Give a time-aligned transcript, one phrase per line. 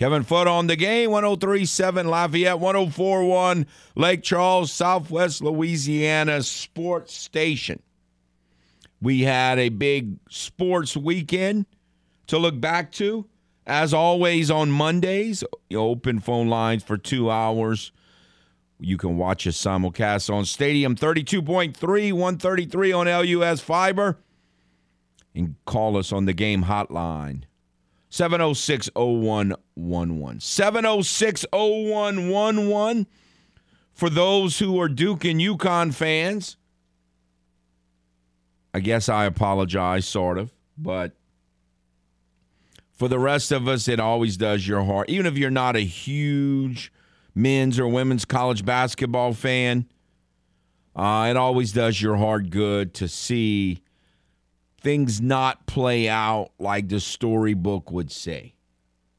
[0.00, 3.66] Kevin Foote on the game, 1037 Lafayette, 1041
[3.96, 7.82] Lake Charles, Southwest Louisiana Sports Station.
[9.02, 11.66] We had a big sports weekend
[12.28, 13.26] to look back to.
[13.66, 17.92] As always, on Mondays, open phone lines for two hours.
[18.78, 21.76] You can watch us simulcast on Stadium 32.3,
[22.14, 24.16] 133 on LUS Fiber,
[25.34, 27.42] and call us on the game hotline
[28.10, 30.40] 706 0111.
[30.40, 33.06] 706 0111.
[33.92, 36.56] For those who are Duke and UConn fans,
[38.74, 41.16] I guess I apologize, sort of, but
[42.92, 45.08] for the rest of us, it always does your heart.
[45.08, 46.92] Even if you're not a huge
[47.34, 49.86] men's or women's college basketball fan,
[50.96, 53.82] uh, it always does your heart good to see
[54.80, 58.54] things not play out like the storybook would say.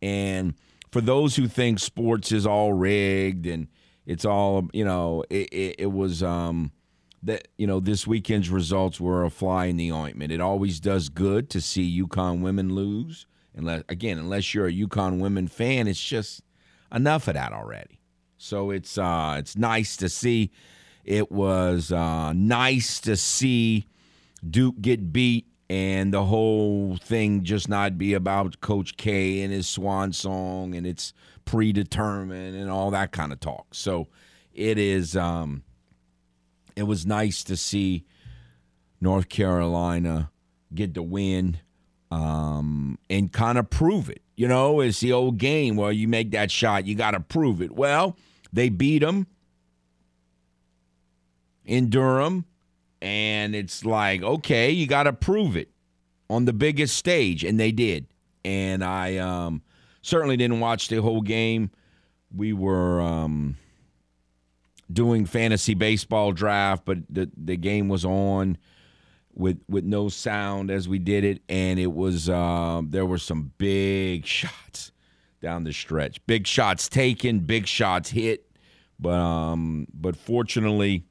[0.02, 0.56] And
[0.92, 3.68] for those who think sports is all rigged and
[4.06, 6.72] it's all, you know, it, it, it was um,
[7.24, 10.32] that, you know, this weekend's results were a fly in the ointment.
[10.32, 13.26] It always does good to see UConn women lose.
[13.56, 16.42] Unless, again, unless you're a UConn women fan, it's just
[16.94, 18.00] enough of that already.
[18.38, 20.52] So it's uh, it's nice to see.
[21.04, 23.86] It was uh, nice to see
[24.48, 29.70] Duke get beat and the whole thing just not be about Coach K and his
[29.70, 31.14] swan song and it's
[31.46, 33.68] predetermined and all that kind of talk.
[33.72, 34.10] So
[34.54, 35.64] it is um
[36.76, 38.04] it was nice to see
[39.00, 40.30] North Carolina
[40.76, 41.58] get the win
[42.12, 44.22] um and kind of prove it.
[44.36, 47.62] You know, it's the old game where you make that shot, you got to prove
[47.62, 47.72] it.
[47.72, 48.18] Well,
[48.52, 49.26] they beat them
[51.64, 52.44] in Durham
[53.02, 55.71] and it's like, okay, you got to prove it
[56.32, 58.08] on the biggest stage, and they did.
[58.44, 59.62] And I um,
[60.02, 61.72] certainly didn't watch the whole game.
[62.34, 63.58] We were um,
[64.92, 68.58] doing fantasy baseball draft, but the the game was on
[69.34, 73.52] with with no sound as we did it, and it was uh, there were some
[73.58, 74.92] big shots
[75.42, 78.50] down the stretch, big shots taken, big shots hit,
[79.00, 81.04] but um, but fortunately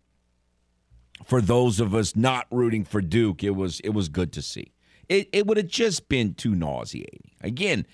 [1.24, 4.72] for those of us not rooting for Duke, it was it was good to see.
[5.10, 7.32] It it would have just been too nauseating.
[7.42, 7.84] Again,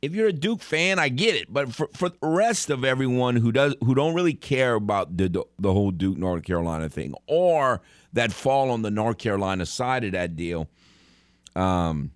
[0.00, 3.34] if you're a Duke fan, I get it, but for for the rest of everyone
[3.34, 7.82] who does who don't really care about the the, whole Duke North Carolina thing or
[8.12, 10.68] that fall on the North Carolina side of that deal,
[11.56, 12.12] um,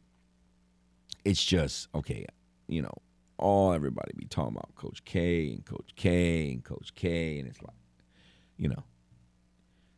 [1.24, 2.24] it's just okay.
[2.68, 2.94] You know,
[3.38, 7.60] all everybody be talking about Coach K and Coach K and Coach K, and it's
[7.60, 7.74] like,
[8.56, 8.84] you know,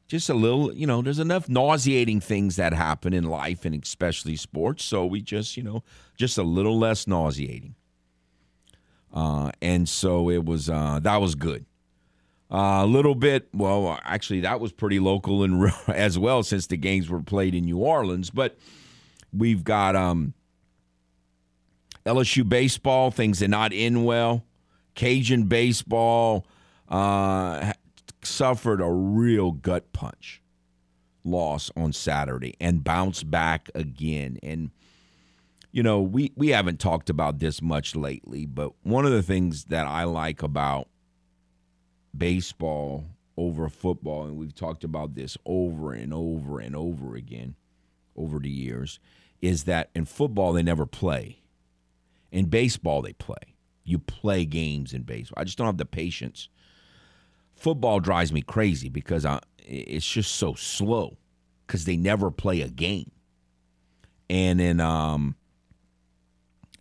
[0.07, 4.37] just a little, you know, there's enough nauseating things that happen in life and especially
[4.37, 4.85] sports.
[4.85, 5.83] So we just, you know,
[6.17, 7.75] just a little less nauseating.
[9.13, 11.65] Uh, and so it was, uh, that was good.
[12.51, 16.77] Uh, a little bit, well, actually, that was pretty local and as well since the
[16.77, 18.31] games were played in New Orleans.
[18.31, 18.59] But
[19.33, 20.35] we've got um,
[22.05, 24.45] LSU baseball, things are not in well.
[24.95, 26.47] Cajun baseball,
[26.89, 27.73] uh,
[28.27, 30.43] suffered a real gut punch
[31.25, 34.39] loss on Saturday and bounced back again.
[34.43, 34.71] And
[35.73, 39.65] you know, we we haven't talked about this much lately, but one of the things
[39.67, 40.89] that I like about
[42.17, 47.57] baseball over football and we've talked about this over and over and over again
[48.15, 49.01] over the years
[49.43, 51.41] is that in football they never play.
[52.31, 53.57] In baseball they play.
[53.83, 55.41] You play games in baseball.
[55.41, 56.49] I just don't have the patience
[57.57, 61.17] football drives me crazy because I, it's just so slow
[61.67, 63.11] because they never play a game.
[64.31, 65.37] And in um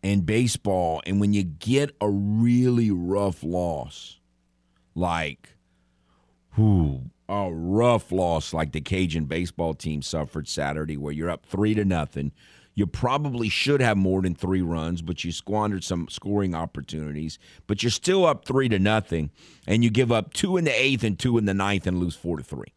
[0.02, 4.20] in baseball, and when you get a really rough loss,
[4.96, 5.56] like
[6.52, 11.74] who a rough loss like the Cajun baseball team suffered Saturday, where you're up three
[11.74, 12.31] to nothing,
[12.75, 17.38] you probably should have more than three runs, but you squandered some scoring opportunities.
[17.68, 19.30] But you're still up three to nothing,
[19.68, 22.16] and you give up two in the eighth and two in the ninth and lose
[22.16, 22.74] four to three.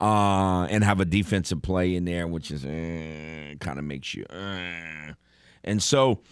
[0.00, 4.26] Uh, and have a defensive play in there, which is eh, kind of makes you.
[4.30, 5.12] Eh.
[5.62, 6.22] And so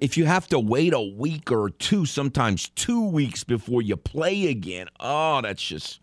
[0.00, 4.48] if you have to wait a week or two, sometimes two weeks before you play
[4.48, 5.99] again, oh, that's just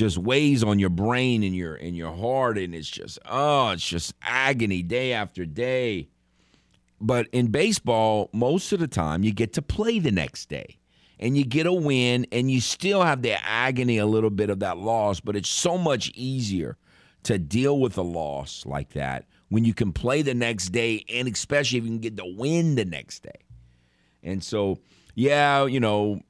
[0.00, 3.86] just weighs on your brain and your and your heart, and it's just oh, it's
[3.86, 6.08] just agony day after day.
[7.02, 10.78] But in baseball, most of the time you get to play the next day
[11.18, 14.60] and you get a win and you still have the agony a little bit of
[14.60, 16.78] that loss, but it's so much easier
[17.24, 21.28] to deal with a loss like that when you can play the next day and
[21.28, 23.40] especially if you can get the win the next day.
[24.22, 24.78] And so,
[25.14, 26.20] yeah, you know,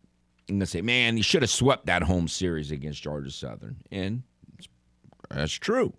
[0.51, 3.77] Going to say, man, you should have swept that home series against Georgia Southern.
[3.93, 4.25] And
[5.31, 5.93] that's true.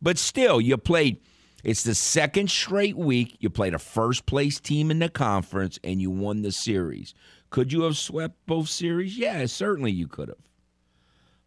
[0.00, 1.18] But still, you played,
[1.64, 3.36] it's the second straight week.
[3.40, 7.12] You played a first place team in the conference and you won the series.
[7.50, 9.18] Could you have swept both series?
[9.18, 10.38] Yeah, certainly you could have.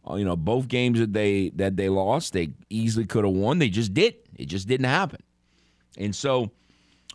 [0.10, 3.60] Uh, you know, both games that they that they lost, they easily could have won.
[3.60, 4.16] They just did.
[4.36, 5.22] It just didn't happen.
[5.96, 6.52] And so,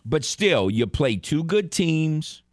[0.05, 2.43] but still, you played two good teams,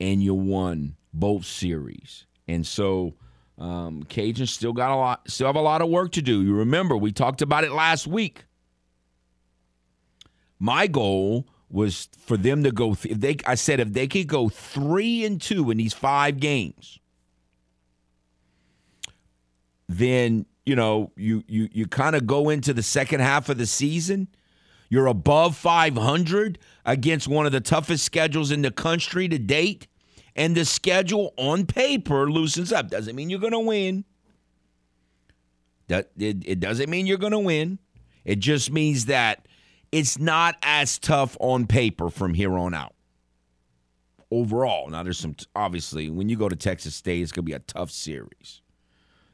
[0.00, 2.26] and you won both series.
[2.48, 3.14] And so,
[3.58, 6.42] um, Cajuns still got a lot, still have a lot of work to do.
[6.42, 8.44] You remember we talked about it last week.
[10.58, 12.94] My goal was for them to go.
[12.94, 16.38] Th- if they, I said, if they could go three and two in these five
[16.38, 16.98] games,
[19.88, 23.66] then you know you you you kind of go into the second half of the
[23.66, 24.28] season.
[24.88, 29.86] You're above 500 against one of the toughest schedules in the country to date,
[30.36, 32.88] and the schedule on paper loosens up.
[32.88, 34.04] Doesn't mean you're going to win.
[35.88, 37.78] That it, it doesn't mean you're going to win.
[38.24, 39.46] It just means that
[39.90, 42.94] it's not as tough on paper from here on out.
[44.30, 47.52] Overall, now there's some obviously when you go to Texas State, it's going to be
[47.52, 48.62] a tough series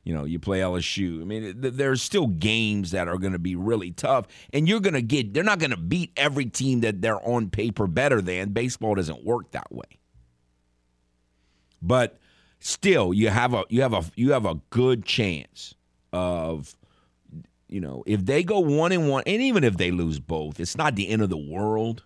[0.09, 1.21] you know, you play LSU.
[1.21, 4.95] I mean, there's still games that are going to be really tough, and you're going
[4.95, 5.35] to get.
[5.35, 8.55] They're not going to beat every team that they're on paper better than.
[8.55, 9.98] Baseball doesn't work that way.
[11.81, 12.19] But
[12.61, 15.75] still, you have a you have a you have a good chance
[16.13, 16.77] of,
[17.69, 20.77] you know, if they go one and one, and even if they lose both, it's
[20.77, 22.05] not the end of the world.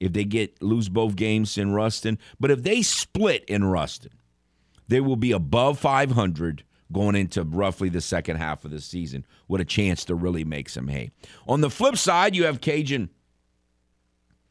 [0.00, 4.10] If they get lose both games in Ruston, but if they split in Ruston,
[4.88, 9.60] they will be above 500 going into roughly the second half of the season with
[9.60, 11.10] a chance to really make some hay.
[11.46, 13.10] On the flip side, you have Cajun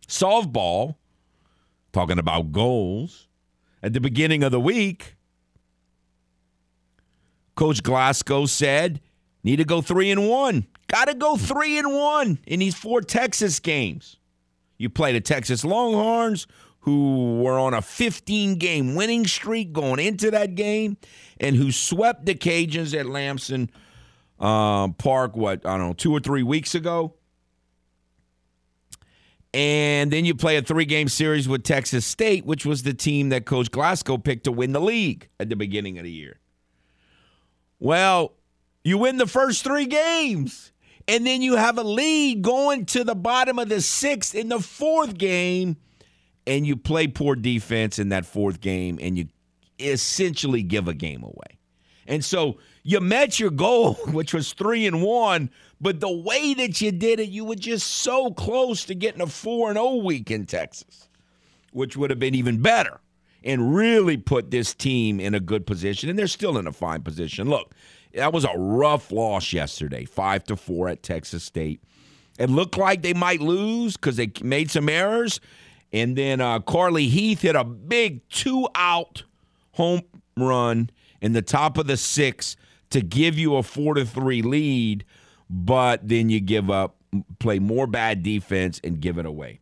[0.07, 0.95] softball
[1.93, 3.27] talking about goals.
[3.83, 5.15] At the beginning of the week,
[7.55, 9.01] Coach Glasgow said,
[9.43, 10.67] need to go three and one.
[10.87, 14.17] Got to go three and one in these four Texas games.
[14.77, 16.47] You play the Texas Longhorns,
[16.81, 20.97] who were on a 15 game winning streak going into that game
[21.39, 23.69] and who swept the Cajuns at Lamson
[24.39, 27.13] uh, Park, what, I don't know, two or three weeks ago.
[29.53, 33.29] And then you play a three game series with Texas State, which was the team
[33.29, 36.39] that Coach Glasgow picked to win the league at the beginning of the year.
[37.79, 38.33] Well,
[38.83, 40.71] you win the first three games,
[41.07, 44.59] and then you have a lead going to the bottom of the sixth in the
[44.59, 45.77] fourth game
[46.47, 49.27] and you play poor defense in that fourth game and you
[49.79, 51.59] essentially give a game away.
[52.07, 55.49] And so you met your goal, which was three and one,
[55.79, 59.27] but the way that you did it, you were just so close to getting a
[59.27, 61.09] four and oh week in Texas,
[61.71, 62.99] which would have been even better
[63.43, 66.09] and really put this team in a good position.
[66.09, 67.49] And they're still in a fine position.
[67.49, 67.73] Look,
[68.13, 71.81] that was a rough loss yesterday, five to four at Texas State.
[72.37, 75.39] It looked like they might lose because they made some errors.
[75.93, 79.23] And then uh, Carly Heath hit a big two out
[79.73, 80.03] home
[80.37, 80.89] run
[81.21, 82.55] in the top of the six
[82.91, 85.05] to give you a four to three lead,
[85.49, 86.95] but then you give up,
[87.39, 89.59] play more bad defense, and give it away.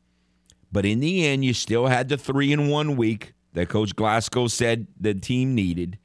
[0.72, 4.48] But in the end, you still had the three in one week that Coach Glasgow
[4.48, 5.98] said the team needed.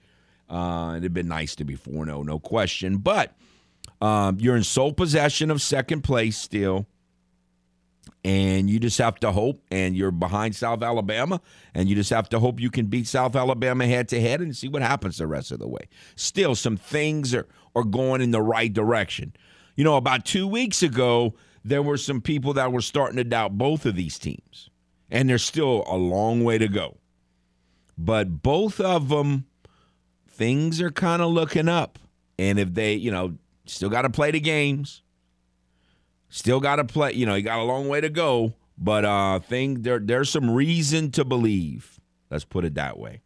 [0.48, 2.98] Uh, it'd been nice to be 4 0, no question.
[2.98, 3.34] But
[4.00, 6.86] um, you're in sole possession of second place still
[8.24, 11.40] and you just have to hope and you're behind South Alabama
[11.74, 14.56] and you just have to hope you can beat South Alabama head to head and
[14.56, 15.88] see what happens the rest of the way.
[16.16, 19.34] Still some things are are going in the right direction.
[19.74, 23.56] You know, about 2 weeks ago there were some people that were starting to doubt
[23.56, 24.68] both of these teams.
[25.10, 26.98] And there's still a long way to go.
[27.96, 29.46] But both of them
[30.28, 31.98] things are kind of looking up.
[32.38, 35.02] And if they, you know, still got to play the games
[36.34, 37.12] Still got to play.
[37.12, 40.50] You know, you got a long way to go, but uh, think there there's some
[40.50, 42.00] reason to believe.
[42.28, 43.20] Let's put it that way.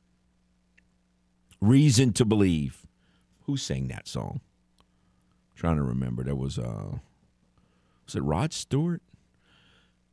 [1.59, 2.87] Reason to believe.
[3.45, 4.43] Who sang that song?
[4.81, 6.23] I'm trying to remember.
[6.23, 6.99] There was uh,
[8.05, 9.01] was it Rod Stewart?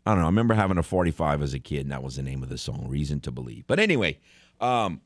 [0.05, 0.27] I don't know.
[0.27, 2.57] I remember having a 45 as a kid, and that was the name of the
[2.57, 3.65] song, Reason to Believe.
[3.67, 4.19] But anyway,
[4.61, 5.01] um,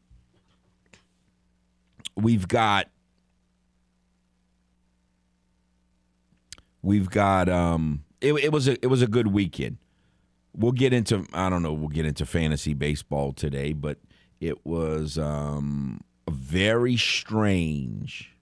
[2.15, 2.87] we've got
[6.81, 9.77] we've got um it, it was a it was a good weekend.
[10.55, 13.97] We'll get into I don't know, we'll get into fantasy baseball today, but
[14.39, 18.35] it was um a very strange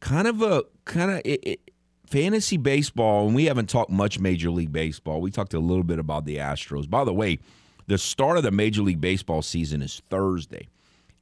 [0.00, 1.60] kind of a kind of it, it,
[2.06, 5.20] fantasy baseball and we haven't talked much major league baseball.
[5.20, 6.88] We talked a little bit about the Astros.
[6.88, 7.38] By the way,
[7.86, 10.68] the start of the major league baseball season is Thursday.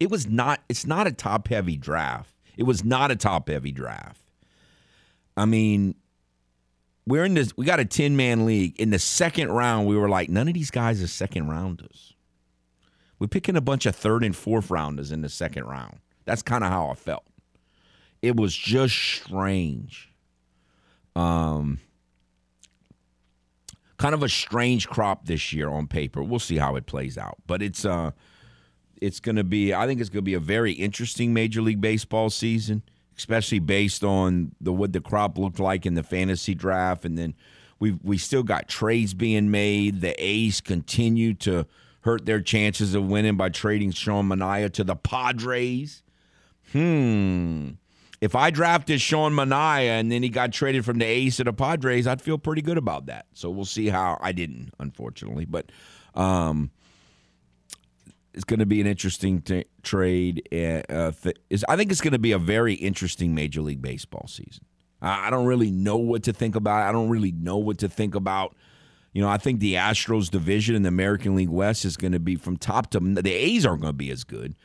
[0.01, 2.35] It was not it's not a top heavy draft.
[2.57, 4.24] It was not a top heavy draft.
[5.37, 5.95] I mean,
[7.07, 8.79] we're in this we got a 10 man league.
[8.81, 12.15] In the second round, we were like, none of these guys are second rounders.
[13.19, 15.99] We're picking a bunch of third and fourth rounders in the second round.
[16.25, 17.25] That's kind of how I felt.
[18.23, 20.11] It was just strange.
[21.15, 21.81] Um
[23.97, 26.23] kind of a strange crop this year on paper.
[26.23, 27.37] We'll see how it plays out.
[27.47, 28.13] But it's uh
[29.01, 31.81] it's going to be I think it's going to be a very interesting Major League
[31.81, 32.83] Baseball season
[33.17, 37.35] especially based on the what the crop looked like in the fantasy draft, and then
[37.79, 40.01] we we still got trades being made.
[40.01, 41.67] The A's continue to
[42.01, 46.03] hurt their chances of winning by trading Sean Manaea to the Padres.
[46.73, 47.71] Hmm.
[48.21, 51.53] If I drafted Sean Manaea and then he got traded from the A's to the
[51.53, 53.27] Padres, I'd feel pretty good about that.
[53.35, 55.71] So we'll see how I didn't, unfortunately, but
[56.15, 56.71] um,
[58.35, 60.47] it's going to be an interesting t- trade.
[60.53, 64.27] Uh, th- is I think it's going to be a very interesting Major League Baseball
[64.29, 64.65] season.
[65.01, 66.89] I, I don't really know what to think about.
[66.89, 68.57] I don't really know what to think about.
[69.13, 72.19] You know, I think the Astros division in the American League West is going to
[72.19, 74.57] be from top to the A's aren't going to be as good,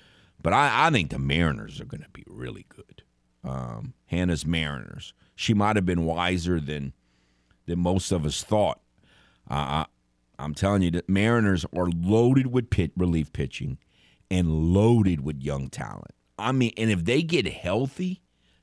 [0.42, 3.04] but I, I think the Mariners are going to be really good.
[3.44, 5.14] Um, Hannah's Mariners.
[5.36, 6.94] She might have been wiser than
[7.68, 8.82] than most of us thought.
[9.48, 9.86] Uh,
[10.40, 13.78] I'm telling you, the Mariners are loaded with pit relief pitching
[14.32, 16.12] and loaded with young talent.
[16.38, 18.22] I mean, and if they get healthy,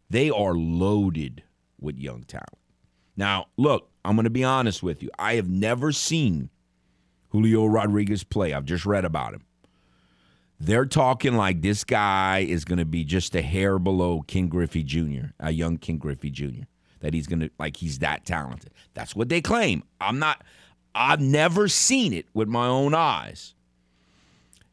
[0.08, 1.42] they are loaded
[1.78, 2.58] with young talent.
[3.16, 5.10] Now, look, I'm going to be honest with you.
[5.18, 6.50] I have never seen
[7.28, 8.52] Julio Rodriguez play.
[8.54, 9.44] I've just read about him.
[10.58, 14.82] They're talking like this guy is going to be just a hair below Ken Griffey
[14.82, 16.64] Jr., a young Ken Griffey Jr.,
[17.00, 18.72] that he's going to, like, he's that talented.
[18.94, 19.82] That's what they claim.
[20.00, 20.42] I'm not.
[20.96, 23.54] I've never seen it with my own eyes.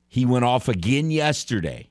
[0.07, 1.89] He went off again yesterday.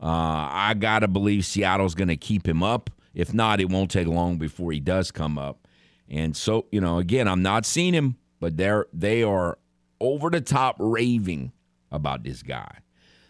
[0.00, 2.90] Uh, I got to believe Seattle's going to keep him up.
[3.14, 5.66] If not, it won't take long before he does come up.
[6.08, 9.58] And so, you know, again, I'm not seeing him, but they're they are
[10.00, 11.52] over the top raving
[11.90, 12.78] about this guy.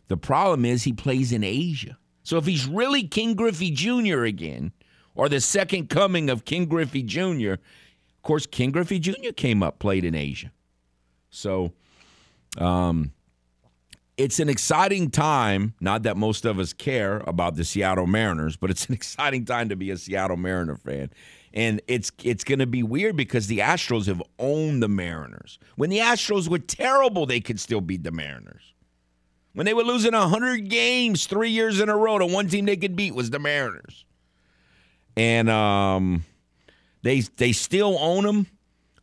[0.09, 1.99] The problem is he plays in Asia.
[2.23, 4.25] So if he's really Ken Griffey Jr.
[4.25, 4.73] again,
[5.14, 7.55] or the second coming of Ken Griffey Jr.,
[8.25, 9.33] course, Ken Griffey Jr.
[9.37, 10.50] came up, played in Asia.
[11.31, 11.73] So
[12.59, 13.12] um,
[14.16, 15.75] it's an exciting time.
[15.81, 19.69] Not that most of us care about the Seattle Mariners, but it's an exciting time
[19.69, 21.11] to be a Seattle Mariner fan.
[21.52, 25.61] And it's it's going to be weird because the Astros have owned the Mariners.
[25.76, 28.75] When the Astros were terrible, they could still beat the Mariners.
[29.52, 32.76] When they were losing 100 games three years in a row, the one team they
[32.76, 34.04] could beat was the Mariners.
[35.16, 36.25] And um,
[37.04, 38.46] they they still own them,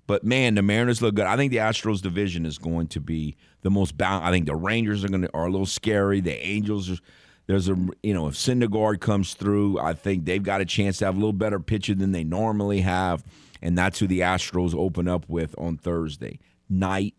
[0.07, 1.27] but man, the Mariners look good.
[1.27, 4.25] I think the Astros division is going to be the most bound.
[4.25, 6.19] I think the Rangers are going to are a little scary.
[6.19, 6.97] The Angels are.
[7.45, 11.05] There's a you know if Syndergaard comes through, I think they've got a chance to
[11.05, 13.23] have a little better pitcher than they normally have,
[13.61, 16.39] and that's who the Astros open up with on Thursday
[16.69, 17.13] night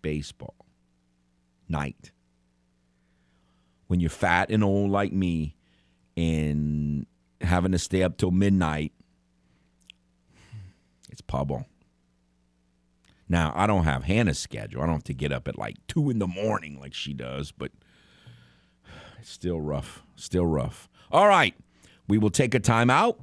[0.00, 0.54] baseball.
[1.68, 2.12] Night.
[3.88, 5.54] When you're fat and old like me,
[6.16, 7.06] and
[7.42, 8.92] having to stay up till midnight
[11.26, 11.66] Pablo.
[13.28, 14.82] Now, I don't have Hannah's schedule.
[14.82, 17.52] I don't have to get up at like 2 in the morning like she does,
[17.52, 17.72] but
[19.18, 20.02] it's still rough.
[20.16, 20.88] Still rough.
[21.10, 21.54] All right.
[22.06, 23.16] We will take a timeout.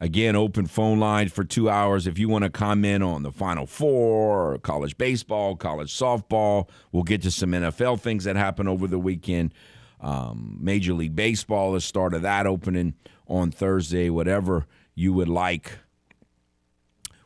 [0.00, 2.08] Again, open phone line for two hours.
[2.08, 7.22] If you want to comment on the Final Four, college baseball, college softball, we'll get
[7.22, 9.54] to some NFL things that happened over the weekend.
[10.00, 12.94] Um, Major League Baseball, the start of that opening
[13.28, 15.78] on Thursday, whatever you would like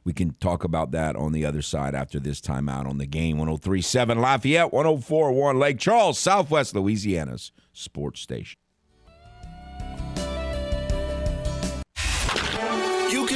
[0.07, 3.39] we can talk about that on the other side after this timeout on the game.
[3.39, 8.57] 1037 Lafayette, 1041 Lake Charles, Southwest Louisiana's sports station.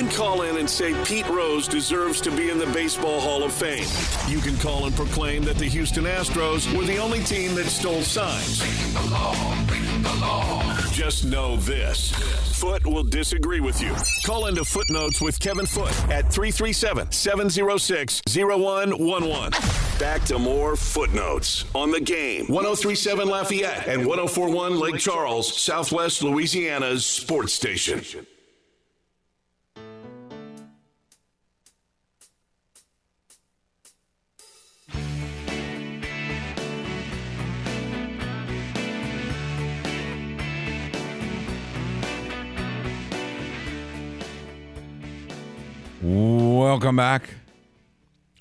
[0.00, 3.52] Can call in and say Pete Rose deserves to be in the Baseball Hall of
[3.52, 3.84] Fame.
[4.32, 8.00] You can call and proclaim that the Houston Astros were the only team that stole
[8.00, 8.60] signs.
[10.90, 12.12] Just know this.
[12.58, 13.94] Foote will disagree with you.
[14.24, 19.52] Call into Footnotes with Kevin Foote at 337 706 0111.
[19.98, 22.46] Back to more Footnotes on the game.
[22.46, 28.00] 1037 Lafayette and 1041 Lake Charles, Southwest Louisiana's sports station.
[46.02, 47.28] Welcome back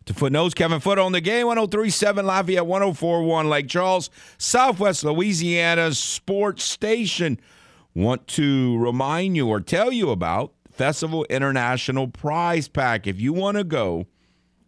[0.05, 0.53] to Footnotes.
[0.53, 1.45] Kevin Foote on the game.
[1.45, 7.37] 1037 Lafayette, 1041 Lake Charles, Southwest Louisiana's sports station.
[7.93, 13.07] Want to remind you or tell you about Festival International Prize Pack.
[13.07, 14.07] If you want to go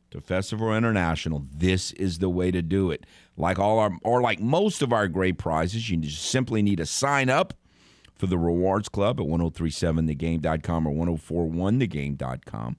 [0.10, 3.06] to Festival International, this is the way to do it.
[3.38, 6.86] Like all our, or like most of our great prizes, you just simply need to
[6.86, 7.54] sign up
[8.22, 12.78] for the Rewards Club at 1037thegame.com or 1041thegame.com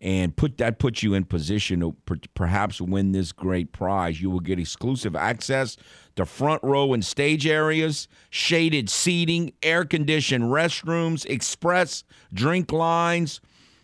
[0.00, 4.22] and put that puts you in position to per, perhaps win this great prize.
[4.22, 5.76] You will get exclusive access
[6.14, 13.40] to front row and stage areas, shaded seating, air conditioned restrooms, express drink lines,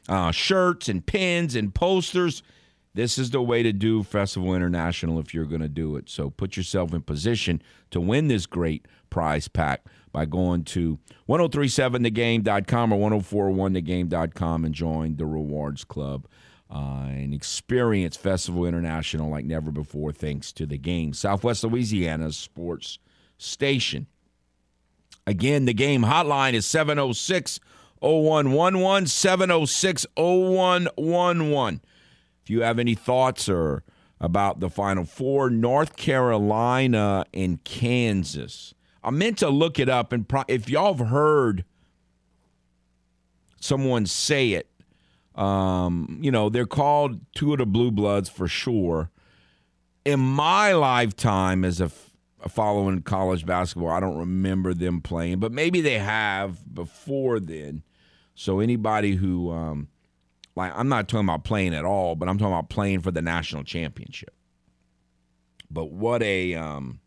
[0.08, 2.44] uh, shirts and pins and posters.
[2.94, 6.08] This is the way to do Festival International if you're going to do it.
[6.08, 7.60] So put yourself in position
[7.90, 9.84] to win this great prize pack
[10.14, 10.96] by going to
[11.28, 16.28] 1037thegame.com or 1041thegame.com and join the Rewards Club
[16.72, 21.12] uh, and experience Festival International like never before thanks to the game.
[21.12, 23.00] Southwest Louisiana's sports
[23.38, 24.06] station.
[25.26, 27.58] Again, the game hotline is 706
[28.00, 31.80] 0111 706 0111.
[32.44, 33.82] If you have any thoughts or
[34.20, 38.74] about the Final Four, North Carolina and Kansas.
[39.04, 41.64] I meant to look it up, and pro- if y'all have heard
[43.60, 44.68] someone say it,
[45.34, 49.10] um, you know, they're called two of the blue bloods for sure.
[50.04, 55.40] In my lifetime as a, f- a following college basketball, I don't remember them playing,
[55.40, 57.82] but maybe they have before then.
[58.34, 59.88] So anybody who, um,
[60.56, 63.22] like, I'm not talking about playing at all, but I'm talking about playing for the
[63.22, 64.34] national championship.
[65.70, 67.00] But what a, um,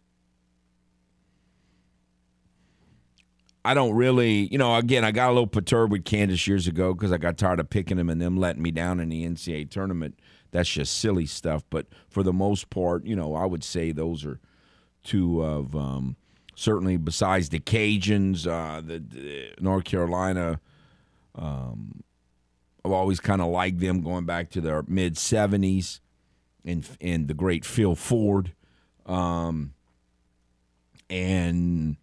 [3.68, 6.94] I don't really, you know, again, I got a little perturbed with Kansas years ago
[6.94, 9.70] because I got tired of picking them and them letting me down in the NCAA
[9.70, 10.18] tournament.
[10.52, 11.66] That's just silly stuff.
[11.70, 14.40] But for the most part, you know, I would say those are
[15.04, 16.16] two of um,
[16.56, 20.62] certainly besides the Cajuns, uh, the, the, North Carolina.
[21.36, 22.06] Um,
[22.86, 26.00] I've always kind of liked them going back to their mid '70s,
[26.64, 28.54] and and the great Phil Ford,
[29.06, 29.74] um,
[31.10, 31.98] and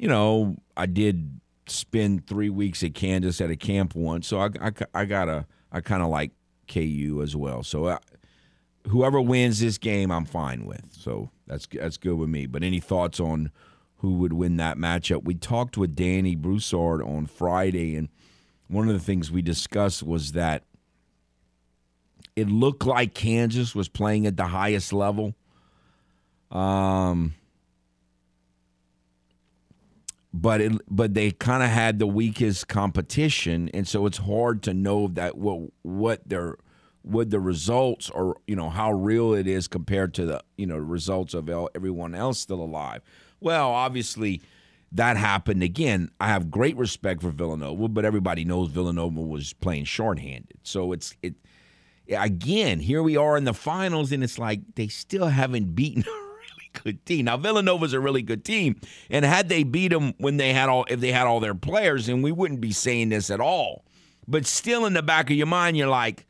[0.00, 4.48] you know, I did spend three weeks at Kansas at a camp once, so I,
[4.58, 6.32] I, I got a I kind of like
[6.66, 7.62] KU as well.
[7.62, 7.98] So I, uh,
[8.88, 10.86] whoever wins this game, I'm fine with.
[10.90, 12.46] So that's that's good with me.
[12.46, 13.50] But any thoughts on
[13.96, 15.24] who would win that matchup?
[15.24, 18.08] We talked with Danny Broussard on Friday, and
[18.68, 20.64] one of the things we discussed was that
[22.36, 25.34] it looked like Kansas was playing at the highest level.
[26.50, 27.34] Um,
[30.32, 34.74] but it but they kind of had the weakest competition, and so it's hard to
[34.74, 36.56] know that what what their
[37.02, 40.76] what the results or you know how real it is compared to the you know
[40.76, 43.02] results of everyone else still alive.
[43.40, 44.42] Well, obviously
[44.92, 46.10] that happened again.
[46.20, 50.58] I have great respect for Villanova, but everybody knows Villanova was playing shorthanded.
[50.62, 51.34] So it's it
[52.08, 56.04] again, here we are in the finals and it's like they still haven't beaten
[56.72, 57.26] good team.
[57.26, 60.84] Now Villanova's a really good team, and had they beat them when they had all,
[60.88, 63.84] if they had all their players, and we wouldn't be saying this at all.
[64.26, 66.26] But still, in the back of your mind, you're like,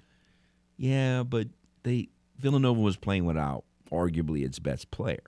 [0.77, 1.49] yeah, but
[1.83, 5.23] they Villanova was playing without arguably its best player,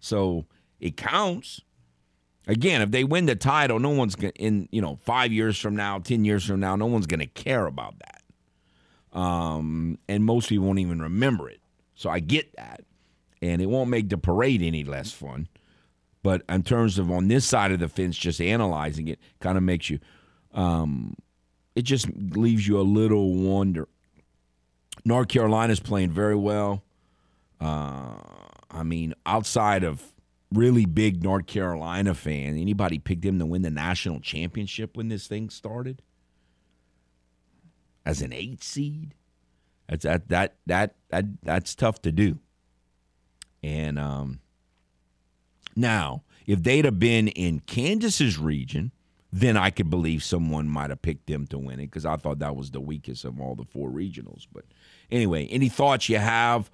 [0.00, 0.46] so
[0.80, 1.60] it counts.
[2.46, 5.76] Again, if they win the title, no one's gonna, in you know five years from
[5.76, 10.66] now, ten years from now, no one's to care about that, um, and most people
[10.66, 11.60] won't even remember it.
[11.94, 12.82] So I get that
[13.40, 15.48] and it won't make the parade any less fun.
[16.22, 19.62] But in terms of on this side of the fence, just analyzing it kind of
[19.62, 20.00] makes you,
[20.52, 21.14] um,
[21.74, 23.88] it just leaves you a little wonder.
[25.04, 26.82] North Carolina's playing very well.
[27.60, 28.16] Uh,
[28.70, 30.02] I mean, outside of
[30.52, 35.26] really big North Carolina fan, anybody picked them to win the national championship when this
[35.26, 36.02] thing started?
[38.08, 39.14] as an eight seed.
[39.86, 42.38] That's that that that, that that's tough to do.
[43.62, 44.40] And um,
[45.76, 48.92] now, if they'd have been in Kansas's region,
[49.32, 52.38] then I could believe someone might have picked them to win it because I thought
[52.38, 54.46] that was the weakest of all the four regionals.
[54.52, 54.64] But
[55.10, 56.70] anyway, any thoughts you have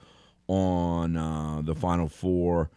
[0.47, 2.70] on uh, the Final Four?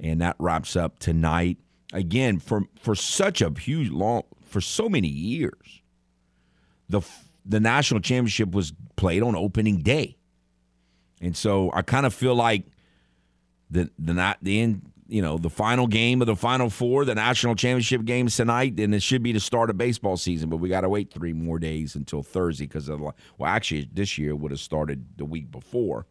[0.00, 1.58] And that wraps up tonight.
[1.92, 5.82] Again, for for such a huge long for so many years,
[6.88, 7.00] the
[7.44, 10.16] the national championship was played on opening day,
[11.20, 12.64] and so I kind of feel like
[13.70, 17.14] the the not the end you know the final game of the final four the
[17.14, 20.68] national championship games tonight and it should be the start of baseball season but we
[20.68, 24.50] got to wait three more days until thursday because of well actually this year would
[24.50, 26.06] have started the week before.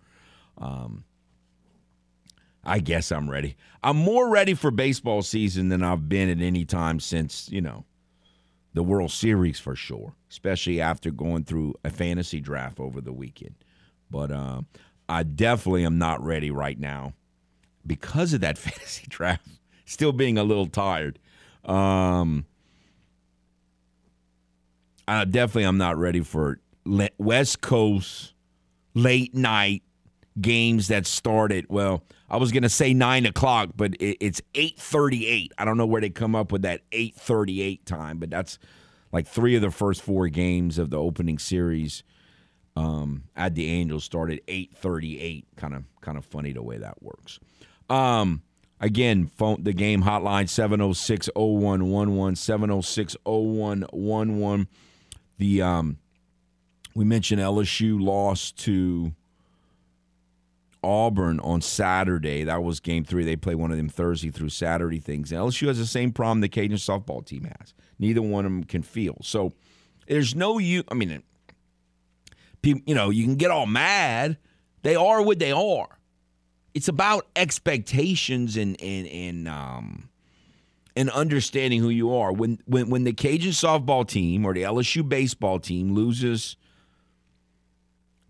[0.58, 1.04] Um,
[2.64, 3.56] i guess i'm ready.
[3.84, 7.86] I'm more ready for baseball season than i've been at any time since you know
[8.74, 13.56] the world series for sure especially after going through a fantasy draft over the weekend.
[14.12, 14.62] But uh,
[15.10, 17.14] i definitely am not ready right now
[17.86, 19.48] because of that fantasy draft,
[19.86, 21.20] still being a little tired.
[21.66, 22.46] Um,
[25.08, 26.60] I definitely I'm not ready for
[27.18, 28.34] West Coast
[28.94, 29.84] late night
[30.40, 31.66] games that started.
[31.70, 35.52] Well, I was gonna say nine o'clock, but it, it's eight thirty-eight.
[35.58, 38.58] I don't know where they come up with that eight thirty-eight time, but that's
[39.12, 42.04] like three of the first four games of the opening series
[42.76, 45.46] um, at the Angels started eight thirty-eight.
[45.58, 47.40] Kind of kind of funny the way that works.
[47.90, 48.42] Um,
[48.80, 54.68] again, phone the game hotline 706 0111 706 0111.
[55.38, 55.98] The um
[56.96, 59.14] we mentioned LSU lost to
[60.84, 62.44] Auburn on Saturday.
[62.44, 63.24] That was game three.
[63.24, 65.32] They play one of them Thursday through Saturday things.
[65.32, 67.74] And LSU has the same problem the Cajun softball team has.
[67.98, 69.18] Neither one of them can feel.
[69.22, 69.54] So
[70.08, 70.84] there's no you.
[70.92, 71.24] I mean,
[72.62, 74.38] you know, you can get all mad.
[74.84, 75.98] They are what they are
[76.74, 80.10] it's about expectations and and and um
[80.96, 82.32] and understanding who you are.
[82.32, 86.56] When when when the Cajun softball team or the LSU baseball team loses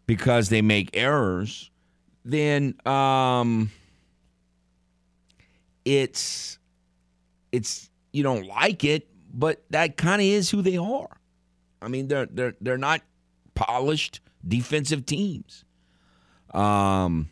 [0.05, 1.71] because they make errors,
[2.25, 3.71] then um
[5.85, 6.59] it's
[7.51, 11.17] it's you don't like it, but that kind of is who they are.
[11.81, 13.01] I mean, they're they're they're not
[13.55, 15.65] polished defensive teams.
[16.53, 17.29] Um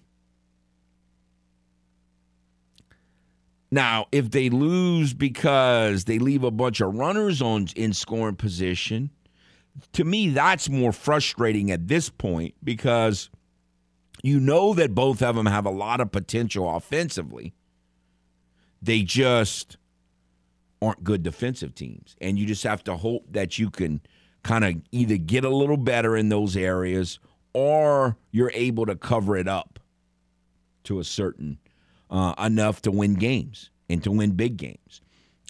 [3.71, 9.11] Now, if they lose because they leave a bunch of runners on in scoring position,
[9.93, 13.29] to me that's more frustrating at this point because
[14.23, 17.53] you know that both of them have a lot of potential offensively.
[18.81, 19.77] They just
[20.81, 22.15] aren't good defensive teams.
[22.19, 24.01] And you just have to hope that you can
[24.43, 27.19] kind of either get a little better in those areas
[27.53, 29.79] or you're able to cover it up
[30.83, 31.59] to a certain
[32.11, 35.01] uh, enough to win games and to win big games.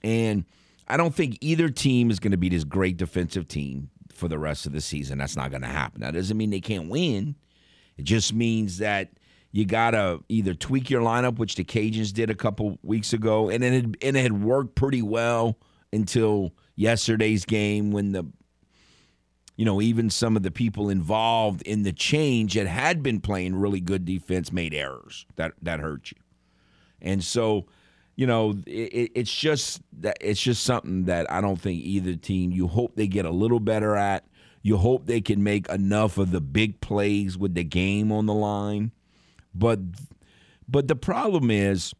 [0.03, 0.45] And
[0.87, 4.39] I don't think either team is going to be this great defensive team for the
[4.39, 5.17] rest of the season.
[5.17, 6.01] That's not going to happen.
[6.01, 7.35] That doesn't mean they can't win.
[7.97, 9.09] It just means that
[9.51, 13.49] you got to either tweak your lineup, which the Cajuns did a couple weeks ago,
[13.49, 15.57] and it had, and it had worked pretty well
[15.91, 18.25] until yesterday's game when the
[19.57, 23.53] you know, even some of the people involved in the change that had been playing
[23.53, 26.17] really good defense made errors that that hurt you.
[27.01, 27.65] And so,
[28.15, 32.51] you know, it, it's just that it's just something that I don't think either team.
[32.51, 34.25] You hope they get a little better at.
[34.63, 38.33] You hope they can make enough of the big plays with the game on the
[38.33, 38.91] line.
[39.55, 39.79] But
[40.67, 41.93] but the problem is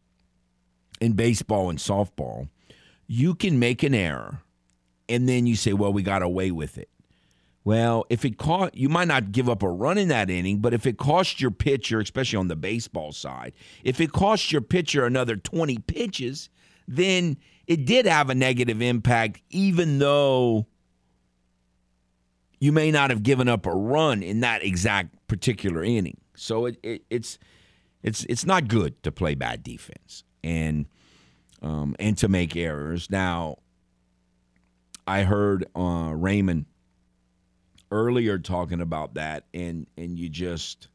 [1.00, 2.48] in baseball and softball,
[3.06, 4.42] you can make an error
[5.08, 6.88] and then you say, "Well, we got away with it."
[7.64, 10.74] Well, if it cost, you might not give up a run in that inning, but
[10.74, 13.52] if it costs your pitcher, especially on the baseball side,
[13.84, 16.48] if it costs your pitcher another 20 pitches,
[16.88, 17.36] then
[17.68, 20.66] it did have a negative impact, even though
[22.58, 26.20] you may not have given up a run in that exact particular inning.
[26.34, 27.38] So it, it, it's
[28.02, 30.86] it's it's not good to play bad defense and
[31.60, 33.08] um, and to make errors.
[33.10, 33.58] Now,
[35.06, 36.66] I heard uh, Raymond
[37.92, 40.88] earlier talking about that, and and you just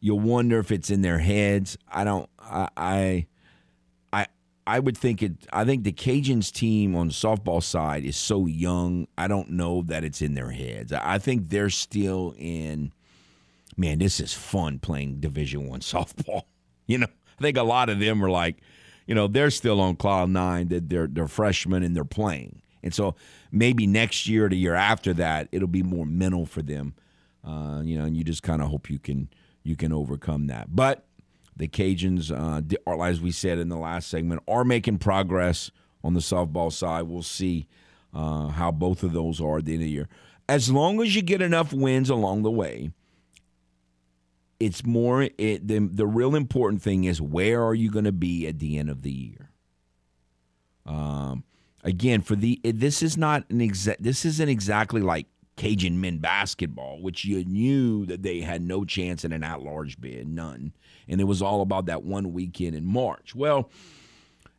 [0.00, 1.78] you'll wonder if it's in their heads.
[1.88, 2.28] I don't.
[2.40, 2.68] I.
[4.12, 4.26] I
[4.68, 5.46] I, would think it.
[5.52, 9.06] I think the Cajuns team on the softball side is so young.
[9.16, 10.92] I don't know that it's in their heads.
[10.92, 12.92] I think they're still in.
[13.76, 16.42] Man, this is fun playing Division One softball.
[16.86, 17.06] You know,
[17.38, 18.56] I think a lot of them are like,
[19.06, 20.68] you know, they're still on cloud nine.
[20.68, 22.62] That they're they're freshmen and they're playing.
[22.82, 23.16] And so
[23.50, 26.94] maybe next year or the year after that, it'll be more mental for them.
[27.44, 29.28] Uh, you know, and you just kind of hope you can
[29.62, 30.74] you can overcome that.
[30.74, 31.06] But
[31.56, 35.70] the Cajuns, uh, as we said in the last segment, are making progress
[36.02, 37.02] on the softball side.
[37.02, 37.66] We'll see
[38.12, 40.08] uh, how both of those are at the end of the year.
[40.48, 42.90] As long as you get enough wins along the way,
[44.58, 48.46] it's more it, the, the real important thing is where are you going to be
[48.46, 49.50] at the end of the year
[50.86, 51.44] um,
[51.86, 57.00] again for the this is not an exact this isn't exactly like cajun men basketball
[57.00, 60.72] which you knew that they had no chance in an at-large bid none
[61.08, 63.70] and it was all about that one weekend in march well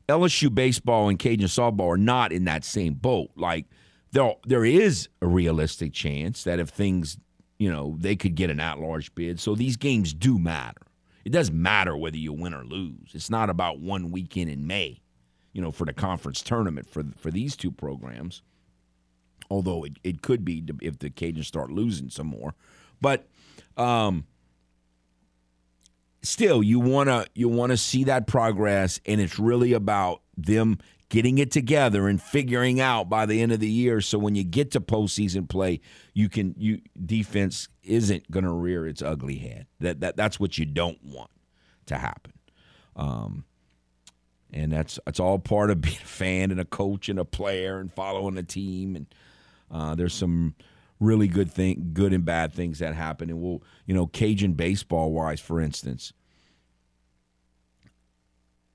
[0.09, 3.65] lsu baseball and cajun softball are not in that same boat like
[4.11, 7.17] there, there is a realistic chance that if things
[7.59, 9.39] you know, they could get an at large bid.
[9.39, 10.81] So these games do matter.
[11.25, 13.11] It doesn't matter whether you win or lose.
[13.13, 15.01] It's not about one weekend in May,
[15.57, 18.43] you know, for the conference tournament for for these two programs.
[19.49, 22.53] Although it, it could be if the Cajuns start losing some more.
[23.01, 23.27] But
[23.75, 24.27] um,
[26.21, 30.77] still you wanna you wanna see that progress and it's really about them
[31.09, 33.99] getting it together and figuring out by the end of the year.
[33.99, 35.79] So when you get to postseason play,
[36.13, 39.65] you can you defense isn't going to rear its ugly head.
[39.79, 41.31] That that that's what you don't want
[41.87, 42.33] to happen.
[42.95, 43.45] Um,
[44.57, 47.79] and that's that's all part of being a fan and a coach and a player
[47.79, 48.95] and following a team.
[48.95, 49.05] And
[49.71, 50.55] uh, there's some
[50.99, 53.29] really good thing, good and bad things that happen.
[53.29, 56.13] And we'll, you know, Cajun baseball wise, for instance,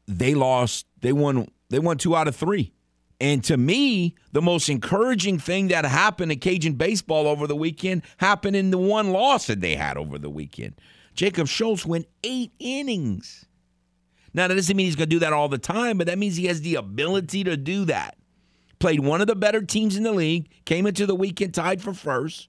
[0.06, 0.86] they lost.
[1.00, 2.72] They won they won two out of three.
[3.20, 8.02] And to me, the most encouraging thing that happened in Cajun baseball over the weekend
[8.16, 10.74] happened in the one loss that they had over the weekend.
[11.14, 13.46] Jacob Schultz went eight innings.
[14.34, 16.36] Now, that doesn't mean he's going to do that all the time, but that means
[16.36, 18.16] he has the ability to do that.
[18.78, 21.92] Played one of the better teams in the league, came into the weekend tied for
[21.92, 22.48] first,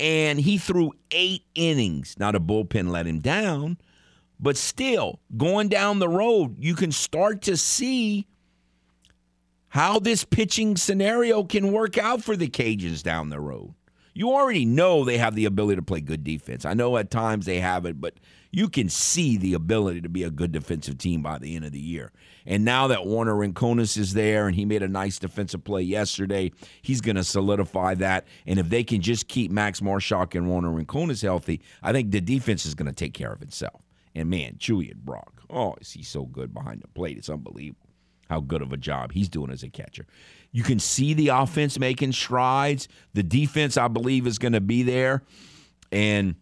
[0.00, 2.16] and he threw eight innings.
[2.18, 3.78] Now, the bullpen let him down,
[4.40, 8.26] but still, going down the road, you can start to see
[9.68, 13.74] how this pitching scenario can work out for the Cajuns down the road.
[14.12, 16.64] You already know they have the ability to play good defense.
[16.64, 18.14] I know at times they have it, but
[18.54, 21.72] you can see the ability to be a good defensive team by the end of
[21.72, 22.12] the year.
[22.46, 26.52] And now that Warner Rincones is there and he made a nice defensive play yesterday,
[26.80, 28.26] he's going to solidify that.
[28.46, 32.20] And if they can just keep Max Marshak and Warner Rincones healthy, I think the
[32.20, 33.82] defense is going to take care of itself.
[34.14, 37.18] And man, Julian Brock, oh, is he so good behind the plate?
[37.18, 37.88] It's unbelievable
[38.30, 40.06] how good of a job he's doing as a catcher.
[40.52, 42.86] You can see the offense making strides.
[43.14, 45.24] The defense, I believe, is going to be there.
[45.90, 46.36] And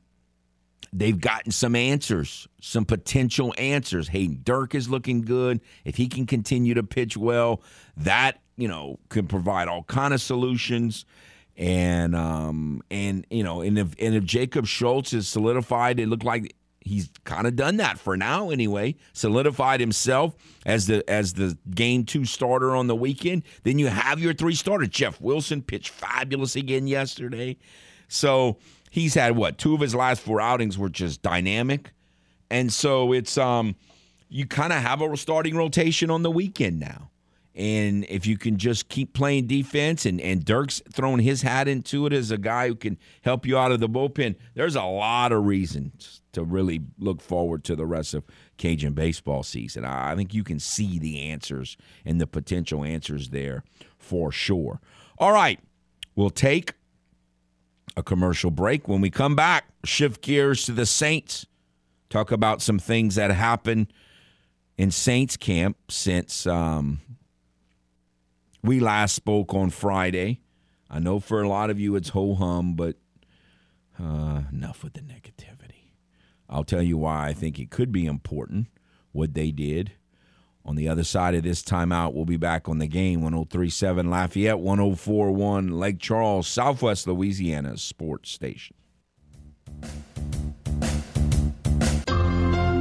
[0.92, 4.08] they've gotten some answers, some potential answers.
[4.08, 5.60] Hayden Durke is looking good.
[5.84, 7.62] If he can continue to pitch well,
[7.96, 11.04] that, you know, can provide all kind of solutions.
[11.56, 16.24] And um and you know, and if and if Jacob Schultz is solidified, it looked
[16.24, 20.34] like he's kind of done that for now anyway solidified himself
[20.66, 24.54] as the as the game two starter on the weekend then you have your three
[24.54, 27.56] starters jeff wilson pitched fabulous again yesterday
[28.08, 28.56] so
[28.92, 31.92] he's had what two of his last four outings were just dynamic
[32.50, 33.74] and so it's um
[34.28, 37.10] you kind of have a starting rotation on the weekend now
[37.54, 42.06] and if you can just keep playing defense and, and Durke's throwing his hat into
[42.06, 45.32] it as a guy who can help you out of the bullpen, there's a lot
[45.32, 48.24] of reasons to really look forward to the rest of
[48.56, 49.84] Cajun baseball season.
[49.84, 51.76] I think you can see the answers
[52.06, 53.64] and the potential answers there
[53.98, 54.80] for sure.
[55.18, 55.60] All right,
[56.16, 56.72] we'll take
[57.96, 58.88] a commercial break.
[58.88, 61.46] When we come back, shift gears to the Saints,
[62.08, 63.92] talk about some things that happened
[64.76, 67.00] in Saints camp since um,
[68.62, 70.40] we last spoke on Friday.
[70.90, 72.96] I know for a lot of you it's ho hum, but
[73.98, 75.92] uh, enough with the negativity.
[76.48, 78.68] I'll tell you why I think it could be important
[79.12, 79.92] what they did.
[80.64, 84.60] On the other side of this timeout, we'll be back on the game 1037 Lafayette,
[84.60, 88.76] 1041 Lake Charles, Southwest Louisiana sports station.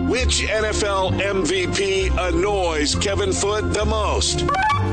[0.07, 4.41] Which NFL MVP annoys Kevin Foote the most?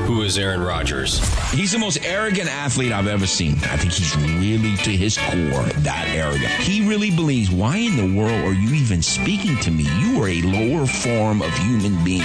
[0.07, 1.19] Who is Aaron Rodgers?
[1.51, 3.55] He's the most arrogant athlete I've ever seen.
[3.63, 6.51] I think he's really, to his core, that arrogant.
[6.53, 9.83] He really believes, why in the world are you even speaking to me?
[9.99, 12.23] You are a lower form of human being.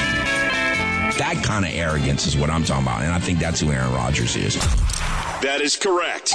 [1.18, 3.92] That kind of arrogance is what I'm talking about, and I think that's who Aaron
[3.92, 4.56] Rodgers is.
[5.42, 6.32] That is correct.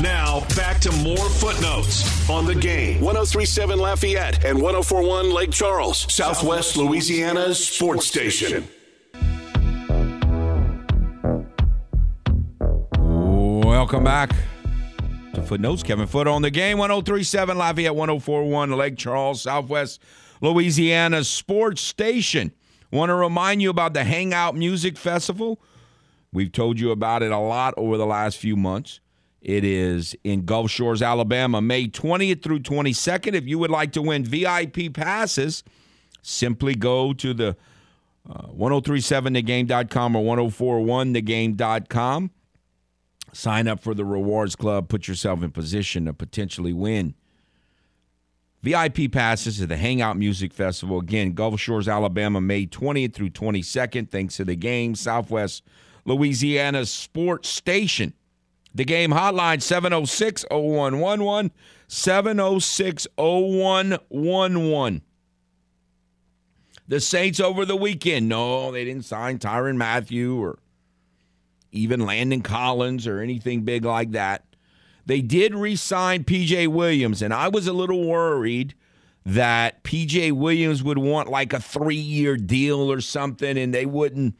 [0.00, 3.00] Now, back to more footnotes on the game.
[3.00, 8.64] 1037 Lafayette and 1041 Lake Charles, Southwest Louisiana's sports station.
[12.96, 14.30] Welcome back.
[15.34, 15.82] to Footnotes.
[15.82, 16.78] Kevin Foote on the game.
[16.78, 20.00] 1037 Lafayette 1041 Lake Charles, Southwest
[20.40, 22.52] Louisiana Sports Station.
[22.90, 25.60] Want to remind you about the Hangout Music Festival.
[26.32, 29.00] We've told you about it a lot over the last few months.
[29.40, 33.34] It is in Gulf Shores, Alabama, May 20th through 22nd.
[33.34, 35.62] If you would like to win VIP passes,
[36.22, 37.56] simply go to the
[38.28, 42.30] uh, 1037thegame.com or 1041thegame.com.
[43.32, 44.88] Sign up for the Rewards Club.
[44.88, 47.14] Put yourself in position to potentially win.
[48.64, 50.98] VIP passes to the Hangout Music Festival.
[50.98, 54.08] Again, Gulf Shores, Alabama, May 20th through 22nd.
[54.08, 55.64] Thanks to the game, Southwest
[56.06, 58.14] Louisiana Sports Station.
[58.74, 61.52] The game hotline 706 0111.
[61.88, 65.02] 706 0111.
[66.88, 68.30] The Saints over the weekend.
[68.30, 70.58] No, they didn't sign Tyrann Mathieu or
[71.70, 74.42] even Landon Collins or anything big like that.
[75.06, 78.74] They did re sign PJ Williams, and I was a little worried
[79.26, 84.36] that PJ Williams would want like a three year deal or something, and they wouldn't.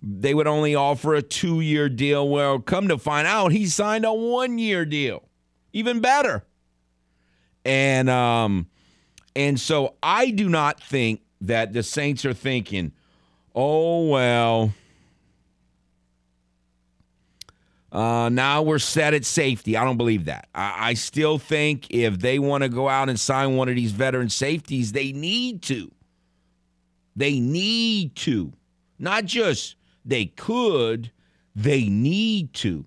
[0.00, 2.28] They would only offer a two year deal.
[2.28, 5.28] Well, come to find out, he signed a one year deal.
[5.72, 6.44] Even better.
[7.64, 8.68] And um,
[9.34, 12.92] and so I do not think that the Saints are thinking,
[13.54, 14.72] oh well,
[17.90, 19.76] uh, now we're set at safety.
[19.76, 20.48] I don't believe that.
[20.54, 23.92] I, I still think if they want to go out and sign one of these
[23.92, 25.90] veteran safeties, they need to.
[27.16, 28.52] They need to.
[28.98, 31.12] Not just they could,
[31.56, 32.84] they need to.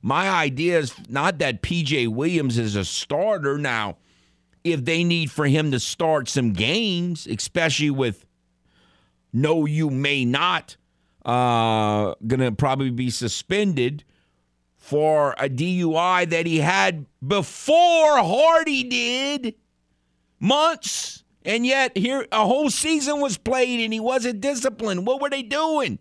[0.00, 3.58] My idea is not that PJ Williams is a starter.
[3.58, 3.98] Now,
[4.64, 8.26] if they need for him to start some games, especially with
[9.32, 10.76] no, you may not,
[11.24, 14.04] uh, going to probably be suspended
[14.82, 19.54] for a DUI that he had before Hardy did
[20.40, 21.22] months.
[21.44, 25.06] And yet, here a whole season was played and he wasn't disciplined.
[25.06, 26.00] What were they doing?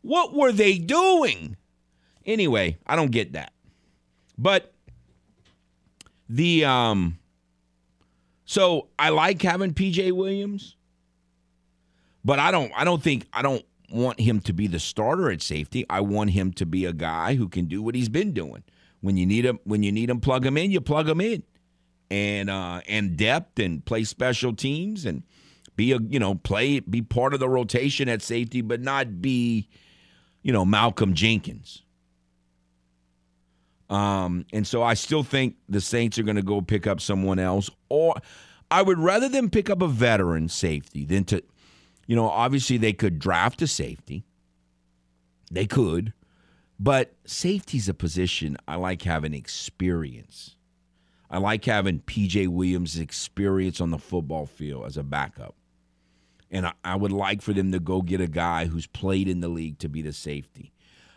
[0.00, 1.56] What were they doing?
[2.26, 3.52] Anyway, I don't get that.
[4.36, 4.74] But
[6.28, 7.20] the um
[8.46, 10.76] so I like having PJ Williams,
[12.24, 15.42] but I don't I don't think I don't want him to be the starter at
[15.42, 15.84] safety.
[15.88, 18.62] I want him to be a guy who can do what he's been doing.
[19.00, 20.70] When you need him, when you need him, plug him in.
[20.70, 21.42] You plug him in,
[22.10, 25.24] and uh, and depth and play special teams and
[25.76, 29.68] be a you know play be part of the rotation at safety, but not be
[30.42, 31.82] you know Malcolm Jenkins.
[33.90, 37.38] Um, and so I still think the Saints are going to go pick up someone
[37.38, 38.14] else, or
[38.70, 41.42] I would rather them pick up a veteran safety than to
[42.06, 44.24] you know, obviously they could draft a safety.
[45.50, 46.12] They could.
[46.78, 50.56] But safety's a position I like having experience.
[51.30, 55.54] I like having PJ Williams' experience on the football field as a backup.
[56.50, 59.40] And I, I, would like for them to go get a guy who's played in
[59.40, 60.72] the league to be the safety.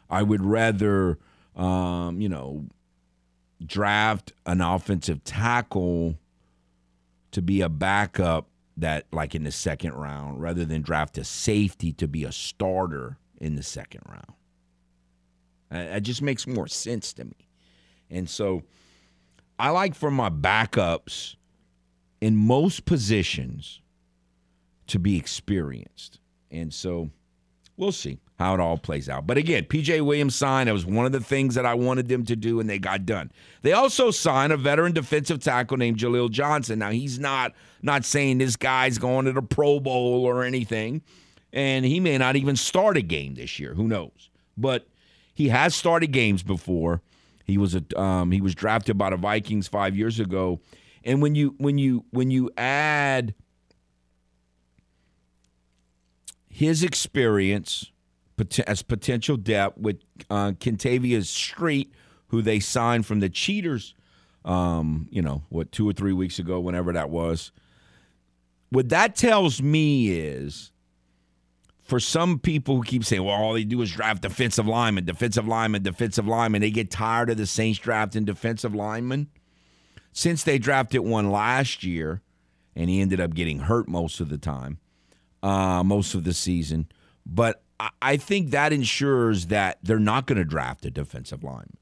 [0.09, 1.17] I would rather,
[1.55, 2.67] um, you know,
[3.65, 6.15] draft an offensive tackle
[7.31, 11.93] to be a backup that like in the second round rather than draft a safety
[11.93, 14.33] to be a starter in the second round.
[15.71, 17.47] Uh, it just makes more sense to me.
[18.09, 18.63] And so
[19.57, 21.35] I like for my backups
[22.21, 23.81] in most positions
[24.87, 26.19] to be experienced.
[26.51, 27.09] And so
[27.77, 29.25] we'll see how it all plays out.
[29.25, 30.67] But again, PJ Williams signed.
[30.67, 33.05] It was one of the things that I wanted them to do, and they got
[33.05, 33.31] done.
[33.61, 36.79] They also signed a veteran defensive tackle named Jaleel Johnson.
[36.79, 41.01] Now he's not not saying this guy's going to the Pro Bowl or anything,
[41.53, 43.73] and he may not even start a game this year.
[43.73, 44.29] Who knows?
[44.57, 44.87] But
[45.33, 47.01] he has started games before.
[47.45, 50.59] He was a um, he was drafted by the Vikings five years ago,
[51.05, 53.33] and when you when you when you add
[56.49, 57.91] his experience
[58.67, 60.53] as potential depth with uh,
[61.21, 61.93] Street,
[62.27, 63.93] who they signed from the Cheaters,
[64.43, 67.51] um, you know, what, two or three weeks ago, whenever that was.
[68.69, 70.71] What that tells me is
[71.85, 75.47] for some people who keep saying, well, all they do is draft defensive linemen, defensive
[75.47, 79.27] linemen, defensive linemen, they get tired of the Saints drafting defensive linemen.
[80.11, 82.21] Since they drafted one last year,
[82.75, 84.79] and he ended up getting hurt most of the time,
[85.43, 86.87] uh, most of the season.
[87.25, 87.61] But
[88.01, 91.77] I think that ensures that they're not going to draft a defensive lineman,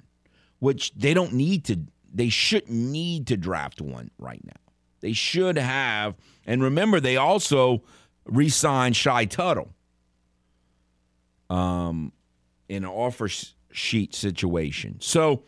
[0.59, 1.81] which they don't need to.
[2.11, 4.53] They shouldn't need to draft one right now.
[5.01, 6.15] They should have.
[6.45, 7.83] And remember, they also
[8.25, 9.73] re-signed Shy Tuttle
[11.49, 12.11] um,
[12.69, 13.29] in an offer
[13.71, 14.97] sheet situation.
[14.99, 15.43] So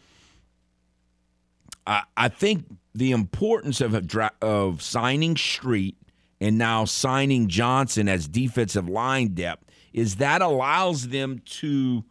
[1.87, 5.95] I, I think the importance of dra- of signing Street
[6.41, 9.64] and now signing Johnson as defensive line depth
[9.95, 12.03] is that allows them to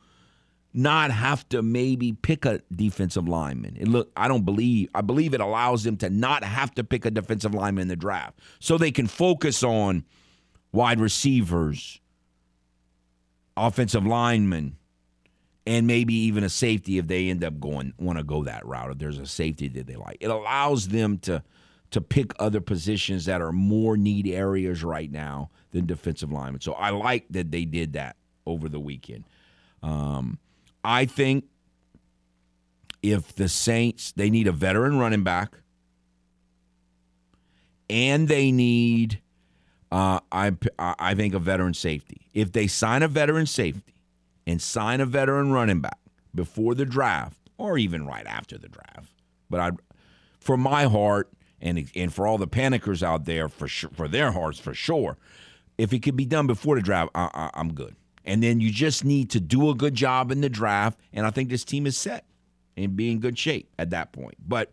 [0.72, 3.76] not have to maybe pick a defensive lineman.
[3.84, 7.10] Look, I don't believe I believe it allows them to not have to pick a
[7.10, 8.40] defensive lineman in the draft.
[8.58, 10.04] So they can focus on
[10.72, 12.00] wide receivers,
[13.54, 14.78] offensive linemen,
[15.66, 18.92] and maybe even a safety if they end up going want to go that route
[18.92, 20.16] if there's a safety that they like.
[20.20, 21.42] It allows them to
[21.90, 26.60] to pick other positions that are more need areas right now than defensive linemen.
[26.60, 28.16] So I like that they did that
[28.46, 29.24] over the weekend.
[29.82, 30.38] Um,
[30.84, 31.44] I think
[33.02, 35.58] if the Saints they need a veteran running back
[37.90, 39.20] and they need
[39.90, 42.28] uh, I I think a veteran safety.
[42.32, 43.94] If they sign a veteran safety
[44.46, 45.98] and sign a veteran running back
[46.34, 49.12] before the draft or even right after the draft,
[49.50, 49.70] but I
[50.38, 54.30] for my heart and and for all the panickers out there for sure, for their
[54.30, 55.16] hearts for sure,
[55.78, 57.96] if it could be done before the draft, I, I, I'm good.
[58.24, 60.98] And then you just need to do a good job in the draft.
[61.12, 62.24] And I think this team is set
[62.76, 64.36] and be in good shape at that point.
[64.46, 64.72] But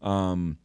[0.00, 0.58] um,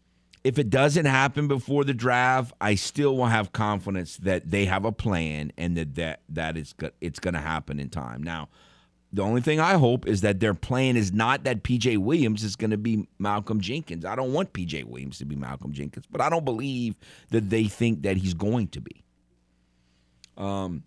[0.44, 4.86] if it doesn't happen before the draft, I still will have confidence that they have
[4.86, 8.24] a plan and that that, that it's, it's going to happen in time.
[8.24, 8.48] Now,
[9.14, 12.56] the only thing I hope is that their plan is not that PJ Williams is
[12.56, 14.06] going to be Malcolm Jenkins.
[14.06, 16.96] I don't want PJ Williams to be Malcolm Jenkins, but I don't believe
[17.30, 19.04] that they think that he's going to be.
[20.38, 20.84] Um,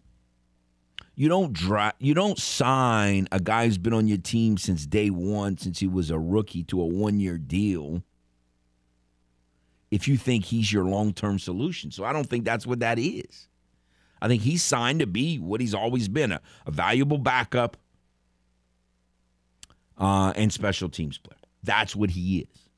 [1.16, 5.10] you don't dry, you don't sign a guy who's been on your team since day
[5.10, 8.02] one, since he was a rookie, to a one year deal.
[9.90, 12.98] If you think he's your long term solution, so I don't think that's what that
[12.98, 13.48] is.
[14.20, 17.76] I think he's signed to be what he's always been a, a valuable backup
[19.98, 21.38] uh, and special teams player.
[21.62, 22.68] That's what he is.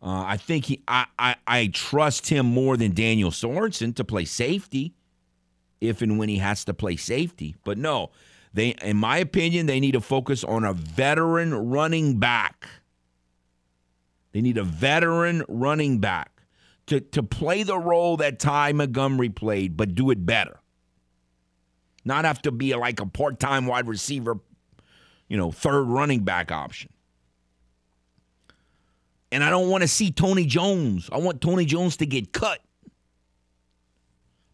[0.00, 4.24] Uh, I think he, I, I, I trust him more than Daniel Sorensen to play
[4.24, 4.94] safety
[5.80, 7.56] if and when he has to play safety.
[7.64, 8.10] But no,
[8.52, 12.68] they in my opinion, they need to focus on a veteran running back.
[14.32, 16.42] They need a veteran running back
[16.86, 20.60] to, to play the role that Ty Montgomery played, but do it better.
[22.04, 24.38] Not have to be like a part-time wide receiver,
[25.28, 26.90] you know, third running back option.
[29.30, 31.10] And I don't want to see Tony Jones.
[31.12, 32.60] I want Tony Jones to get cut.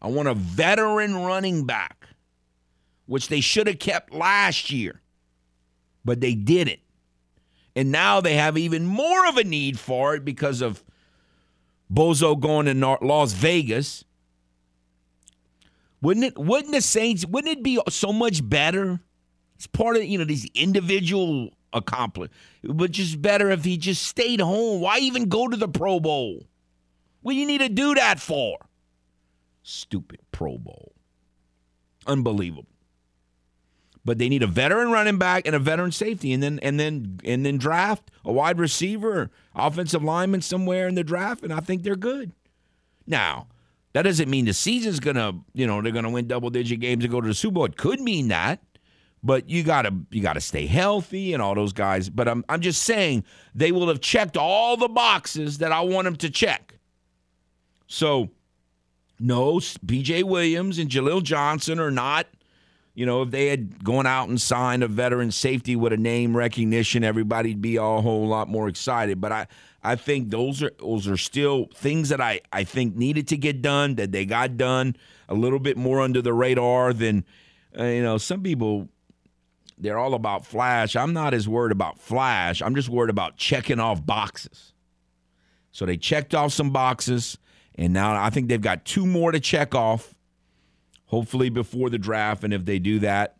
[0.05, 2.05] I want a veteran running back,
[3.07, 5.01] which they should have kept last year,
[6.05, 6.81] but they didn't.
[7.75, 10.83] And now they have even more of a need for it because of
[11.91, 14.05] Bozo going to Las Vegas.
[16.03, 16.37] Wouldn't it?
[16.37, 17.25] Wouldn't the Saints?
[17.25, 18.99] Wouldn't it be so much better?
[19.55, 22.37] It's part of you know these individual accomplishments.
[22.63, 24.81] But just better if he just stayed home.
[24.81, 26.45] Why even go to the Pro Bowl?
[27.23, 28.59] What do you need to do that for?
[29.67, 30.93] Stupid Pro Bowl.
[32.05, 32.67] Unbelievable.
[34.05, 37.19] But they need a veteran running back and a veteran safety, and then and then
[37.23, 41.81] and then draft a wide receiver, offensive lineman somewhere in the draft, and I think
[41.81, 42.31] they're good.
[43.07, 43.47] Now,
[43.93, 47.11] that doesn't mean the season's gonna, you know, they're gonna win double digit games and
[47.11, 47.65] go to the Super Bowl.
[47.65, 48.61] It could mean that,
[49.23, 52.07] but you gotta you gotta stay healthy and all those guys.
[52.11, 53.23] But I'm I'm just saying
[53.55, 56.75] they will have checked all the boxes that I want them to check.
[57.87, 58.29] So
[59.19, 62.27] no, PJ Williams and Jaleel Johnson are not,
[62.93, 66.35] you know, if they had gone out and signed a veteran safety with a name
[66.35, 69.21] recognition, everybody'd be a whole lot more excited.
[69.21, 69.47] But I,
[69.83, 73.61] I think those are those are still things that I, I think needed to get
[73.61, 74.95] done, that they got done
[75.29, 77.25] a little bit more under the radar than,
[77.77, 78.89] uh, you know, some people
[79.77, 80.95] they're all about flash.
[80.95, 82.61] I'm not as worried about flash.
[82.61, 84.73] I'm just worried about checking off boxes.
[85.71, 87.37] So they checked off some boxes.
[87.77, 90.15] And now I think they've got two more to check off,
[91.05, 92.43] hopefully before the draft.
[92.43, 93.37] And if they do that,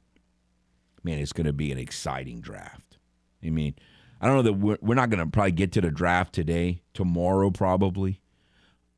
[1.04, 2.98] man, it's going to be an exciting draft.
[3.44, 3.76] I mean,
[4.20, 6.82] I don't know that we're, we're not going to probably get to the draft today,
[6.94, 8.22] tomorrow probably,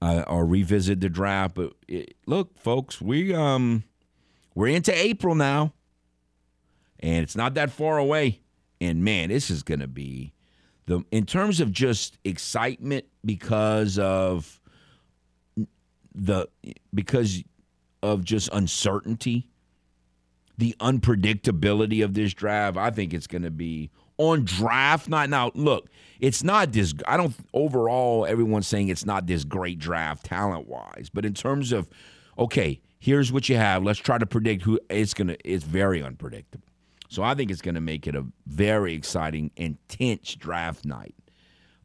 [0.01, 1.55] uh, or revisit the draft.
[1.55, 3.83] But it, look, folks, we um
[4.55, 5.73] we're into April now,
[6.99, 8.41] and it's not that far away.
[8.79, 10.33] And man, this is going to be
[10.85, 14.61] the in terms of just excitement because of
[16.18, 16.49] the
[16.93, 17.43] because
[18.03, 19.49] of just uncertainty,
[20.57, 25.30] the unpredictability of this draft, I think it's going to be on draft night.
[25.30, 25.89] Now, look,
[26.20, 26.93] it's not this.
[27.07, 28.26] I don't overall.
[28.28, 31.89] Everyone's saying it's not this great draft talent wise, but in terms of
[32.39, 33.84] okay, here's what you have.
[33.84, 35.38] Let's try to predict who it's going to.
[35.49, 36.65] It's very unpredictable.
[37.09, 41.15] So I think it's going to make it a very exciting, intense draft night.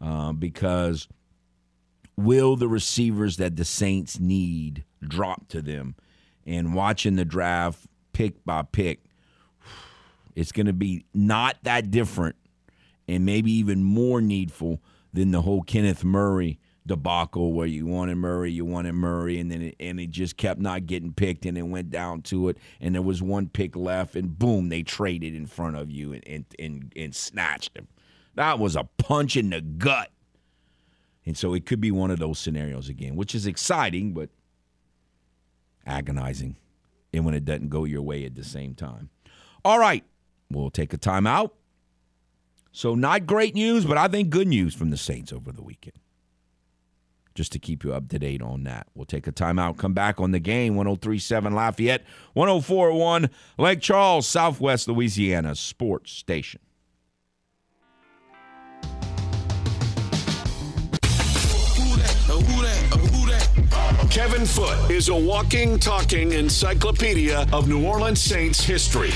[0.00, 1.08] uh, because
[2.16, 5.94] will the receivers that the Saints need drop to them?
[6.46, 9.00] And watching the draft pick by pick,
[10.34, 12.36] it's going to be not that different
[13.08, 14.80] and maybe even more needful
[15.12, 19.62] than the whole Kenneth Murray debacle where you wanted Murray, you wanted Murray, and then
[19.62, 22.94] it, and it just kept not getting picked, and it went down to it, and
[22.94, 26.44] there was one pick left, and boom, they traded in front of you and and
[26.58, 27.88] and, and snatched him.
[28.34, 30.10] That was a punch in the gut,
[31.24, 34.30] and so it could be one of those scenarios again, which is exciting but
[35.86, 36.56] agonizing,
[37.12, 39.10] and when it doesn't go your way at the same time.
[39.64, 40.04] All right,
[40.50, 41.50] we'll take a timeout.
[42.72, 45.98] So not great news, but I think good news from the Saints over the weekend
[47.34, 48.86] just to keep you up to date on that.
[48.94, 52.04] We'll take a timeout, come back on the game 1037 Lafayette,
[52.34, 56.60] 1041 Lake Charles, Southwest Louisiana Sports Station.
[64.22, 69.10] Kevin Foote is a walking, talking encyclopedia of New Orleans Saints history.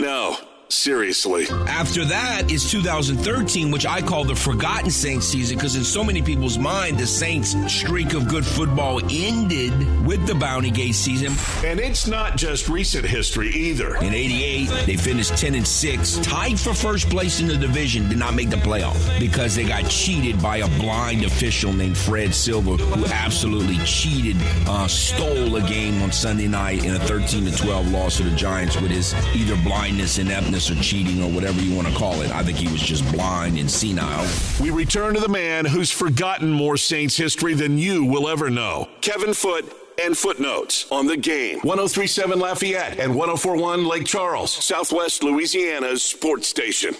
[0.00, 0.38] Now,
[0.72, 1.46] Seriously.
[1.68, 6.22] After that is 2013, which I call the forgotten Saints season because in so many
[6.22, 9.72] people's mind, the Saints' streak of good football ended
[10.06, 11.34] with the Bounty Gate season.
[11.62, 13.96] And it's not just recent history either.
[13.96, 18.18] In 88, they finished 10 and 6, tied for first place in the division, did
[18.18, 22.78] not make the playoff because they got cheated by a blind official named Fred Silva
[22.78, 27.92] who absolutely cheated, uh, stole a game on Sunday night in a 13 to 12
[27.92, 31.88] loss to the Giants with his either blindness, ineptness, or cheating or whatever you want
[31.88, 32.30] to call it.
[32.30, 34.26] I think he was just blind and senile.
[34.60, 38.88] We return to the man who's forgotten more Saints history than you will ever know.
[39.00, 41.58] Kevin Foote and footnotes on the game.
[41.60, 46.94] 1037 Lafayette and 1041 Lake Charles, Southwest Louisiana's sports station.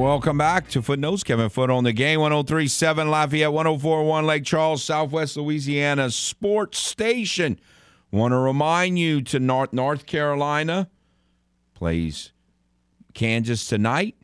[0.00, 1.22] Welcome back to Footnotes.
[1.22, 2.20] Kevin Foote on the game.
[2.20, 7.60] 1037 Lafayette, 1041 Lake Charles, Southwest Louisiana Sports Station.
[8.10, 10.88] Want to remind you to North North Carolina
[11.74, 12.32] plays
[13.12, 14.16] Kansas tonight.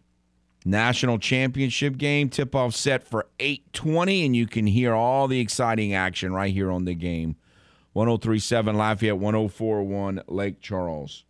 [0.64, 5.92] National championship game tip off set for 820, and you can hear all the exciting
[5.92, 7.36] action right here on the game.
[7.92, 11.26] 1037 Lafayette, 1041 Lake Charles.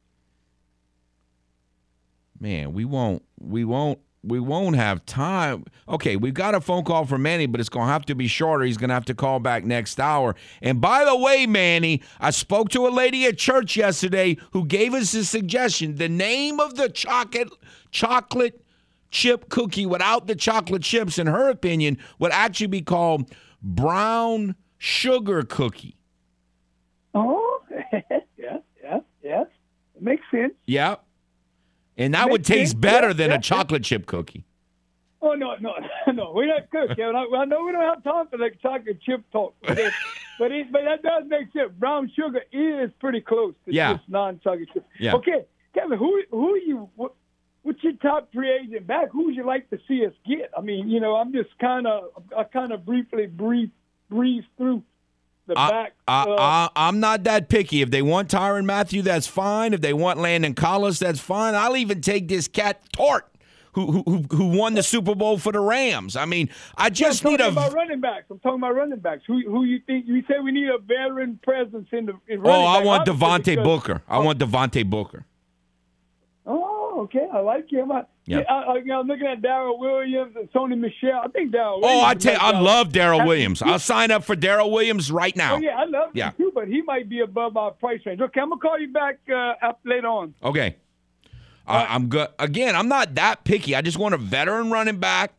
[2.39, 5.65] Man, we won't we won't we won't have time.
[5.89, 8.27] Okay, we've got a phone call from Manny, but it's going to have to be
[8.27, 8.65] shorter.
[8.65, 10.35] He's going to have to call back next hour.
[10.61, 14.95] And by the way, Manny, I spoke to a lady at church yesterday who gave
[14.95, 15.97] us a suggestion.
[15.97, 17.51] The name of the chocolate
[17.91, 18.63] chocolate
[19.11, 23.31] chip cookie without the chocolate chips, in her opinion, would actually be called
[23.63, 25.97] brown sugar cookie.
[27.15, 27.63] Oh,
[27.93, 28.23] yes,
[28.83, 29.47] yes, yes.
[29.95, 30.53] It makes sense.
[30.67, 30.97] Yeah.
[31.97, 34.45] And that would taste better than a chocolate chip cookie.
[35.23, 35.73] Oh no, no,
[36.13, 36.33] no.
[36.35, 37.17] We're not cook, Kevin.
[37.17, 39.93] I, I know we don't have time for that chocolate chip talk, but it,
[40.39, 41.73] but, it, but that does make sense.
[41.79, 43.95] Brown sugar is pretty close to Yeah.
[43.95, 44.87] just non-chocolate chip.
[45.01, 45.15] Yeah.
[45.17, 45.45] Okay,
[45.75, 47.15] Kevin, who who you what,
[47.63, 49.09] what's your top free agent back?
[49.11, 50.51] Who would you like to see us get?
[50.57, 53.71] I mean, you know, I'm just kind of I kind of briefly brief
[54.11, 54.83] breeze through
[55.47, 55.93] the I, back.
[56.09, 57.83] I, uh, I, I'm not that picky.
[57.83, 59.73] If they want Tyrann Mathieu, that's fine.
[59.75, 61.55] If they want Landon Collins, that's fine.
[61.55, 63.29] I'll even take this cat Tort,
[63.73, 66.17] who who who won the Super Bowl for the Rams.
[66.17, 67.61] I mean, I just I'm need talking a.
[67.61, 68.25] about running backs.
[68.31, 69.23] I'm talking about running backs.
[69.27, 70.07] Who who you think?
[70.09, 72.15] You say we need a veteran presence in the.
[72.29, 74.03] In Oh, I back, want Devontae because- Booker.
[74.09, 75.25] I want Devontae Booker.
[76.47, 77.27] Oh, okay.
[77.33, 77.91] I like him.
[77.93, 78.39] I, Yeah.
[78.39, 78.53] yeah.
[78.53, 81.21] I, you know, I'm looking at Daryl Williams and Sony Michel.
[81.25, 81.77] I think Daryl.
[81.77, 83.63] Oh, Williams I tell you, I love Daryl Williams.
[83.63, 85.55] I'll sign up for Daryl Williams right now.
[85.57, 86.31] Oh yeah, I love Yeah.
[86.31, 88.21] him too, but he might be above our price range.
[88.21, 90.35] Okay, I'm gonna call you back uh, up later on.
[90.43, 90.77] Okay.
[91.69, 92.29] I, I'm good.
[92.39, 93.75] Again, I'm not that picky.
[93.75, 95.33] I just want a veteran running back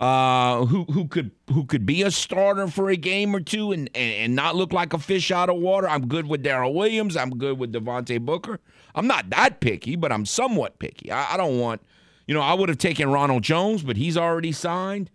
[0.00, 3.88] uh, who who could who could be a starter for a game or two and,
[3.94, 5.88] and, and not look like a fish out of water.
[5.88, 7.16] I'm good with Daryl Williams.
[7.16, 8.60] I'm good with Devontae Booker.
[8.94, 11.10] I'm not that picky, but I'm somewhat picky.
[11.12, 11.80] I, I don't want,
[12.28, 15.10] you know, I would have taken Ronald Jones, but he's already signed.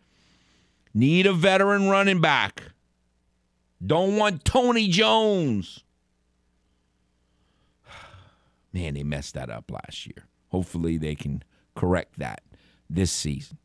[0.95, 2.63] Need a veteran running back.
[3.85, 5.83] Don't want Tony Jones.
[8.73, 10.25] Man, they messed that up last year.
[10.49, 11.43] Hopefully, they can
[11.75, 12.41] correct that
[12.89, 13.59] this season.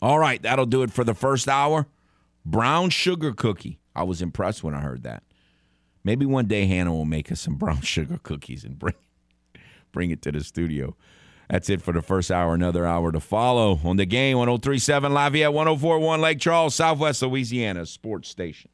[0.00, 1.88] All right, that'll do it for the first hour.
[2.46, 3.80] Brown sugar cookie.
[3.94, 5.22] I was impressed when I heard that.
[6.04, 8.94] Maybe one day Hannah will make us some brown sugar cookies and bring
[9.92, 10.96] bring it to the studio.
[11.50, 12.54] That's it for the first hour.
[12.54, 18.28] Another hour to follow on the game 1037 Lafayette, 1041 Lake Charles, Southwest Louisiana Sports
[18.28, 18.70] Station.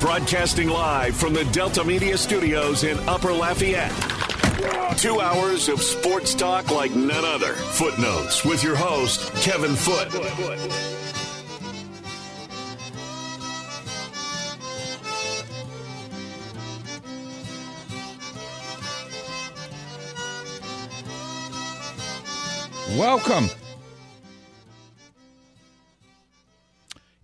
[0.00, 3.92] Broadcasting live from the Delta Media Studios in Upper Lafayette.
[4.98, 7.54] Two hours of sports talk like none other.
[7.54, 10.85] Footnotes with your host, Kevin Foote.
[22.96, 23.50] Welcome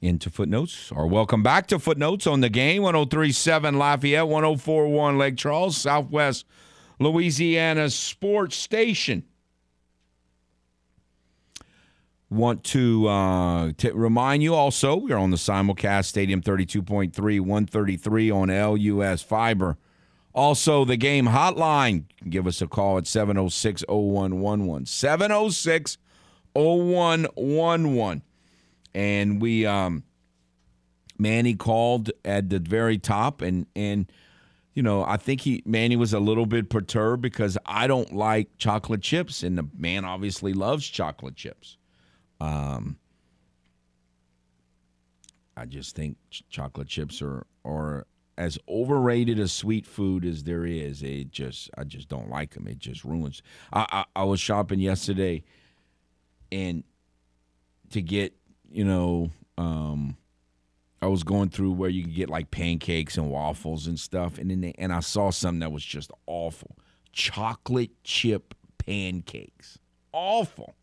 [0.03, 5.79] into Footnotes, or welcome back to Footnotes on the game 1037 Lafayette, 1041 Lake Charles,
[5.79, 6.45] Southwest
[6.99, 9.25] Louisiana Sports Station.
[12.29, 18.31] Want to uh, t- remind you also, we are on the simulcast Stadium 32.3, 133
[18.31, 19.79] on LUS Fiber.
[20.35, 22.05] Also, the game hotline.
[22.29, 24.87] Give us a call at 706 0111.
[24.87, 25.99] 706
[26.55, 28.23] 0111.
[28.95, 30.05] And we, um,
[31.19, 34.11] Manny called at the very top, and, and,
[34.75, 38.57] you know, I think he, Manny was a little bit perturbed because I don't like
[38.59, 41.77] chocolate chips, and the man obviously loves chocolate chips.
[42.41, 42.99] Um,
[45.57, 48.07] I just think ch- chocolate chips are, are
[48.43, 51.01] as overrated a sweet food as there is.
[51.01, 52.67] It just I just don't like them.
[52.67, 53.41] It just ruins.
[53.73, 55.45] I I, I was shopping yesterday,
[56.51, 56.83] and
[57.91, 58.35] to get
[58.69, 60.17] you know, um,
[61.01, 64.51] I was going through where you can get like pancakes and waffles and stuff, and
[64.51, 66.77] then they, and I saw something that was just awful:
[67.13, 69.79] chocolate chip pancakes.
[70.13, 70.75] Awful.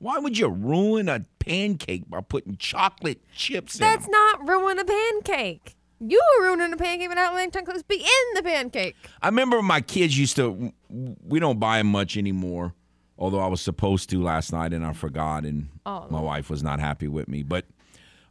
[0.00, 4.84] Why would you ruin a pancake by putting chocolate chips in That's not ruin a
[4.84, 5.76] pancake.
[6.00, 8.94] You were ruining the pancake without letting chocolates be in the pancake.
[9.20, 10.72] I remember my kids used to.
[10.88, 12.74] We don't buy them much anymore.
[13.18, 16.62] Although I was supposed to last night and I forgot, and Oh, my wife was
[16.62, 17.42] not happy with me.
[17.42, 17.64] But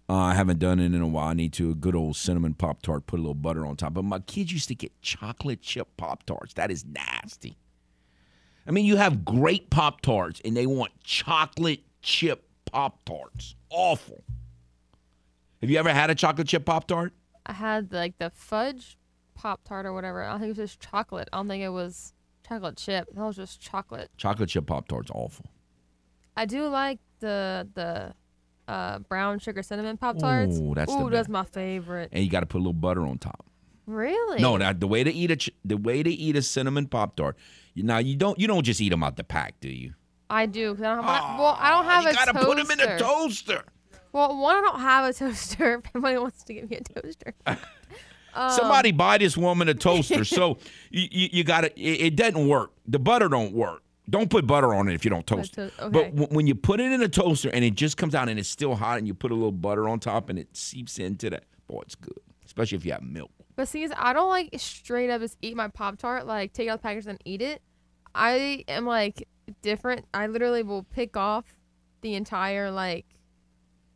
[0.10, 1.28] uh, I haven't done it in a while.
[1.28, 3.96] I need to a good old cinnamon pop tart, put a little butter on top.
[3.96, 6.54] But my kids used to get chocolate chip pop tarts.
[6.54, 7.58] That is nasty.
[8.66, 13.56] I mean, you have great pop tarts, and they want chocolate chip pop tarts.
[13.70, 14.24] Awful.
[15.62, 17.14] Have you ever had a chocolate chip pop tart?
[17.48, 18.98] I had like the fudge
[19.34, 20.24] pop tart or whatever.
[20.24, 21.30] I think it was just chocolate.
[21.32, 22.14] I don't think it was
[22.48, 23.08] chocolate chip.
[23.16, 24.10] That was just chocolate.
[24.18, 25.46] Chocolate chip pop tarts awful.
[26.36, 28.14] I do like the the
[28.72, 30.60] uh, brown sugar cinnamon pop tarts.
[30.60, 32.10] Ooh, that's Ooh, that's my favorite.
[32.12, 33.46] And you got to put a little butter on top.
[33.86, 34.42] Really?
[34.42, 37.16] No, that the way to eat a ch- the way to eat a cinnamon pop
[37.16, 37.38] tart.
[37.76, 39.94] Now you don't you don't just eat them out the pack, do you?
[40.30, 40.72] I do.
[40.74, 42.46] I don't have my, well, I don't have you a gotta toaster.
[42.48, 43.64] put them in a toaster.
[44.18, 45.76] Well, one, I don't have a toaster.
[45.76, 47.34] If anybody wants to give me a toaster.
[48.34, 50.24] Um, Somebody buy this woman a toaster.
[50.24, 50.60] so
[50.92, 52.72] you, you, you got to it, it doesn't work.
[52.86, 53.82] The butter don't work.
[54.12, 55.56] Don't put butter on it if you don't toast.
[55.56, 55.74] to- it.
[55.80, 55.90] okay.
[55.90, 58.38] But w- when you put it in a toaster and it just comes out and
[58.38, 61.32] it's still hot and you put a little butter on top and it seeps into
[61.32, 62.14] that, boy, it's good.
[62.46, 63.32] Especially if you have milk.
[63.56, 66.78] But see, I don't like straight up just eat my Pop Tart, like take out
[66.80, 67.64] the package and eat it.
[68.14, 69.28] I am like
[69.64, 70.06] different.
[70.14, 71.46] I literally will pick off
[72.02, 73.08] the entire like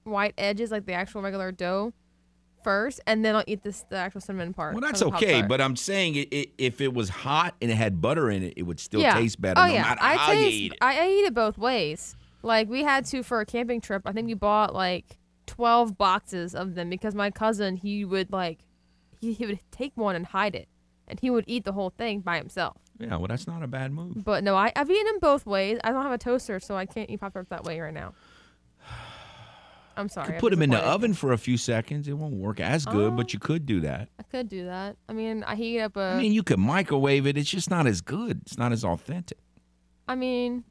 [0.04, 1.94] white edges, like the actual regular dough,
[2.64, 4.74] first, and then I'll eat this the actual cinnamon part.
[4.74, 8.02] Well, that's okay, but I'm saying it, it, if it was hot and it had
[8.02, 9.16] butter in it, it would still yeah.
[9.16, 10.42] taste better Oh no yeah, I taste.
[10.42, 10.78] you eat it.
[10.82, 12.16] I, I eat it both ways.
[12.44, 14.04] Like we had to for a camping trip.
[14.06, 18.60] I think we bought like twelve boxes of them because my cousin he would like
[19.20, 20.68] he, he would take one and hide it,
[21.08, 22.78] and he would eat the whole thing by himself.
[23.00, 24.24] yeah, well, that's not a bad move.
[24.24, 25.80] But no, I, I've eaten them both ways.
[25.84, 28.14] I don't have a toaster, so I can't eat Pop Tarts that way right now.
[30.02, 30.40] I'm sorry.
[30.40, 32.08] put them in the oven for a few seconds.
[32.08, 34.10] It won't work as good, but you um, could do that.
[34.20, 34.98] I could do that.
[35.08, 36.02] I mean, I heat up a.
[36.02, 37.38] I mean, you could microwave it.
[37.38, 38.42] It's just not as good.
[38.42, 39.38] It's not as authentic.
[40.08, 40.66] I mean,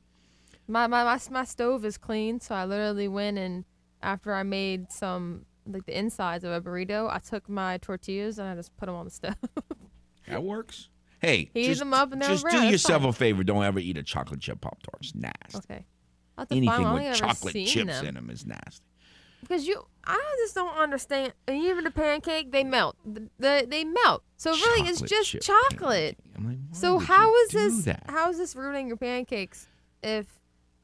[0.68, 3.64] my, my my my stove is clean, so I literally went and
[4.02, 8.48] after I made some like the insides of a burrito, I took my tortillas and
[8.48, 9.34] I just put them on the stove.
[10.28, 10.90] That works.
[11.20, 12.54] Hey, Heat just, them up and they're just brown.
[12.54, 13.10] do That's yourself fine.
[13.10, 13.42] a favor.
[13.42, 14.98] Don't ever eat a chocolate chip pop tart.
[15.00, 15.58] It's nasty.
[15.58, 15.84] okay.
[16.38, 16.86] I'll have to find Anything one.
[16.86, 18.06] I with don't think I've ever chocolate seen chips them.
[18.06, 18.86] in them is nasty.
[19.40, 21.32] Because you, I just don't understand.
[21.48, 22.96] And even the pancake, they melt.
[23.04, 24.22] The, the they melt.
[24.36, 26.16] So really, it's just chip chocolate.
[26.18, 26.34] pancake.
[26.36, 27.84] I'm like, why So would how you is do this?
[27.84, 28.04] That?
[28.08, 29.66] How is this ruining your pancakes
[30.02, 30.26] if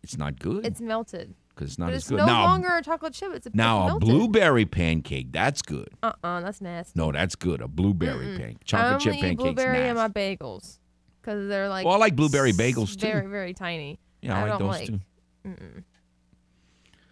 [0.02, 1.34] It's not good it's melted?
[1.54, 2.18] because it's not But as it's good.
[2.18, 3.32] no now, longer a chocolate chip.
[3.34, 4.08] It's a now it's a melted.
[4.08, 5.32] blueberry pancake.
[5.32, 5.88] That's good.
[6.02, 6.98] Uh uh that's nasty.
[6.98, 7.60] No, that's good.
[7.62, 8.56] A blueberry pancake.
[8.60, 10.78] I Chocolate only chip eat pancake's blueberry in my bagels
[11.22, 11.86] because they're like.
[11.86, 13.06] Well, I like blueberry bagels, too.
[13.06, 13.98] Very very tiny.
[14.20, 14.86] yeah, I, like don't those like.
[14.88, 15.00] too.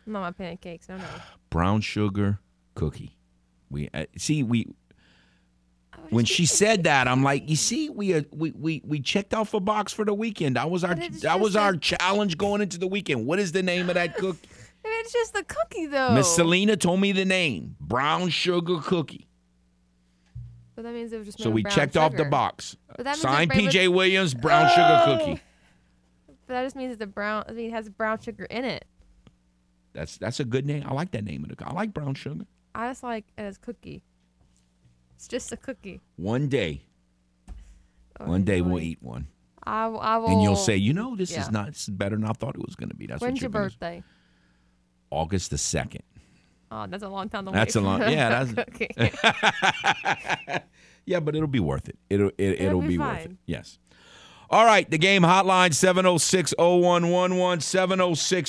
[0.06, 0.88] Not my pancakes.
[0.88, 1.04] No no.
[1.50, 2.40] Brown sugar
[2.74, 3.16] cookie.
[3.70, 4.68] We uh, see we
[6.10, 9.54] when she said that, I'm like, you see, we uh, we we we checked off
[9.54, 10.56] a box for the weekend.
[10.56, 13.26] That was our that was our challenge going into the weekend.
[13.26, 14.48] What is the name of that cookie?
[14.84, 16.12] It's just the cookie though.
[16.12, 17.76] Miss Selena told me the name.
[17.80, 19.28] Brown sugar cookie.
[20.74, 21.40] But that means it was just.
[21.40, 22.76] So we checked off the box.
[22.88, 25.40] But that means Signed PJ Williams, brown sugar cookie.
[26.46, 27.44] But that just means it's a brown.
[27.48, 28.84] I mean, it has brown sugar in it.
[29.94, 30.84] That's that's a good name.
[30.86, 31.66] I like that name of the.
[31.66, 32.44] I like brown sugar.
[32.74, 34.02] I just like it as cookie.
[35.16, 36.00] It's just a cookie.
[36.16, 36.82] One day,
[38.20, 39.26] Oh, one day we'll eat one,
[39.64, 40.28] I, will- I will.
[40.28, 41.42] and you'll say, you know, this yeah.
[41.42, 41.66] is not.
[41.68, 43.06] This is better than I thought it was going to be.
[43.06, 44.02] That's When's your birthday?
[45.10, 46.02] August the second.
[46.70, 47.56] Oh, that's a long time to wait.
[47.58, 50.62] That's a long- yeah, that's-.
[51.06, 51.98] Yeah, but it'll be worth it.
[52.08, 53.32] It'll it, It'll it'll be be worth it.
[53.46, 53.78] Yes.
[54.50, 56.54] All right, the game hotline 706-0111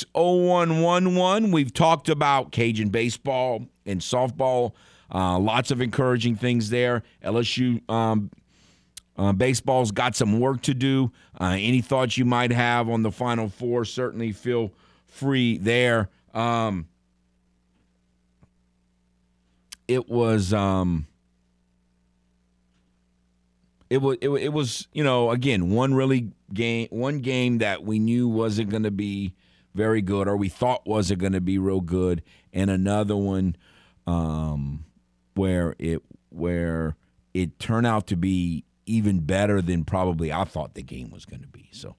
[0.05, 1.51] 706-0111.
[1.51, 4.73] We've talked about Cajun baseball and softball.
[5.13, 7.03] Uh, lots of encouraging things there.
[7.23, 8.29] LSU um,
[9.17, 11.11] uh, baseball's got some work to do.
[11.39, 14.73] Uh, any thoughts you might have on the Final Four, certainly feel
[15.07, 16.09] free there.
[16.33, 16.87] Um,
[19.87, 21.07] it was um,
[23.89, 27.99] it was it, it was you know again one really game one game that we
[27.99, 29.33] knew wasn't going to be
[29.73, 32.23] very good or we thought wasn't going to be real good
[32.53, 33.55] and another one
[34.07, 34.85] um,
[35.35, 36.95] where it where
[37.33, 41.41] it turned out to be even better than probably I thought the game was going
[41.41, 41.69] to be.
[41.71, 41.95] So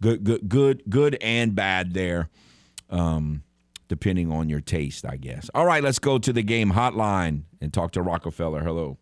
[0.00, 2.28] good good good good and bad there
[2.90, 3.42] um,
[3.88, 5.50] depending on your taste I guess.
[5.54, 8.62] All right let's go to the game hotline and talk to Rockefeller.
[8.62, 8.98] Hello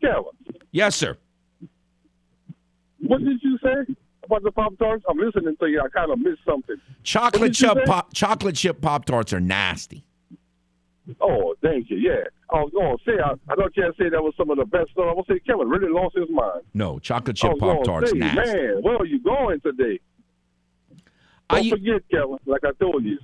[0.00, 1.16] Kevin, yes sir
[3.00, 3.94] what did you say
[4.24, 5.04] about the Pop Tarts?
[5.08, 5.80] I'm listening to you.
[5.80, 6.76] I kind of missed something.
[7.02, 10.04] Chocolate chip pop, chocolate chip pop tarts are nasty.
[11.20, 11.96] Oh, thank you.
[11.96, 12.24] Yeah.
[12.50, 14.50] Oh, oh, I was going to say, I, I know Ken said that was some
[14.50, 15.04] of the best stuff.
[15.08, 16.62] I was going to say, Kevin really lost his mind.
[16.74, 18.52] No, chocolate chip oh, pop tarts nasty.
[18.52, 20.00] Man, where are you going today?
[21.48, 23.18] I Don't u- forget, Kevin, like I told you,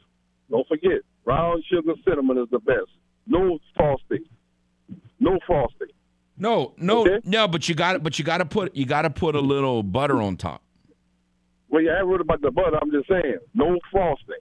[0.50, 2.88] don't forget, brown sugar cinnamon is the best.
[3.26, 4.24] No frosting.
[5.20, 5.88] No frosting.
[6.36, 7.20] No, no, Okay.
[7.24, 7.46] no.
[7.48, 8.02] But you got it.
[8.02, 10.62] But you got to put you got to put a little butter on top.
[11.68, 12.78] Well, you ain't worried about the butter.
[12.80, 14.36] I'm just saying, no frosting.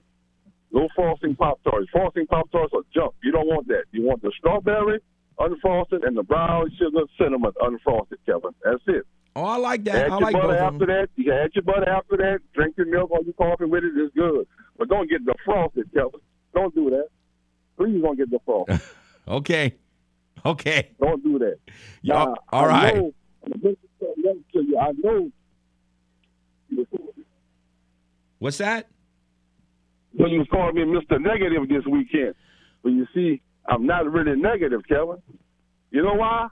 [0.71, 1.87] No frosting Pop Tarts.
[1.91, 3.13] Frosting Pop Tarts are junk.
[3.23, 3.83] You don't want that.
[3.91, 4.99] You want the strawberry
[5.39, 8.51] unfrosted and the brown sugar cinnamon unfrosted, Kevin.
[8.63, 9.03] That's it.
[9.35, 9.95] Oh, I like that.
[9.95, 11.07] Add I your like butter after that.
[11.15, 12.39] You can add your butter after that.
[12.53, 13.93] Drink your milk or your coffee with it.
[13.95, 14.45] It's good.
[14.77, 16.19] But don't get the frosted, Kevin.
[16.53, 17.07] Don't do that.
[17.77, 18.79] Please don't get the frosted.
[19.25, 19.73] Okay,
[20.51, 20.89] okay.
[20.99, 21.57] don't do that.
[22.01, 22.95] Yeah, Now, all I right.
[22.95, 23.13] Know,
[23.45, 25.31] I know
[28.39, 28.87] What's that?
[30.15, 31.19] when you was calling me Mr.
[31.19, 32.35] Negative this weekend.
[32.83, 35.17] But you see, I'm not really negative, Kevin.
[35.91, 36.49] You know why?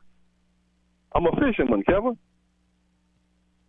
[1.14, 2.18] I'm a fisherman, Kevin.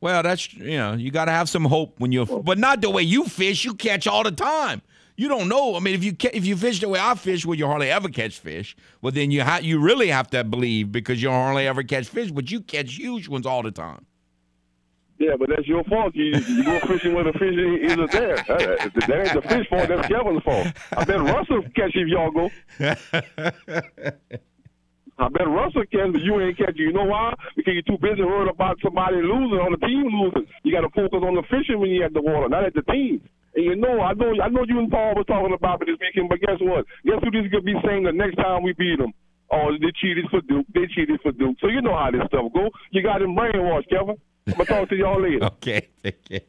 [0.01, 2.91] Well, that's you know you got to have some hope when you're, but not the
[2.91, 3.65] way you fish.
[3.65, 4.83] You catch all the time.
[5.23, 5.77] You don't know.
[5.77, 8.09] I mean, if you if you fish the way I fish, where you hardly ever
[8.09, 11.85] catch fish, well then you ha- you really have to believe because you hardly ever
[11.85, 14.05] catch fish, but you catch huge ones all the time.
[15.21, 16.17] Yeah, but that's your fault.
[16.17, 18.35] You, you go fishing where the fish isn't there.
[18.49, 19.87] That, ain't the fish fault.
[19.87, 20.67] That's Kevin's fault.
[20.97, 22.51] I bet Russell catch if y'all go.
[25.21, 26.79] I bet Russell can, but you ain't catching.
[26.79, 27.33] You know why?
[27.55, 30.49] Because you're too busy worried about somebody losing or the team losing.
[30.65, 32.83] You got to focus on the fishing when you're at the water, not at the
[32.83, 33.23] team.
[33.55, 35.99] And you know, I know, I know you and Paul was talking about it this
[36.01, 36.29] weekend.
[36.29, 36.87] But guess what?
[37.05, 39.13] Guess who this gonna be saying the next time we beat them?
[39.51, 40.67] Oh, they cheated for Duke.
[40.75, 41.57] They cheated for Duke.
[41.61, 42.71] So you know how this stuff go.
[42.91, 44.17] You got him brainwashed, Kevin.
[44.47, 45.45] I'm gonna talk to y'all later.
[45.45, 46.41] Okay, take care.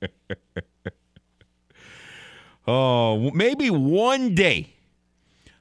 [2.66, 4.70] oh, maybe one day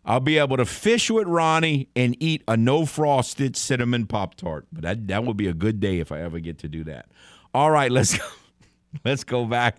[0.05, 4.67] I'll be able to fish with Ronnie and eat a no frosted cinnamon pop tart.
[4.71, 7.07] But that that would be a good day if I ever get to do that.
[7.53, 8.25] All right, let's go.
[9.05, 9.77] Let's go back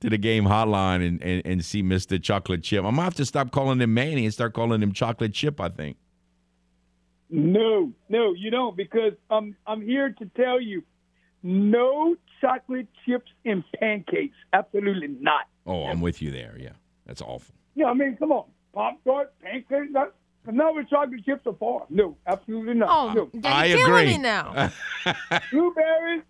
[0.00, 2.22] to the game hotline and, and, and see Mr.
[2.22, 2.84] Chocolate Chip.
[2.84, 5.60] I'm gonna have to stop calling him Manny and start calling him Chocolate Chip.
[5.60, 5.96] I think.
[7.28, 10.84] No, no, you don't, because I'm I'm here to tell you,
[11.42, 14.36] no chocolate chips in pancakes.
[14.52, 15.42] Absolutely not.
[15.66, 16.56] Oh, I'm with you there.
[16.58, 16.72] Yeah,
[17.04, 17.54] that's awful.
[17.74, 19.92] Yeah, I mean, come on, pop tart, pancakes.
[19.92, 20.12] That,
[20.48, 21.86] not with chocolate chips are far.
[21.90, 22.88] No, absolutely not.
[22.90, 23.30] Oh, no.
[23.32, 24.06] you're I killing agree.
[24.06, 24.70] me now.
[25.50, 26.22] Blueberries,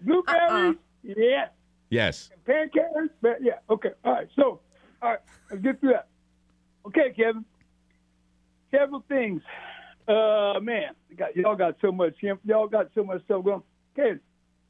[0.00, 0.50] blueberries.
[0.52, 0.72] Uh-uh.
[1.02, 1.50] Yes.
[1.90, 2.30] Yes.
[2.44, 3.14] pancakes.
[3.20, 3.90] But yeah, okay.
[4.04, 4.28] All right.
[4.36, 4.60] So,
[5.02, 5.18] all right,
[5.50, 6.08] let's get through that.
[6.86, 7.44] Okay, Kevin.
[8.70, 9.42] Several things.
[10.08, 12.14] Uh, man, got, y'all got so much.
[12.44, 13.62] Y'all got so much stuff going.
[13.98, 14.20] Okay,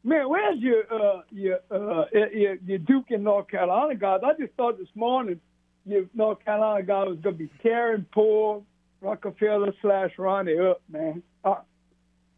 [0.04, 4.20] man, where's your uh your uh your, your Duke in North Carolina guys?
[4.24, 5.40] I just thought this morning
[5.84, 8.62] your North Carolina guy was gonna be tearing poor
[9.00, 11.22] Rockefeller slash Ronnie up, man.
[11.44, 11.56] I,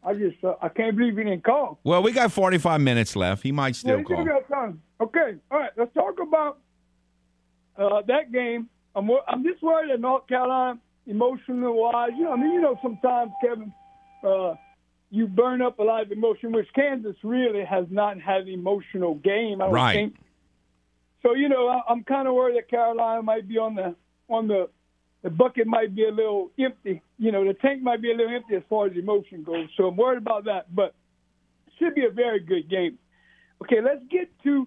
[0.04, 1.78] I just uh, I can't believe he didn't call.
[1.84, 3.42] Well, we got 45 minutes left.
[3.42, 4.24] He might still call.
[4.24, 4.80] got time.
[5.00, 5.70] Okay, all right.
[5.76, 6.58] Let's talk about
[7.76, 8.68] uh, that game.
[8.94, 10.78] I'm I'm just worried that North Carolina.
[11.06, 12.10] emotional wise.
[12.16, 13.72] You know, I mean, you know, sometimes Kevin,
[14.24, 14.54] uh,
[15.10, 19.14] you burn up a lot of emotion, which Kansas really has not had an emotional
[19.16, 19.60] game.
[19.62, 19.94] I Right.
[19.94, 20.16] think.
[21.22, 23.94] So you know, I, I'm kind of worried that Carolina might be on the
[24.28, 24.68] on the
[25.22, 27.02] the bucket might be a little empty.
[27.18, 29.68] You know, the tank might be a little empty as far as emotion goes.
[29.76, 30.94] So I'm worried about that, but
[31.78, 32.98] should be a very good game.
[33.62, 34.66] Okay, let's get to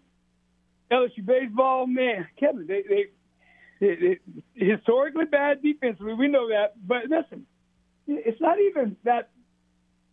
[0.92, 1.88] LSU baseball.
[1.88, 3.06] Man, Kevin, they they,
[3.80, 4.20] they,
[4.56, 6.14] they historically bad defensively.
[6.14, 7.46] We know that, but listen,
[8.08, 9.30] it's not even that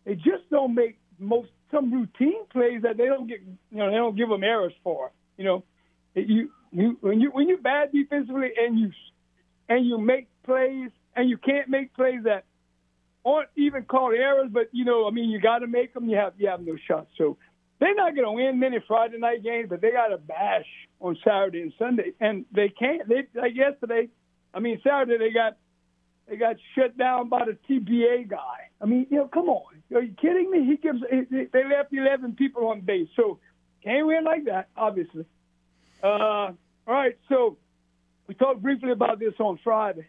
[0.05, 3.41] they just don't make most some routine plays that they don't get.
[3.71, 5.11] You know, they don't give them errors for.
[5.37, 5.63] You know,
[6.15, 8.91] you you when you when you bad defensively and you
[9.67, 12.45] and you make plays and you can't make plays that
[13.25, 16.09] aren't even called errors, but you know, I mean, you got to make them.
[16.09, 17.07] You have you have no shot.
[17.17, 17.37] So
[17.79, 20.65] they're not going to win many Friday night games, but they got to bash
[20.99, 23.07] on Saturday and Sunday, and they can't.
[23.07, 24.09] They like yesterday.
[24.53, 25.57] I mean, Saturday they got
[26.27, 28.69] they got shut down by the TBA guy.
[28.81, 30.65] I mean, you know, come on, are you kidding me?
[30.65, 33.39] He gives they left eleven people on base, so
[33.83, 35.25] can't win like that, obviously.
[36.03, 36.55] Uh, all
[36.87, 37.57] right, so
[38.27, 40.07] we talked briefly about this on Friday.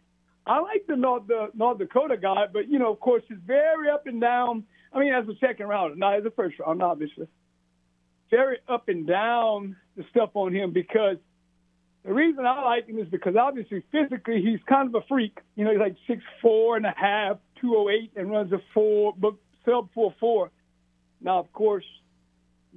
[0.50, 3.88] I like the North, the North Dakota guy, but you know, of course, he's very
[3.88, 4.64] up and down.
[4.92, 7.28] I mean, as a second round, not as a first round, obviously.
[8.32, 11.18] Very up and down the stuff on him because
[12.04, 15.38] the reason I like him is because obviously physically he's kind of a freak.
[15.54, 18.58] You know, he's like six four and a half, two oh eight, and runs a
[18.74, 19.14] four,
[19.64, 20.50] sub four four.
[21.20, 21.86] Now, of course,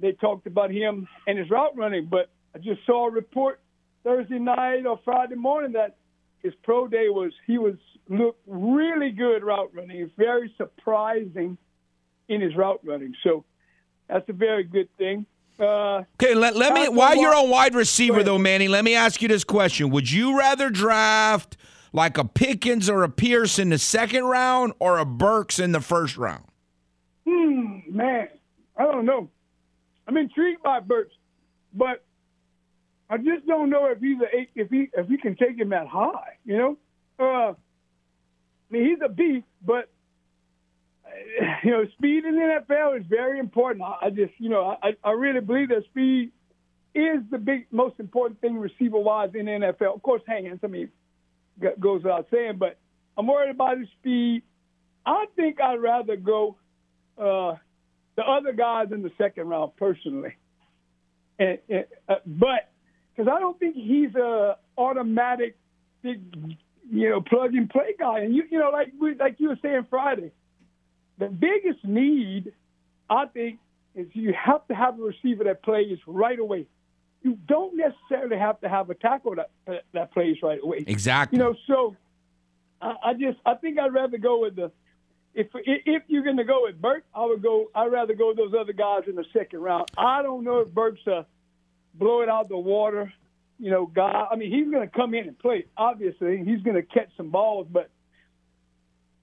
[0.00, 3.58] they talked about him and his route running, but I just saw a report
[4.04, 5.96] Thursday night or Friday morning that
[6.44, 7.74] his pro day was he was
[8.08, 10.08] looked really good route running.
[10.16, 11.56] Very surprising
[12.28, 13.14] in his route running.
[13.24, 13.44] So
[14.08, 15.26] that's a very good thing.
[15.58, 19.22] Uh, Okay, let, let me while you're on wide receiver though, Manny, let me ask
[19.22, 19.90] you this question.
[19.90, 21.56] Would you rather draft
[21.92, 25.80] like a Pickens or a Pierce in the second round or a Burks in the
[25.80, 26.44] first round?
[27.24, 28.28] hmm, man,
[28.76, 29.30] I don't know.
[30.06, 31.14] I'm intrigued by Burks,
[31.72, 32.03] but
[33.08, 35.86] I just don't know if he's a if he if he can take him that
[35.86, 36.38] high.
[36.44, 36.78] You know,
[37.18, 37.54] uh, I
[38.70, 39.90] mean he's a beast, but
[41.62, 43.82] you know speed in the NFL is very important.
[43.82, 46.32] I, I just you know I I really believe that speed
[46.94, 49.96] is the big most important thing receiver wise in the NFL.
[49.96, 50.60] Of course, hands.
[50.62, 50.88] I mean,
[51.80, 52.78] goes without saying, but
[53.16, 54.42] I'm worried about his speed.
[55.04, 56.56] I think I'd rather go
[57.18, 57.56] uh,
[58.16, 60.34] the other guys in the second round personally,
[61.38, 62.70] and, and uh, but
[63.14, 65.56] because I don't think he's a automatic
[66.02, 66.20] big,
[66.90, 68.20] you know, plug and play guy.
[68.20, 70.32] And you, you know, like we, like you were saying Friday,
[71.18, 72.52] the biggest need
[73.08, 73.58] I think
[73.94, 76.66] is you have to have a receiver that plays right away.
[77.22, 80.84] You don't necessarily have to have a tackle that that plays right away.
[80.86, 81.38] Exactly.
[81.38, 81.96] You know, so
[82.82, 84.72] I, I just I think I'd rather go with the
[85.34, 87.70] if if you're going to go with Burke, I would go.
[87.74, 89.86] I'd rather go with those other guys in the second round.
[89.96, 91.26] I don't know if Burke's a
[91.94, 93.12] blow it out the water,
[93.58, 94.26] you know, guy.
[94.30, 95.66] I mean, he's going to come in and play.
[95.76, 97.90] Obviously, he's going to catch some balls, but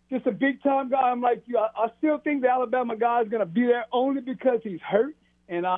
[0.10, 1.02] just a big time guy.
[1.02, 1.58] I'm like you.
[1.58, 4.82] I, I still think the Alabama guy is going to be there only because he's
[4.82, 5.16] hurt,
[5.48, 5.78] and I,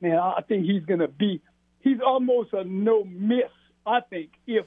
[0.00, 1.40] man, I think he's going to be.
[1.80, 3.50] He's almost a no miss.
[3.84, 4.66] I think if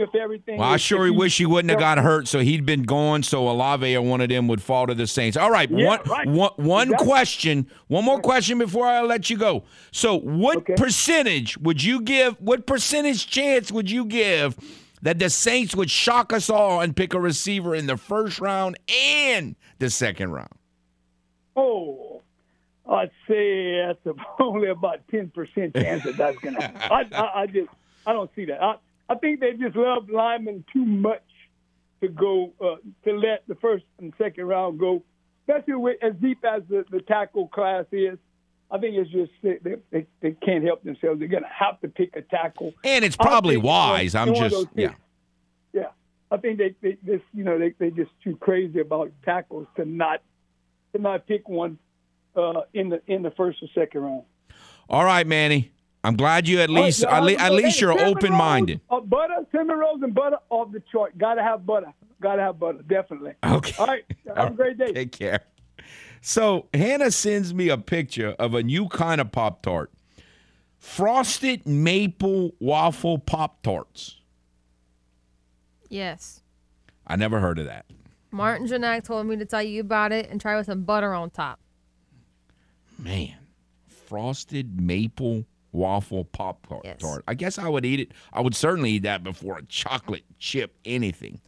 [0.00, 0.58] if everything.
[0.58, 3.22] Well, I sure he wish he wouldn't have got hurt, so he'd been gone.
[3.22, 5.36] So Olave or one of them would fall to the Saints.
[5.36, 6.26] All right, Yeah, one, right.
[6.28, 7.06] one, one Exactly.
[7.06, 9.64] question, one more question before I let you go.
[9.92, 10.74] So, what Okay.
[10.76, 12.40] percentage would you give?
[12.40, 14.56] What percentage chance would you give
[15.02, 18.76] that the Saints would shock us all and pick a receiver in the first round
[18.88, 20.48] and the second round?
[21.56, 22.22] Oh,
[22.88, 27.12] I'd say that's only about ten percent chance that that's going to happen.
[27.12, 27.68] I, I, I just,
[28.06, 28.62] I don't see that.
[28.62, 28.76] I,
[29.08, 31.22] I think they just love linemen too much
[32.00, 35.02] to go uh, to let the first and second round go,
[35.42, 38.18] especially with, as deep as the, the tackle class is.
[38.70, 41.18] I think it's just they, they, they can't help themselves.
[41.18, 42.74] They're going to have to pick a tackle.
[42.84, 44.14] And it's probably wise.
[44.14, 44.92] I'm just yeah.
[45.72, 45.86] Yeah,
[46.30, 49.86] I think they, they just you know they they just too crazy about tackles to
[49.86, 50.22] not
[50.92, 51.78] to not pick one
[52.36, 54.22] uh, in the in the first or second round.
[54.90, 55.72] All right, Manny.
[56.04, 58.80] I'm glad you at least at, le- at least you're open minded.
[58.88, 61.18] Uh, butter, cinnamon rolls, and butter off the chart.
[61.18, 61.92] Got to have butter.
[62.20, 62.82] Got to have butter.
[62.86, 63.32] Definitely.
[63.44, 63.74] Okay.
[63.78, 64.04] All right.
[64.36, 64.92] Have a great day.
[64.94, 65.40] Take care.
[66.20, 69.90] So Hannah sends me a picture of a new kind of Pop Tart.
[70.78, 74.16] Frosted maple waffle Pop Tarts.
[75.88, 76.42] Yes.
[77.06, 77.86] I never heard of that.
[78.30, 81.30] Martin Janak told me to tell you about it and try with some butter on
[81.30, 81.58] top.
[82.98, 83.34] Man.
[83.86, 86.82] Frosted maple waffle Pop Tart.
[86.84, 87.18] Yes.
[87.26, 88.12] I guess I would eat it.
[88.32, 91.40] I would certainly eat that before a chocolate chip anything.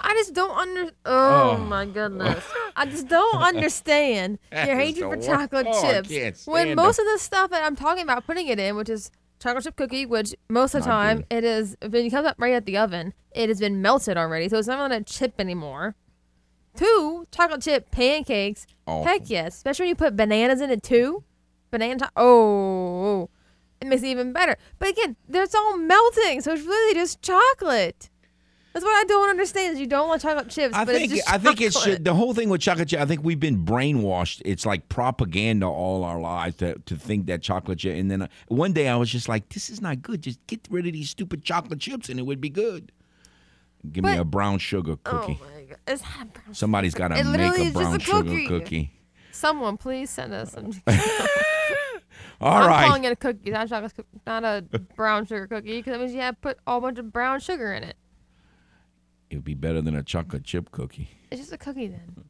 [0.00, 0.90] I just don't under.
[1.06, 1.56] Oh, oh.
[1.58, 2.44] my goodness!
[2.76, 6.46] I just don't understand your hatred for chocolate Oh, chips.
[6.46, 9.10] when most of the stuff that I'm talking about putting it in, which is
[9.40, 11.26] chocolate chip cookie, which most of the Not time good.
[11.30, 14.48] it is when you come up right at the oven, it has been melted already,
[14.50, 15.94] so it's not on a chip anymore.
[16.76, 18.66] Two chocolate chip pancakes.
[18.86, 19.04] Awful.
[19.10, 21.24] Heck yes, especially when you put bananas in it too.
[21.70, 21.98] Banana.
[22.00, 23.30] To- oh,
[23.80, 24.56] it makes it even better.
[24.78, 28.10] But again, it's all melting, so it's really just chocolate.
[28.72, 31.20] That's what I don't understand is you don't want chocolate chips, I but think it's
[31.22, 32.04] just I think it's chocolate.
[32.04, 32.98] the whole thing with chocolate chip.
[33.00, 34.42] I think we've been brainwashed.
[34.44, 37.96] It's like propaganda all our lives to, to think that chocolate chip.
[37.96, 40.22] And then uh, one day I was just like, "This is not good.
[40.22, 42.90] Just get rid of these stupid chocolate chips, and it would be good."
[43.92, 45.38] Give me a brown sugar cookie.
[45.40, 48.46] Oh my god, it's not brown Somebody's got to make a brown a sugar cookie.
[48.48, 48.90] cookie.
[49.30, 50.72] Someone please send us some.
[52.44, 52.86] All I'm right.
[52.86, 54.62] calling it a cookie, not a chocolate cookie, not a
[54.96, 57.40] brown sugar cookie, because that means you have to put a whole bunch of brown
[57.40, 57.96] sugar in it.
[59.30, 61.08] It would be better than a chocolate chip cookie.
[61.30, 62.24] It's just a cookie then.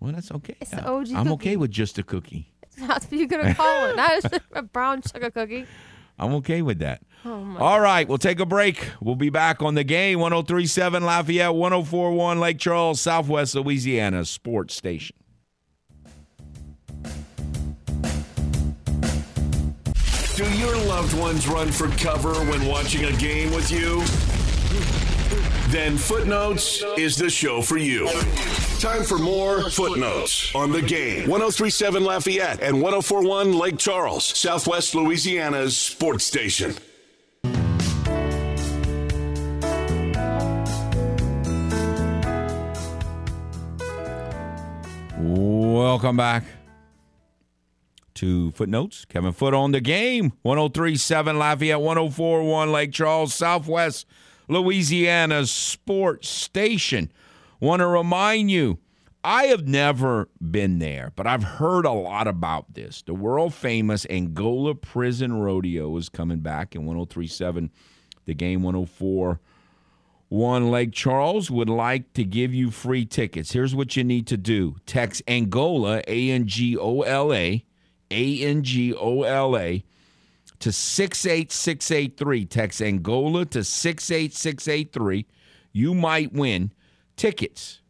[0.00, 0.56] Well, that's okay.
[0.60, 2.52] It's the OG I'm okay with just a cookie.
[2.78, 5.66] That's what you're gonna call it, not just a brown sugar cookie.
[6.18, 7.02] I'm okay with that.
[7.24, 7.60] Oh my.
[7.60, 8.88] All right, we'll take a break.
[9.00, 15.16] We'll be back on the game 1037 Lafayette, 1041 Lake Charles, Southwest Louisiana Sports Station.
[20.36, 24.02] Do your loved ones run for cover when watching a game with you?
[25.70, 28.08] Then Footnotes is the show for you.
[28.80, 31.28] Time for more Footnotes on the game.
[31.28, 36.74] 1037 Lafayette and 1041 Lake Charles, Southwest Louisiana's sports station.
[45.16, 46.42] Welcome back
[48.14, 49.04] to Footnotes.
[49.04, 54.06] Kevin Foote on the game 1037 Lafayette, 1041 Lake Charles, Southwest
[54.48, 57.10] Louisiana Sports Station.
[57.60, 58.78] Want to remind you,
[59.22, 63.00] I have never been there, but I've heard a lot about this.
[63.00, 67.70] The world famous Angola Prison Rodeo is coming back in 1037,
[68.26, 69.40] the game 104.
[70.28, 73.52] One Lake Charles would like to give you free tickets.
[73.52, 77.64] Here's what you need to do text Angola, A N G O L A,
[78.14, 79.84] A N G O L A,
[80.60, 82.44] to 68683.
[82.46, 85.26] Text Angola to 68683.
[85.72, 86.72] You might win
[87.16, 87.80] tickets,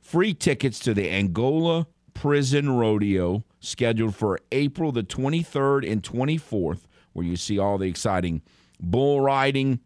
[0.00, 6.80] free tickets to the Angola Prison Rodeo scheduled for April the 23rd and 24th,
[7.12, 8.42] where you see all the exciting
[8.80, 9.80] bull riding,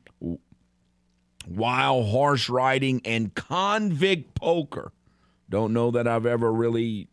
[1.48, 4.92] wild horse riding, and convict poker.
[5.48, 7.08] Don't know that I've ever really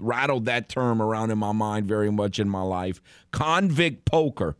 [0.00, 3.00] rattled that term around in my mind very much in my life.
[3.32, 4.56] Convict poker.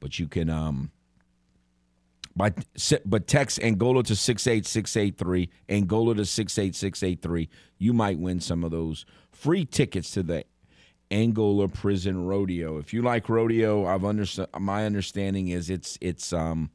[0.00, 0.90] But you can um
[2.36, 2.52] by
[3.04, 7.48] but text Angola to 68683, Angola to 68683.
[7.78, 10.44] You might win some of those free tickets to the
[11.10, 12.78] Angola Prison Rodeo.
[12.78, 16.70] If you like rodeo, I've understood my understanding is it's it's um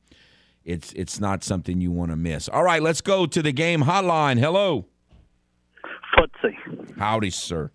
[0.66, 2.50] it's it's not something you want to miss.
[2.50, 4.40] All right, let's go to the game hotline.
[4.40, 4.86] Hello.
[6.18, 6.98] Footsie.
[6.98, 7.72] Howdy, sir.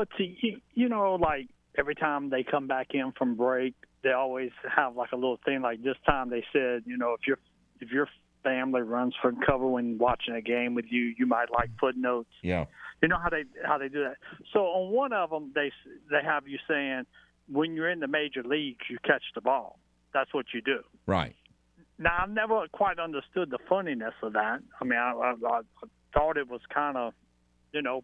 [0.00, 4.50] Footsie, you, you know, like every time they come back in from break, they always
[4.74, 5.62] have like a little thing.
[5.62, 7.38] Like this time, they said, you know, if your
[7.80, 8.08] if your
[8.42, 12.30] family runs for cover when watching a game with you, you might like footnotes.
[12.42, 12.66] Yeah.
[13.02, 14.16] You know how they how they do that.
[14.52, 15.72] So on one of them, they
[16.10, 17.04] they have you saying
[17.50, 19.78] when you're in the major leagues, you catch the ball.
[20.14, 20.80] That's what you do.
[21.06, 21.34] Right.
[21.98, 24.60] Now I've never quite understood the funniness of that.
[24.80, 25.60] I mean, I, I, I
[26.14, 27.12] thought it was kind of,
[27.72, 28.02] you know,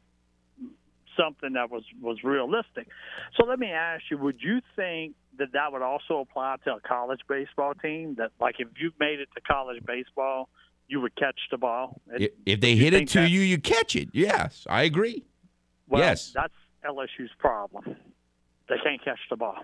[1.17, 2.89] something that was was realistic.
[3.37, 6.81] So let me ask you: Would you think that that would also apply to a
[6.81, 8.17] college baseball team?
[8.19, 10.49] That like if you made it to college baseball,
[10.89, 12.01] you would catch the ball.
[12.13, 14.09] If, if they hit it to that- you, you catch it.
[14.13, 15.25] Yes, I agree.
[15.89, 16.33] Well, yes.
[16.35, 16.55] that's
[16.85, 17.97] LSU's problem.
[18.69, 19.57] They can't catch the ball.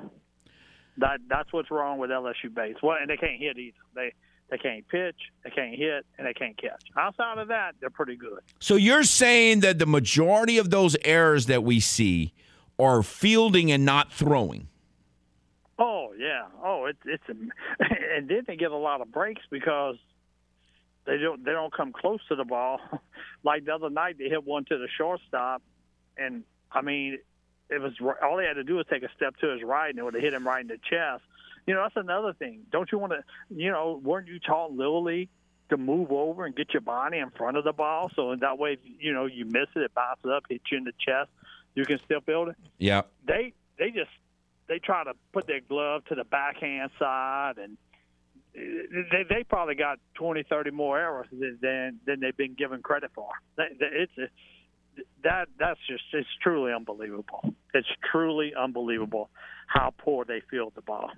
[0.99, 2.77] That that's what's wrong with LSU base.
[2.83, 3.77] Well, and they can't hit either.
[3.95, 4.13] They
[4.53, 6.83] they can't pitch, they can't hit, and they can't catch.
[6.95, 8.41] Outside of that, they're pretty good.
[8.61, 12.35] So you're saying that the majority of those errors that we see
[12.79, 14.69] are fielding and not throwing.
[15.79, 16.43] Oh yeah.
[16.63, 19.97] Oh, it's it's a, and then they get a lot of breaks because
[21.07, 22.79] they don't they don't come close to the ball.
[23.43, 25.63] like the other night, they hit one to the shortstop,
[26.19, 27.19] and I mean,
[27.71, 27.93] it was
[28.23, 30.13] all they had to do was take a step to his right, and it would
[30.13, 31.23] have hit him right in the chest.
[31.67, 32.63] You know, that's another thing.
[32.71, 33.23] Don't you want to?
[33.55, 35.29] You know, weren't you taught little league
[35.71, 38.77] to move over and get your body in front of the ball so that way,
[38.99, 41.31] you know, you miss it, it bounces up, hits you in the chest,
[41.75, 43.03] you can still build it Yeah.
[43.27, 44.11] they they just
[44.69, 47.77] they try to put their glove to the backhand side and
[48.55, 53.11] eh, they they probably got 20, 30 more errors than than they've been given credit
[53.15, 53.31] for.
[53.57, 54.13] It's
[55.25, 57.55] that that's just it's truly unbelievable.
[57.73, 59.31] It's truly unbelievable
[59.67, 61.11] how poor they field the ball.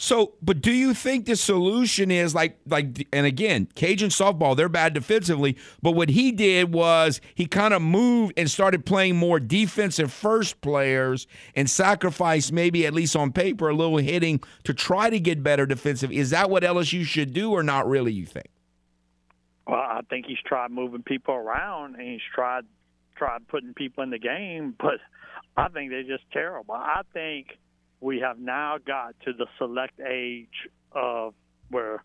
[0.00, 4.68] So, but do you think the solution is like like and again, Cajun softball, they're
[4.68, 9.40] bad defensively, but what he did was he kind of moved and started playing more
[9.40, 11.26] defensive first players
[11.56, 15.66] and sacrificed maybe at least on paper a little hitting to try to get better
[15.66, 16.12] defensive.
[16.12, 18.46] Is that what LSU should do or not really, you think?
[19.66, 22.64] Well, I think he's tried moving people around and he's tried
[23.16, 25.00] tried putting people in the game, but
[25.56, 26.76] I think they're just terrible.
[26.76, 27.58] I think
[28.00, 31.34] we have now got to the select age of
[31.70, 32.02] where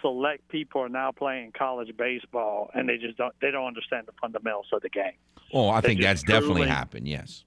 [0.00, 4.12] select people are now playing college baseball and they just don't they don't understand the
[4.20, 5.12] fundamentals of the game.
[5.52, 7.06] Oh, I They think that's definitely happened.
[7.08, 7.44] Yes.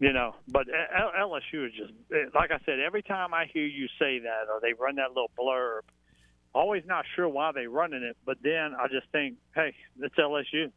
[0.00, 2.78] You know, but LSU is just eh, like I said.
[2.78, 5.80] Every time I hear you say that, or they run that little blurb,
[6.54, 8.16] always not sure why they're running it.
[8.24, 10.70] But then I just think, hey, it's LSU.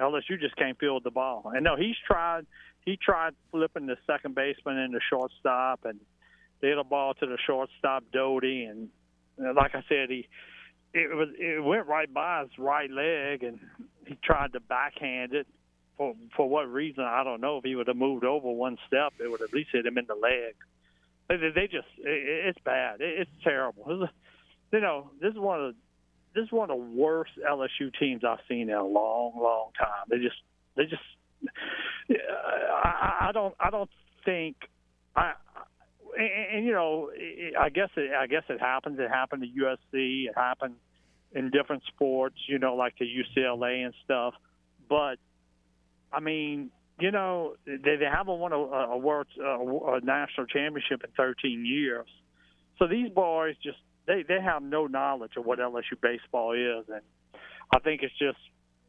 [0.00, 1.52] LSU just can't field the ball.
[1.54, 2.46] And no, he's tried.
[2.84, 6.00] He tried flipping the second baseman into shortstop, and
[6.60, 8.88] they hit a ball to the shortstop, Doughty, and
[9.54, 10.26] like I said, he
[10.94, 13.60] it was it went right by his right leg, and
[14.06, 15.46] he tried to backhand it.
[15.96, 17.58] For for what reason I don't know.
[17.58, 20.06] If he would have moved over one step, it would at least hit him in
[20.06, 20.54] the leg.
[21.28, 23.00] They, they- just it, it's bad.
[23.00, 23.84] It, it's terrible.
[24.04, 24.08] Is,
[24.72, 25.78] you know, this is one of the
[26.34, 30.06] this is one of the worst LSU teams I've seen in a long, long time.
[30.08, 30.36] They just
[30.76, 31.02] they just
[32.80, 33.90] I, don't I don't
[34.24, 34.56] think
[35.14, 35.32] I
[36.16, 37.10] and, and you know
[37.58, 38.98] I guess it I guess it happens.
[38.98, 40.28] It happened to USC.
[40.28, 40.74] It happened
[41.32, 42.36] in different sports.
[42.46, 44.34] You know, like the UCLA and stuff.
[44.88, 45.16] But
[46.12, 46.70] I mean,
[47.00, 51.64] you know, they they haven't won a, a world a, a national championship in 13
[51.64, 52.06] years.
[52.78, 57.02] So these boys just they they have no knowledge of what LSU baseball is, and
[57.74, 58.38] I think it's just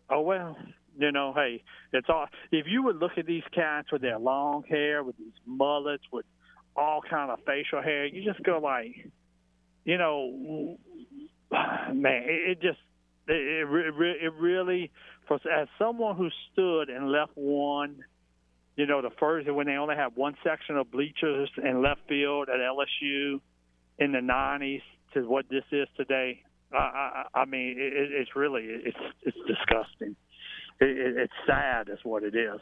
[0.09, 0.57] oh well,
[0.99, 2.27] you know, hey, it's all.
[2.51, 6.25] If you would look at these cats with their long hair, with these mullets, with
[6.75, 9.09] all kind of facial hair, you just go like,
[9.85, 10.77] you know,
[11.51, 12.79] man, it, it just
[13.27, 14.91] it it, it really
[15.27, 18.03] for as someone who stood and left one.
[18.75, 22.47] You know, the first when they only had one section of bleachers in left field
[22.49, 23.41] at LSU
[23.97, 24.81] in the '90s
[25.13, 26.43] to what this is today.
[26.71, 26.77] I,
[27.35, 30.15] I, I mean, it- it's really it's it's disgusting.
[30.81, 32.59] It, it, it's sad, is what it is.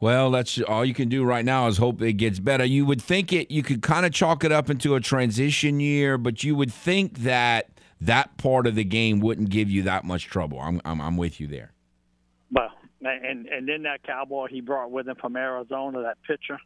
[0.00, 2.64] Well, that's all you can do right now is hope it gets better.
[2.64, 6.18] You would think it you could kind of chalk it up into a transition year,
[6.18, 7.68] but you would think that
[8.00, 10.60] that part of the game wouldn't give you that much trouble.
[10.60, 11.72] I'm I'm, I'm with you there.
[12.50, 16.58] Well, and and then that cowboy he brought with him from Arizona, that pitcher.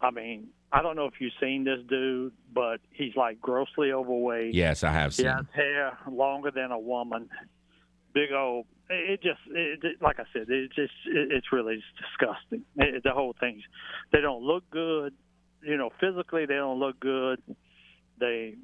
[0.00, 4.54] I mean, I don't know if you've seen this dude, but he's like grossly overweight.
[4.54, 5.26] Yes, I have He seen.
[5.26, 5.48] has him.
[5.52, 7.28] hair longer than a woman.
[8.14, 8.66] Big old.
[8.90, 12.64] It just, it, like I said, it just, it, it's really disgusting.
[12.76, 13.62] It, the whole thing.
[14.12, 15.14] They don't look good.
[15.62, 17.42] You know, physically they don't look good.
[18.18, 18.54] They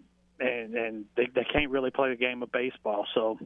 [0.41, 3.07] and and they they can't really play the game of baseball.
[3.15, 3.39] So,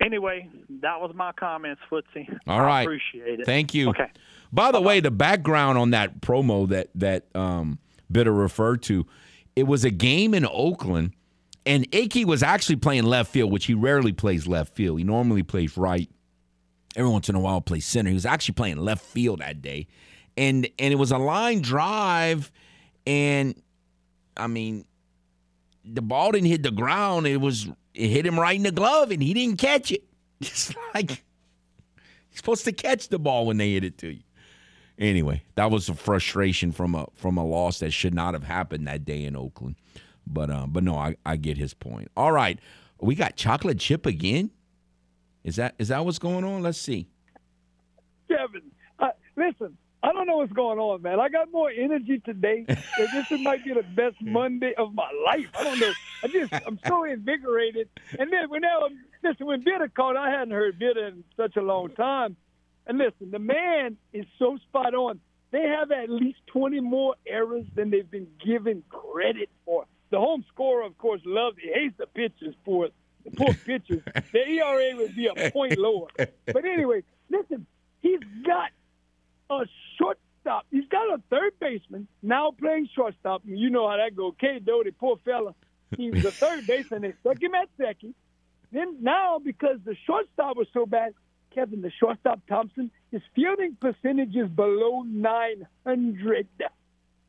[0.00, 0.48] anyway,
[0.80, 2.28] that was my comments, Footsie.
[2.46, 3.46] All right, I appreciate it.
[3.46, 3.90] Thank you.
[3.90, 4.10] Okay.
[4.52, 7.78] By the way, the background on that promo that that um,
[8.10, 9.06] Bitter referred to,
[9.54, 11.12] it was a game in Oakland,
[11.68, 14.98] and Icky was actually playing left field, which he rarely plays left field.
[14.98, 16.08] He normally plays right.
[16.96, 18.08] Every once in a while, plays center.
[18.08, 19.86] He was actually playing left field that day,
[20.36, 22.50] and and it was a line drive,
[23.06, 23.54] and
[24.34, 24.86] I mean,
[25.84, 27.26] the ball didn't hit the ground.
[27.26, 30.02] It was it hit him right in the glove, and he didn't catch it.
[30.40, 31.18] It's like you're
[32.32, 34.22] supposed to catch the ball when they hit it to you.
[34.98, 38.86] Anyway, that was a frustration from a from a loss that should not have happened
[38.86, 39.76] that day in Oakland.
[40.32, 42.10] But uh, but no, I, I get his point.
[42.16, 42.58] All right,
[43.00, 44.50] we got chocolate chip again.
[45.44, 46.62] Is that is that what's going on?
[46.62, 47.08] Let's see.
[48.28, 51.18] Kevin, I, listen, I don't know what's going on, man.
[51.18, 52.64] I got more energy today.
[52.68, 55.48] this might be the best Monday of my life.
[55.58, 55.92] I don't know.
[56.22, 57.88] I just, I'm so invigorated.
[58.18, 58.88] And then when now,
[59.24, 62.36] listen, when Bitter called, I hadn't heard Bitter in such a long time.
[62.86, 65.20] And listen, the man is so spot on.
[65.50, 69.86] They have at least 20 more errors than they've been given credit for.
[70.10, 72.94] The home scorer, of course, loves he hates the pitchers for it.
[73.24, 74.02] The poor pitchers.
[74.32, 76.08] The ERA would be a point lower.
[76.16, 77.66] But anyway, listen,
[78.00, 78.70] he's got
[79.50, 79.66] a
[79.98, 80.66] shortstop.
[80.70, 83.42] He's got a third baseman now playing shortstop.
[83.44, 84.34] You know how that goes.
[84.40, 85.54] Cade Doughty, poor fella.
[85.96, 87.02] He was a third baseman.
[87.02, 88.14] They stuck him at second.
[88.72, 91.14] Then now, because the shortstop was so bad,
[91.54, 96.46] Kevin, the shortstop Thompson, his fielding percentage is below 900.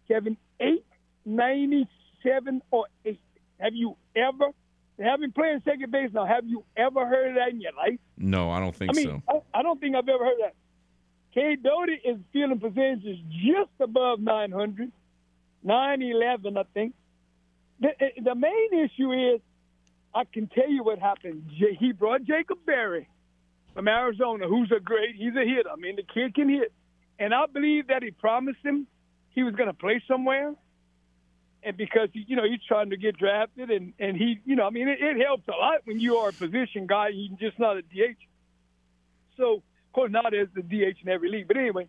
[0.07, 1.89] Kevin, 896.
[2.23, 3.19] Seven or eight.
[3.59, 4.51] Have you ever,
[4.99, 7.99] having played second base now, have you ever heard of that in your life?
[8.17, 9.43] No, I don't think I mean, so.
[9.53, 10.55] I, I don't think I've ever heard that.
[11.33, 14.91] Cade Doughty is fielding percentages just above 900,
[15.63, 16.93] 911, I think.
[17.79, 19.41] The, eh, the main issue is,
[20.13, 21.49] I can tell you what happened.
[21.79, 23.07] He brought Jacob Berry
[23.73, 25.69] from Arizona, who's a great, he's a hitter.
[25.71, 26.73] I mean, the kid can hit.
[27.19, 28.87] And I believe that he promised him
[29.29, 30.55] he was going to play somewhere.
[31.63, 34.69] And because, you know, he's trying to get drafted and, and he, you know, I
[34.69, 37.77] mean, it, it helps a lot when you are a position guy, you're just not
[37.77, 38.17] a DH.
[39.35, 41.47] So, of course, not as the DH in every league.
[41.47, 41.87] But anyway,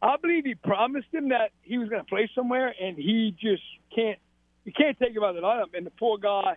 [0.00, 3.62] I believe he promised him that he was going to play somewhere, and he just
[3.94, 4.18] can't.
[4.64, 6.56] You can't take him out of the lineup, and the poor guy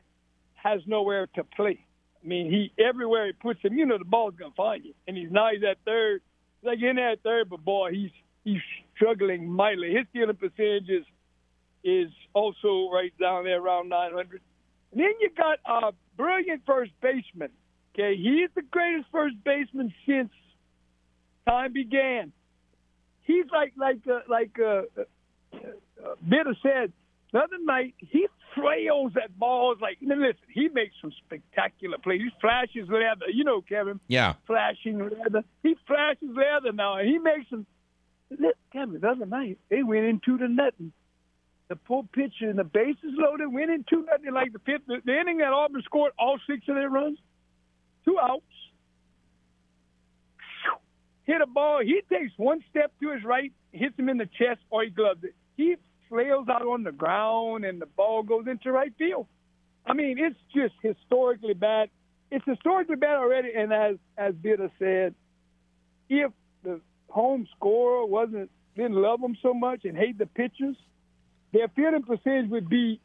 [0.56, 1.86] has nowhere to play.
[2.24, 4.94] I mean, he everywhere he puts him, you know, the ball's going to find you.
[5.08, 6.22] And he's now he's at third,
[6.62, 8.12] He's like in at third, but boy, he's
[8.44, 8.62] he's
[8.96, 9.94] struggling mightily.
[9.94, 11.06] His stealing percentage is
[11.84, 14.42] is also right down there around 900.
[14.92, 17.50] And then you got a brilliant first baseman.
[17.94, 20.32] Okay, he's the greatest first baseman since
[21.48, 22.32] time began.
[23.24, 25.04] He's like like uh, like uh, uh,
[25.54, 26.94] uh, Bitter said
[27.34, 27.96] the other night.
[27.98, 29.98] He flails at balls like.
[30.02, 32.22] Listen, he makes some spectacular plays.
[32.22, 33.30] He flashes leather.
[33.34, 34.00] You know, Kevin.
[34.08, 34.34] Yeah.
[34.48, 35.44] Flashing leather.
[35.62, 37.66] He flashes leather now, and he makes some.
[38.72, 40.94] Kevin, the other night they went into the nothing.
[41.72, 44.82] The full pitcher and the bases loaded went into nothing like the fifth.
[44.88, 47.18] The, the inning that Auburn scored all six of their runs,
[48.04, 48.44] two outs.
[51.24, 51.80] Hit a ball.
[51.82, 55.24] He takes one step to his right, hits him in the chest, or he gloves
[55.24, 55.34] it.
[55.56, 55.78] He
[56.10, 59.28] flails out on the ground, and the ball goes into right field.
[59.86, 61.90] I mean, it's just historically bad.
[62.32, 63.52] It's historically bad already.
[63.56, 65.16] And as as Bitter said,
[66.10, 66.34] if
[66.66, 70.76] the home scorer wasn't didn't love them so much and hate the pitchers,
[71.54, 73.00] their fielding percentage would be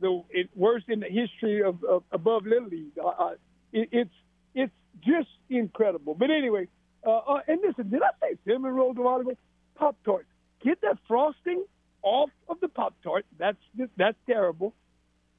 [0.00, 0.22] the
[0.54, 2.98] worst in the history of, of above Little League.
[3.02, 3.34] Uh, uh,
[3.72, 4.14] it, it's
[4.54, 6.14] it's just incredible.
[6.14, 6.68] But anyway,
[7.06, 9.36] uh, uh, and listen, did I say cinnamon rolls a while ago?
[9.76, 10.28] Pop tarts.
[10.62, 11.64] Get that frosting
[12.02, 13.26] off of the pop tart.
[13.38, 14.74] That's just, that's terrible.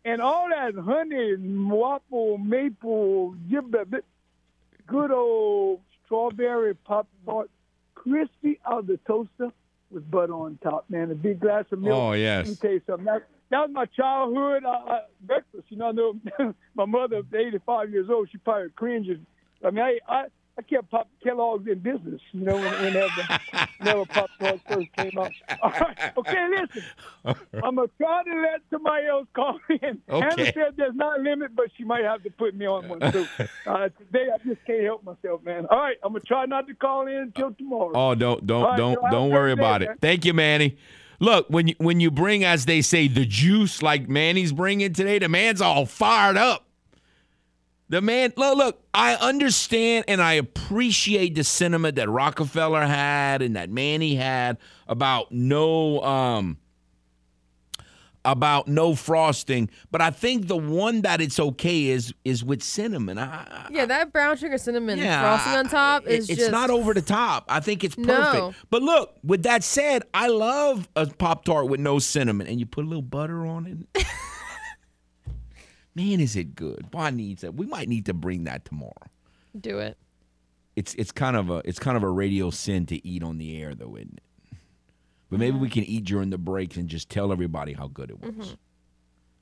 [0.05, 3.35] And all that honey, and waffle, maple,
[4.85, 7.49] good old strawberry pop tart,
[7.95, 9.51] crispy out of the toaster
[9.91, 10.85] with butter on top.
[10.89, 11.95] Man, a big glass of milk.
[11.95, 12.47] Oh, yes.
[12.47, 13.05] Let me tell you something.
[13.05, 15.63] That, that was my childhood uh, uh, breakfast.
[15.69, 19.19] You know, I know my mother, 85 years old, she probably cringes.
[19.65, 20.25] I mean, I, I,
[20.59, 23.39] I kept Pop Kellogg's in business, you know, when, whenever,
[23.77, 25.31] whenever Pop Tarts first came out.
[25.61, 26.83] All right, okay, listen.
[27.63, 30.01] I'm going to try to let somebody else call in.
[30.09, 30.51] Hannah Okay.
[30.53, 33.27] said there's not a limit, but she might have to put me on one, too.
[33.67, 35.65] Uh, today, I just can't help myself, man.
[35.69, 37.91] All right, I'm going to try not to call in until tomorrow.
[37.93, 39.89] Oh, don't don't right, don't so don't worry about it.
[39.89, 39.97] man.
[40.01, 40.77] Thank you, Manny.
[41.19, 45.19] Look, when you when you bring, as they say, the juice like Manny's bringing today,
[45.19, 46.66] the man's all fired up.
[47.89, 53.55] The man, look, look, I understand and I appreciate the sentiment that Rockefeller had and
[53.55, 54.57] that Manny had
[54.87, 56.57] about no um
[58.25, 63.17] about no frosting, but I think the one that it's okay is is with cinnamon.
[63.17, 66.51] I, I- Yeah, that brown sugar cinnamon yeah, frosting on top I- is it's just
[66.51, 67.45] not over the top.
[67.47, 68.09] I think it's perfect.
[68.35, 68.53] No.
[68.69, 72.65] But look, with that said, I love a pop tart with no cinnamon, and you
[72.65, 74.05] put a little butter on it.
[75.97, 76.91] Man, is it good?
[76.91, 77.55] Boy, I needs that.
[77.55, 78.93] We might need to bring that tomorrow.
[79.59, 79.97] do it.
[80.75, 83.59] It's it's kind of a it's kind of a radio sin to eat on the
[83.59, 84.57] air, though, isn't it?
[85.31, 88.21] But maybe we can eat during the breaks and just tell everybody how good it
[88.21, 88.29] was.
[88.29, 88.53] Mm-hmm.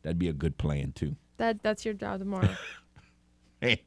[0.04, 1.18] That'd be a good plan too.
[1.36, 2.48] That that's your job tomorrow.
[3.62, 3.84] Hey,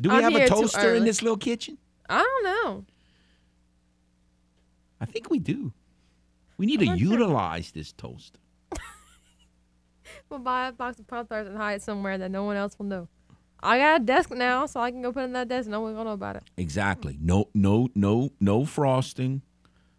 [0.00, 1.78] do we I'll have a toaster in this little kitchen?
[2.08, 2.84] I don't know.
[5.00, 5.72] I think we do.
[6.56, 7.10] We need to not sure.
[7.10, 8.40] utilize this toaster.
[10.30, 12.78] We'll buy a box of Pop Tarts and hide it somewhere that no one else
[12.78, 13.08] will know.
[13.62, 15.66] I got a desk now, so I can go put it in that desk.
[15.66, 16.42] and No one will know about it.
[16.56, 17.16] Exactly.
[17.20, 19.42] No, no, no, no frosting,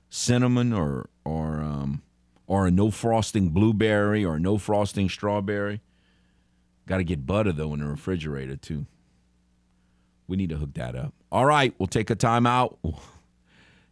[0.10, 2.02] cinnamon or or um
[2.48, 5.82] or a no frosting blueberry or no frosting strawberry.
[6.86, 8.86] Got to get butter though in the refrigerator too.
[10.28, 11.14] We need to hook that up.
[11.32, 12.78] All right, we'll take a time out.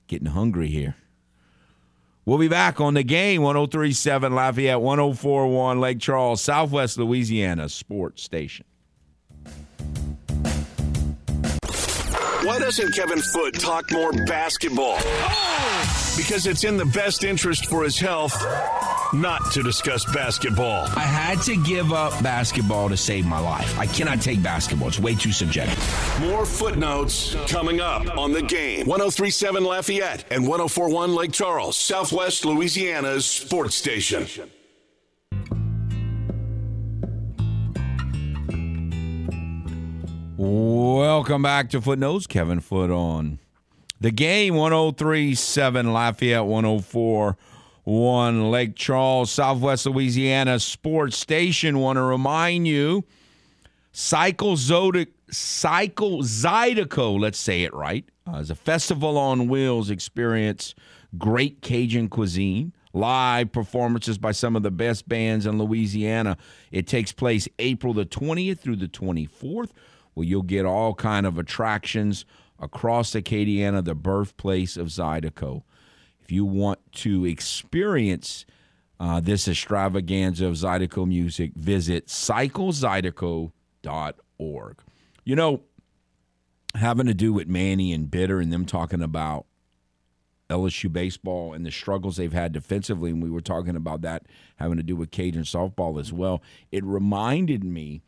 [0.08, 0.96] Getting hungry here.
[2.26, 8.66] We'll be back on the game 1037 Lafayette 1041 Lake Charles, Southwest Louisiana Sports Station.
[12.44, 14.98] Why doesn't Kevin Foote talk more basketball?
[15.00, 16.14] Oh!
[16.18, 18.34] Because it's in the best interest for his health
[19.14, 20.86] not to discuss basketball.
[20.96, 23.78] I had to give up basketball to save my life.
[23.78, 25.78] I cannot take basketball, it's way too subjective.
[26.22, 33.26] More footnotes coming up on the game 1037 Lafayette and 1041 Lake Charles, Southwest Louisiana's
[33.26, 34.28] sports station.
[40.36, 42.28] Welcome back to Footnotes.
[42.28, 43.40] Kevin Foote on
[44.02, 47.38] the game 1037 Lafayette 104
[47.86, 51.80] Lake Charles, Southwest Louisiana Sports Station.
[51.80, 53.04] Want to remind you
[53.92, 60.76] Cycle Zodic Cycle Zydeco, let's say it right, uh, is a festival on wheels experience
[61.18, 66.38] great Cajun cuisine, live performances by some of the best bands in Louisiana.
[66.72, 69.72] It takes place April the 20th through the 24th,
[70.14, 72.26] where you'll get all kind of attractions
[72.60, 75.64] across Acadiana, the birthplace of Zydeco.
[76.24, 78.46] If you want to experience
[79.00, 84.82] uh, this extravaganza of Zydeco music, visit cyclezydeco.org.
[85.26, 85.62] You know,
[86.76, 89.46] having to do with Manny and Bitter and them talking about
[90.50, 94.26] LSU baseball and the struggles they've had defensively, and we were talking about that
[94.58, 96.42] having to do with Cajun softball as well.
[96.72, 98.04] It reminded me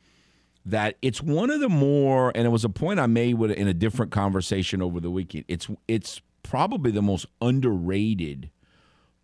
[0.65, 3.67] that it's one of the more, and it was a point I made with in
[3.67, 5.45] a different conversation over the weekend.
[5.47, 8.51] It's it's probably the most underrated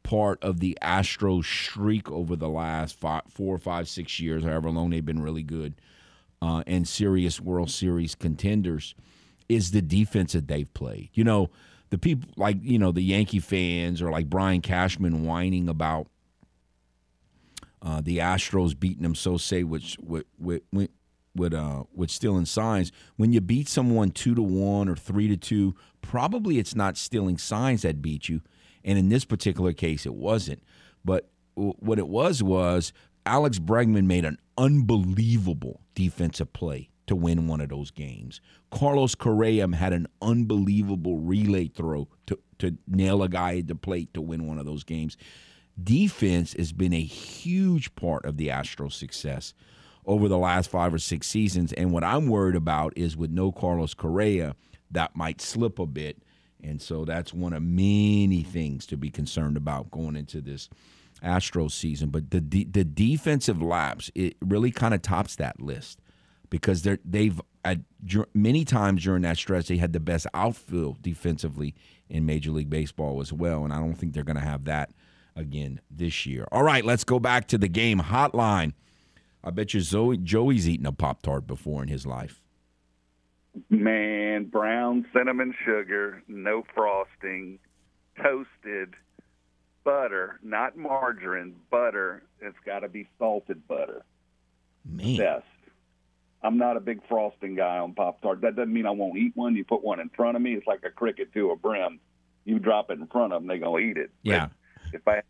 [0.03, 4.89] part of the Astros streak over the last five, four, five, six years, however long
[4.89, 5.75] they've been really good
[6.41, 8.95] uh, and serious World Series contenders,
[9.47, 11.09] is the defense that they've played.
[11.13, 11.51] You know,
[11.91, 16.07] the people like you know the Yankee fans or like Brian Cashman whining about
[17.83, 19.97] uh, the Astros beating them so say which
[21.35, 25.37] with uh with stealing signs when you beat someone two to one or three to
[25.37, 28.41] two probably it's not stealing signs that beat you
[28.83, 30.61] and in this particular case it wasn't
[31.05, 32.91] but w- what it was was
[33.25, 38.41] Alex Bregman made an unbelievable defensive play to win one of those games.
[38.71, 44.13] Carlos Correa had an unbelievable relay throw to, to nail a guy at the plate
[44.13, 45.17] to win one of those games.
[45.81, 49.53] Defense has been a huge part of the Astros' success
[50.05, 51.73] over the last five or six seasons.
[51.73, 54.55] And what I'm worried about is with no Carlos Correa,
[54.91, 56.21] that might slip a bit.
[56.63, 60.69] And so that's one of many things to be concerned about going into this
[61.23, 62.09] Astros season.
[62.09, 65.99] But the the defensive laps, it really kind of tops that list
[66.49, 67.79] because they're they've at
[68.33, 71.75] many times during that stretch they had the best outfield defensively
[72.09, 74.91] in Major League Baseball as well, and I don't think they're going to have that
[75.35, 76.47] again this year.
[76.51, 78.73] All right, let's go back to the game hotline.
[79.43, 82.41] I bet you Zoe, Joey's eaten a Pop Tart before in his life.
[83.69, 87.59] Man, brown cinnamon sugar, no frosting,
[88.21, 88.95] toasted
[89.83, 92.23] butter, not margarine, butter.
[92.39, 94.03] It's got to be salted butter.
[94.85, 95.17] Man.
[95.17, 95.45] Best.
[96.43, 98.41] I'm not a big frosting guy on Pop Tart.
[98.41, 99.55] That doesn't mean I won't eat one.
[99.55, 101.99] You put one in front of me, it's like a cricket to a brim.
[102.45, 104.11] You drop it in front of them, they're going to eat it.
[104.23, 104.47] Yeah.
[104.91, 105.21] But if I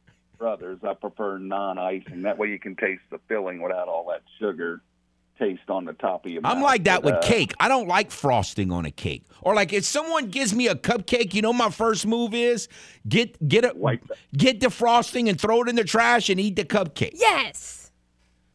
[0.46, 2.24] brothers, I prefer non icing.
[2.24, 4.82] That way you can taste the filling without all that sugar
[5.38, 6.56] taste on the top of your mouth.
[6.58, 7.54] I'm like that But, with uh, cake.
[7.60, 9.24] I don't like frosting on a cake.
[9.44, 12.68] Or like if someone gives me a cupcake, you know my first move is
[13.08, 14.18] get get a Wipe that.
[14.36, 17.12] get the frosting and throw it in the trash and eat the cupcake.
[17.14, 17.92] Yes.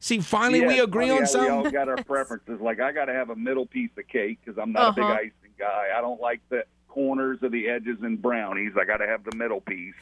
[0.00, 1.56] See, finally Yeah, we agree oh, on yeah, something.
[1.58, 2.60] We all got our preferences.
[2.60, 5.04] Like I got to have a middle piece of cake because I'm not a big
[5.04, 5.14] Uh-huh.
[5.14, 5.88] icing guy.
[5.96, 8.72] I don't like the corners of the edges and brownies.
[8.80, 9.94] I got to have the middle piece.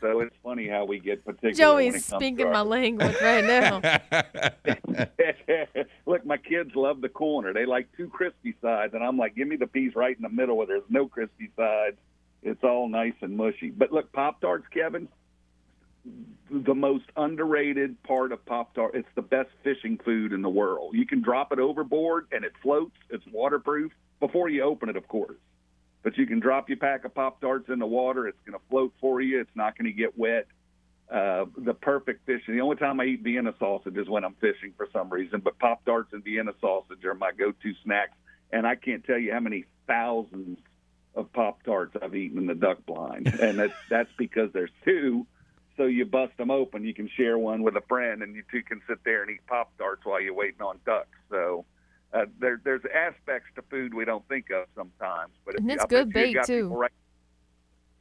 [0.00, 1.54] So it's funny how we get particular.
[1.54, 3.80] Joey's speaking my language right now.
[6.06, 7.52] Look, my kids love the corner.
[7.52, 10.28] They like two crispy sides, and I'm like, give me the piece right in the
[10.28, 11.96] middle where there's no crispy sides.
[12.42, 13.70] It's all nice and mushy.
[13.70, 15.08] But look, Pop Tarts, Kevin,
[16.50, 18.94] the most underrated part of Pop Tart.
[18.94, 20.94] It's the best fishing food in the world.
[20.94, 22.94] You can drop it overboard and it floats.
[23.10, 25.36] It's waterproof before you open it, of course.
[26.08, 28.26] But you can drop your pack of Pop Tarts in the water.
[28.26, 29.42] It's going to float for you.
[29.42, 30.46] It's not going to get wet.
[31.12, 32.54] Uh, the perfect fishing.
[32.54, 35.40] The only time I eat Vienna sausage is when I'm fishing for some reason.
[35.40, 38.16] But Pop Tarts and Vienna sausage are my go-to snacks.
[38.50, 40.56] And I can't tell you how many thousands
[41.14, 45.26] of Pop Tarts I've eaten in the duck blind, and that's that's because there's two.
[45.76, 48.62] So you bust them open, you can share one with a friend, and you two
[48.62, 51.18] can sit there and eat Pop Tarts while you're waiting on ducks.
[51.28, 51.66] So
[52.12, 55.32] uh, there, there's aspects to food we don't think of sometimes.
[55.44, 56.68] But if And it's I good bait, too.
[56.68, 56.92] Right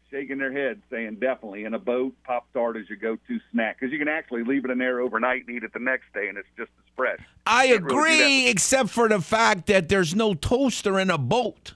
[0.10, 3.92] shaking their heads, saying definitely in a boat, Pop Tart is your go-to snack because
[3.92, 6.38] you can actually leave it in there overnight and eat it the next day, and
[6.38, 7.20] it's just as fresh.
[7.46, 11.74] I Can't really agree, except for the fact that there's no toaster in a boat.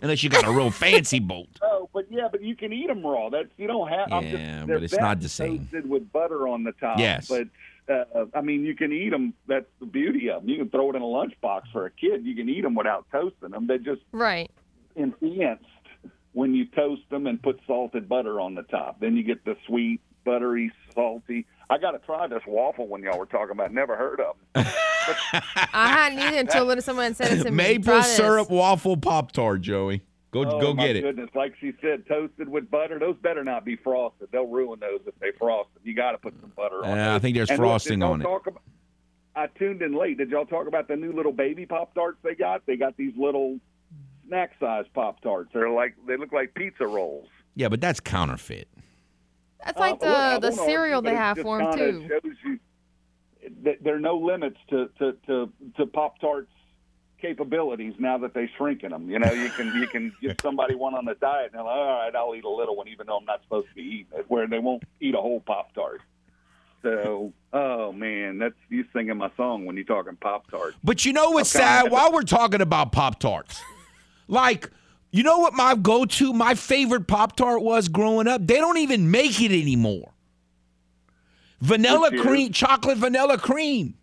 [0.00, 1.48] Unless you got a real fancy boat.
[1.62, 3.30] Oh, but yeah, but you can eat them raw.
[3.30, 4.12] That's you don't have.
[4.12, 5.60] I'm just, Yeah, but it's not the same.
[5.60, 6.98] Toasted with butter on the top.
[6.98, 7.28] Yes.
[7.28, 7.46] but
[7.88, 9.34] uh, I mean, you can eat them.
[9.46, 10.48] That's the beauty of them.
[10.50, 12.24] You can throw it in a lunchbox for a kid.
[12.24, 13.66] You can eat them without toasting them.
[13.66, 14.50] They're just Right.
[14.96, 15.64] enhanced
[16.32, 19.00] when you toast them and put salted butter on the top.
[19.00, 21.46] Then you get the sweet, buttery, salty.
[21.68, 23.72] I got to try this waffle when y'all were talking about.
[23.72, 24.64] Never heard of them.
[25.72, 27.56] I hadn't eaten until little someone said it to me.
[27.78, 30.02] Maple syrup waffle pop tart, Joey.
[30.32, 31.02] Go Oh, go my get it.
[31.02, 32.98] Goodness, like she said, toasted with butter.
[32.98, 34.28] Those better not be frosted.
[34.32, 35.82] They'll ruin those if they frost them.
[35.84, 36.96] You got to put some butter on.
[36.96, 38.24] Yeah, I think there's And look, frosting did y'all on it.
[38.24, 38.62] talk about-
[39.36, 40.18] I tuned in late.
[40.18, 42.64] Did y'all talk about the new little baby pop tarts they got?
[42.66, 43.58] They got these little
[44.26, 45.50] snack size pop tarts.
[45.54, 47.28] They're like they look like pizza rolls.
[47.54, 48.68] Yeah, but that's counterfeit.
[49.64, 52.08] That's like Uh, look, the the cereal argue, they have for them too.
[52.08, 52.58] Shows you
[53.64, 56.52] that there are no limits to to to, to Pop Tarts
[57.22, 59.08] capabilities now that they're shrinking them.
[59.08, 61.74] You know, you can you can give somebody one on a diet and they're like,
[61.74, 64.18] all right, I'll eat a little one, even though I'm not supposed to be eating
[64.18, 64.26] it.
[64.28, 66.02] Where they won't eat a whole Pop Tart.
[66.82, 70.76] So, oh man, that's you singing my song when you're talking Pop Tarts.
[70.82, 71.62] But you know what's Okay.
[71.64, 71.90] sad?
[71.90, 73.62] While we're talking about Pop Tarts,
[74.26, 74.68] like,
[75.12, 78.44] you know what my go to, my favorite Pop Tart was growing up?
[78.46, 80.12] They don't even make it anymore.
[81.60, 83.94] Vanilla cream, chocolate vanilla cream,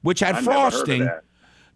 [0.00, 1.10] which had I never heard of frosting.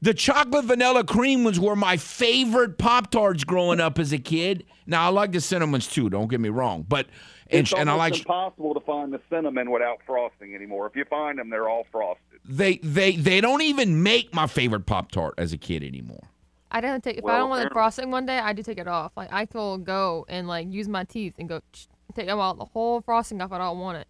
[0.01, 0.05] That.
[0.05, 4.65] The chocolate vanilla cream ones were my favorite Pop Tarts growing up as a kid.
[4.87, 6.85] Now, I like the cinnamons too, don't get me wrong.
[6.89, 7.07] But,
[7.49, 10.87] and, It's and I almost like, impossible to find the cinnamon without frosting anymore.
[10.87, 12.41] If you find them, they're all frosted.
[12.45, 16.23] they, they, they don't even make my favorite Pop Tart as a kid anymore.
[16.71, 18.89] I don't take if I don't want the frosting one day, I do take it
[18.89, 19.13] off.
[19.17, 21.61] Like I will go and like use my teeth and go
[22.15, 23.53] take them out the whole frosting off.
[23.53, 24.09] I don't want it.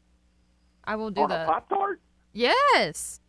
[0.82, 1.46] I will do On that.
[1.46, 2.00] Pop Tart?
[2.32, 3.20] Yes.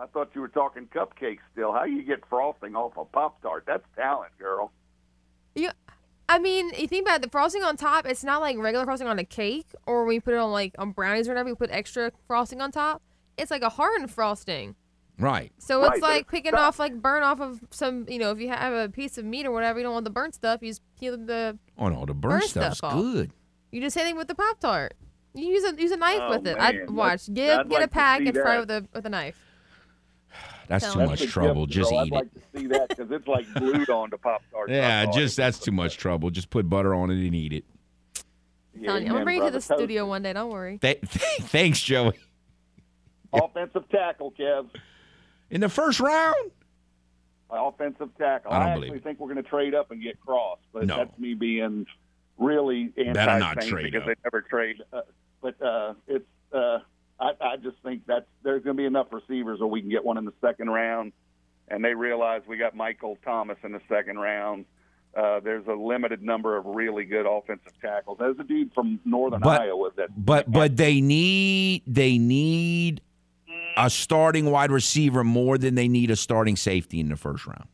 [0.00, 1.72] I thought you were talking cupcakes still.
[1.72, 3.64] How you get frosting off a Pop Tart?
[3.66, 4.72] That's talent, girl.
[5.54, 5.70] You,
[6.28, 8.06] I mean, you think about it, the frosting on top.
[8.06, 10.74] It's not like regular frosting on a cake, or when you put it on like
[10.78, 11.50] on brownies or whatever.
[11.50, 13.02] You put extra frosting on top.
[13.36, 14.74] It's like a hardened frosting.
[15.18, 15.52] Right.
[15.58, 16.60] So it's but like picking stuck.
[16.60, 18.06] off like burn off of some.
[18.08, 20.10] You know, if you have a piece of meat or whatever, you don't want the
[20.10, 20.62] burnt stuff.
[20.62, 21.58] You just peel the.
[21.78, 23.00] Oh, no, the burn Burn stuff's stuff off.
[23.00, 23.30] good.
[23.70, 24.94] You do the same thing with the pop tart.
[25.34, 26.56] You use a use a knife Oh, with it.
[26.56, 26.82] man.
[26.82, 27.24] I'd watch.
[27.28, 28.60] I'd- Get I'd get a like to pack see and fry that.
[28.60, 29.38] with a with a knife.
[30.80, 31.06] That's too me.
[31.06, 31.66] much trouble.
[31.66, 31.98] gift, Just girl.
[31.98, 32.12] eat I'd it.
[32.14, 34.70] like to see that because it's like glued onto Pop Tart.
[34.70, 36.30] Yeah, just that's too much trouble.
[36.30, 37.64] Just put butter on it and eat it.
[38.82, 40.32] Telling you, I'm gonna bring you to the studio one day.
[40.32, 40.78] Don't worry.
[40.78, 42.18] Th- thanks, Joey.
[43.34, 44.68] Offensive tackle, Kev.
[45.50, 46.50] In the first round?
[47.50, 48.50] Offensive tackle.
[48.50, 49.04] I don't actually believe it.
[49.04, 50.96] think we're going to trade up and get Cross, but No.
[50.96, 51.86] that's me being
[52.38, 54.06] really Better not anti trade because up.
[54.08, 54.76] they never trade.
[54.92, 55.00] Uh,
[55.42, 56.24] but uh, it's
[56.54, 56.78] uh,
[57.20, 60.04] I, I just think that there's going to be enough receivers where we can get
[60.04, 61.12] one in the second round,
[61.68, 64.64] and they realize we got Michael Thomas in the second round.
[65.16, 68.16] Uh, there's a limited number of really good offensive tackles.
[68.18, 73.02] There's a dude from Northern But- Iowa that But but they need they need
[73.76, 77.66] a starting wide receiver more than they need a starting safety in the first round.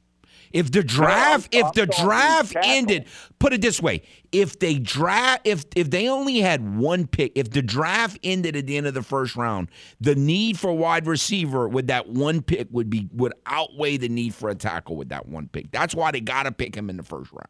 [0.52, 3.06] If the draft if the draft ended,
[3.38, 4.02] put it this way,
[4.32, 8.66] if they draft if if they only had one pick, if the draft ended at
[8.66, 9.68] the end of the first round,
[10.00, 14.34] the need for wide receiver with that one pick would be would outweigh the need
[14.34, 15.70] for a tackle with that one pick.
[15.70, 17.48] That's why they got to pick him in the first round.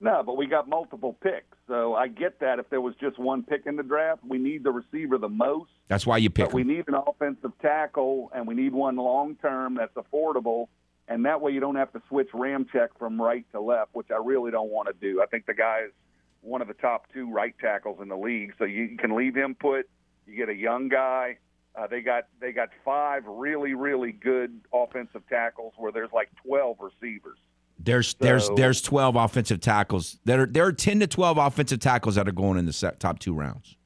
[0.00, 1.58] No, but we got multiple picks.
[1.68, 4.64] So I get that if there was just one pick in the draft, we need
[4.64, 5.70] the receiver the most.
[5.88, 9.36] That's why you pick But we need an offensive tackle, and we need one long
[9.36, 10.68] term that's affordable.
[11.10, 14.18] And that way you don't have to switch Ramczyk from right to left, which I
[14.24, 15.20] really don't want to do.
[15.20, 15.92] I think the guy is
[16.40, 19.56] one of the top two right tackles in the league, so you can leave him
[19.56, 19.90] put.
[20.26, 21.36] You get a young guy.
[21.74, 26.76] Uh, they got they got five really really good offensive tackles where there's like twelve
[26.80, 27.38] receivers.
[27.82, 30.18] There's there's So- there's 12 offensive tackles.
[30.24, 33.18] There are there are 10 to 12 offensive tackles that are going in the top
[33.18, 33.76] two rounds.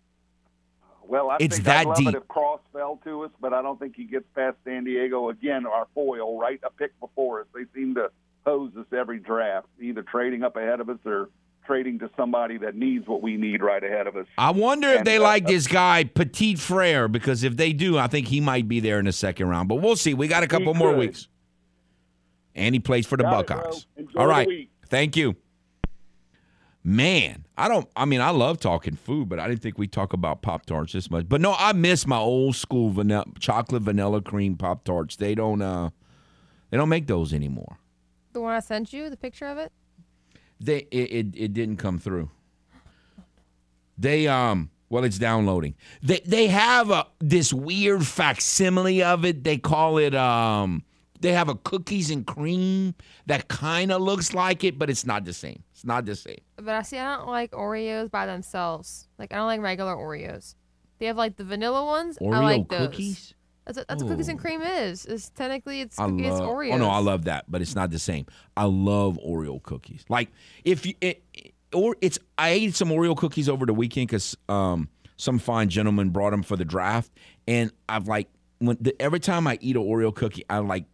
[1.07, 2.09] Well, I It's think that love deep.
[2.09, 5.29] it if Cross fell to us, but I don't think he gets past San Diego
[5.31, 5.67] again.
[5.67, 7.47] Our foil, right, a pick before us.
[7.55, 8.11] They seem to
[8.45, 11.31] pose us every draft, either trading up ahead of us or
[11.67, 14.27] trading to somebody that needs what we need right ahead of us.
[14.37, 17.97] I wonder if And, they uh, like this guy Petit Frere because if they do,
[17.97, 19.69] I think he might be there in the second round.
[19.69, 20.13] But we'll see.
[20.13, 21.29] We got a couple more weeks.
[22.55, 23.47] And he plays for the Got.
[23.47, 23.87] Buckeyes.
[24.17, 24.71] All the week.
[24.89, 25.37] Thank you.
[26.87, 30.13] Man, I don't I mean I love talking food, but I didn't think we talk
[30.13, 31.27] about Pop Tarts this much.
[31.27, 35.17] But no, I miss my old school vanilla chocolate vanilla cream Pop Tarts.
[35.17, 35.89] They don't uh
[36.71, 37.79] they don't make those anymore.
[38.35, 39.73] The one I sent you, the picture of it.
[40.61, 42.31] They it, it, it didn't come through.
[43.97, 45.77] They um well it's downloading.
[46.03, 49.43] They they have a this weird facsimile of it.
[49.43, 50.85] They call it um
[51.25, 52.95] they have a cookies and cream
[53.25, 55.63] that kind of looks like it, but it's not the same.
[55.73, 56.37] It's not the same.
[56.57, 59.09] But I see, I don't like Oreos by themselves.
[59.19, 60.55] Like I don't like regular Oreos.
[60.99, 62.19] They have like the vanilla ones.
[62.19, 62.89] Oreo I like those.
[62.89, 63.35] cookies?
[63.65, 65.07] That's what, that's what cookies and cream is.
[65.07, 66.43] It's technically it's I cookies love.
[66.43, 66.75] Oreos.
[66.75, 68.27] Oh no, I love that, but it's not the same.
[68.55, 70.05] I love Oreo cookies.
[70.11, 70.29] Like
[70.63, 71.23] if you it,
[71.73, 76.11] or it's I ate some Oreo cookies over the weekend because um some fine gentleman
[76.11, 77.11] brought them for the draft,
[77.49, 78.29] and I've like
[78.59, 80.85] when the, every time I eat an Oreo cookie, I'm like,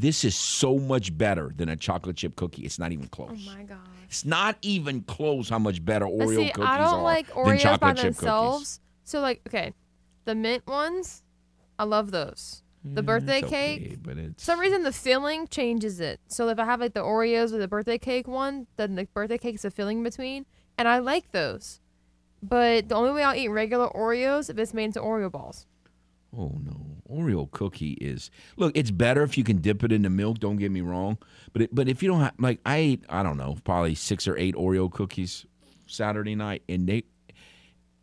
[0.00, 2.62] this is so much better than a chocolate chip cookie.
[2.62, 3.30] It's not even close.
[3.32, 3.78] Oh my god.
[4.06, 7.36] It's not even close how much better Oreo see, cookies I don't are like than
[7.36, 8.80] Oreos chocolate by chip themselves.
[9.04, 9.74] So like, okay,
[10.24, 11.22] the mint ones,
[11.78, 12.62] I love those.
[12.82, 14.02] The mm, birthday It's cake.
[14.02, 16.18] but it's For some reason the filling changes it.
[16.28, 19.36] So if I have like the Oreos with the birthday cake one, then the birthday
[19.36, 20.46] cake is a filling between,
[20.78, 21.80] and I like those.
[22.42, 25.66] But the only way I'll eat regular Oreos is if it's made into Oreo balls.
[26.34, 28.76] Oh no, Oreo cookie is look.
[28.76, 30.38] It's better if you can dip it in the milk.
[30.38, 31.18] Don't get me wrong,
[31.52, 34.28] but it, but if you don't have like I ate, I don't know, probably six
[34.28, 35.46] or eight Oreo cookies
[35.86, 37.04] Saturday night, and they.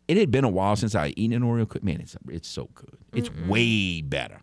[0.06, 1.84] It had been a while since I eaten an Oreo cookie.
[1.84, 2.98] Man, it's it's so good.
[3.12, 4.40] It's way better,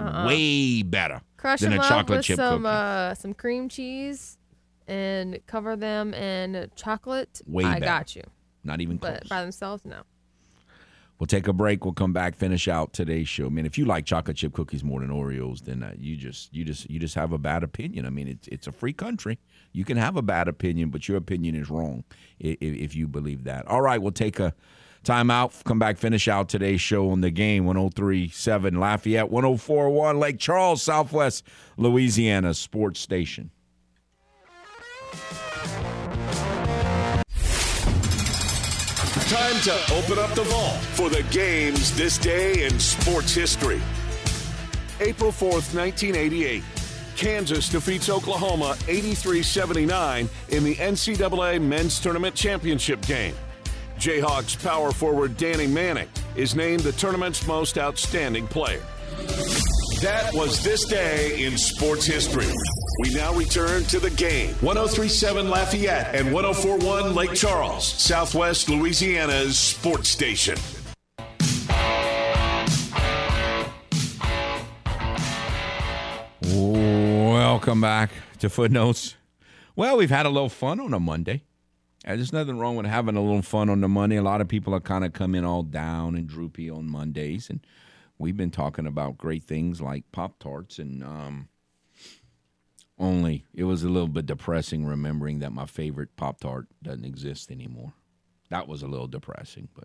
[0.00, 2.72] way better Crush than a up chocolate chip some cookie.
[2.74, 4.36] uh some cream cheese,
[4.88, 7.40] and cover them in chocolate.
[7.46, 7.84] Way I better.
[7.84, 8.22] got you.
[8.64, 9.18] Not even close.
[9.20, 10.02] But by themselves, no.
[11.18, 11.84] We'll take a break.
[11.84, 13.46] We'll come back, finish out today's show.
[13.46, 16.52] I mean, if you like chocolate chip cookies more than Oreos, then uh, you just
[16.52, 18.04] you just you just have a bad opinion.
[18.04, 19.38] I mean, it's it's a free country.
[19.72, 22.04] You can have a bad opinion, but your opinion is wrong
[22.38, 23.66] if, if you believe that.
[23.66, 24.54] All right, we'll take a
[25.04, 25.54] time out.
[25.64, 27.64] Come back, finish out today's show on the game.
[27.64, 31.44] 1037 Lafayette, 1041 Lake Charles, Southwest
[31.78, 33.50] Louisiana Sports Station.
[39.28, 43.82] Time to open up the vault for the games this day in sports history.
[45.00, 46.62] April 4th, 1988.
[47.16, 53.34] Kansas defeats Oklahoma 83 79 in the NCAA Men's Tournament Championship game.
[53.98, 58.82] Jayhawks power forward Danny Manning is named the tournament's most outstanding player.
[60.02, 62.46] That was this day in sports history.
[63.02, 64.50] We now return to the game.
[64.60, 70.56] 1037 Lafayette and 1041 Lake Charles, Southwest Louisiana's sports station.
[76.42, 79.16] Welcome back to Footnotes.
[79.74, 81.42] Well, we've had a little fun on a Monday.
[82.06, 84.16] Uh, There's nothing wrong with having a little fun on the Monday.
[84.16, 87.60] A lot of people are kind of coming all down and droopy on Mondays, and
[88.18, 91.48] we've been talking about great things like Pop Tarts, and um,
[92.98, 97.50] only it was a little bit depressing remembering that my favorite Pop Tart doesn't exist
[97.50, 97.92] anymore.
[98.50, 99.84] That was a little depressing, but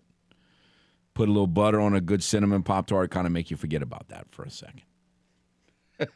[1.14, 3.82] put a little butter on a good cinnamon Pop Tart, kind of make you forget
[3.82, 4.82] about that for a second.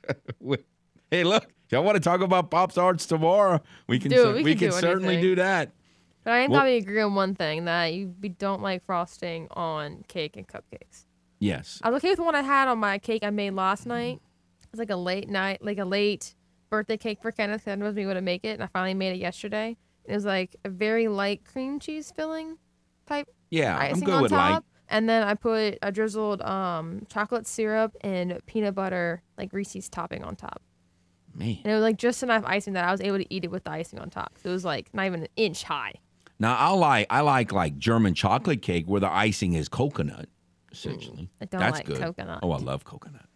[1.11, 3.61] hey, look, y'all want to talk about Pop Tarts tomorrow?
[3.87, 4.11] We can.
[4.11, 4.25] Do it.
[4.25, 5.31] cer- We we can can do certainly anything.
[5.31, 5.73] do that.
[6.25, 9.49] But I can Well- probably agree on one thing that you we don't like frosting
[9.53, 11.05] on cake and cupcakes.
[11.39, 11.81] Yes.
[11.83, 14.21] I was okay with the one I had on my cake I made last night.
[14.63, 16.35] It was like a late night, like a late
[16.71, 17.69] birthday cake for Kenneth.
[17.69, 19.77] I wasn't able to make it, and I finally made it yesterday.
[20.05, 22.59] It was like a very light cream cheese filling
[23.07, 24.55] type Yeah, I'm good on with top.
[24.55, 24.63] light.
[24.89, 30.23] And then I put I drizzled um, chocolate syrup and peanut butter, like Reese's topping
[30.23, 30.63] on top.
[31.35, 31.59] Man.
[31.65, 33.65] And it was like just enough icing that I was able to eat it with
[33.65, 34.39] the icing on top.
[34.43, 35.95] So it was like not even an inch high.
[36.39, 40.29] Now I like I like like German chocolate cake where the icing is coconut,
[40.77, 41.29] essentially.
[41.41, 42.01] I don't That's like good.
[42.01, 42.41] coconut.
[42.43, 43.27] Oh, I love coconut.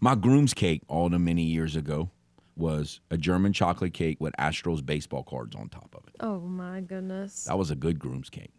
[0.00, 2.10] My groom's cake, all the many years ago,
[2.56, 6.16] was a German chocolate cake with Astros baseball cards on top of it.
[6.20, 7.44] Oh my goodness.
[7.44, 8.52] That was a good groom's cake.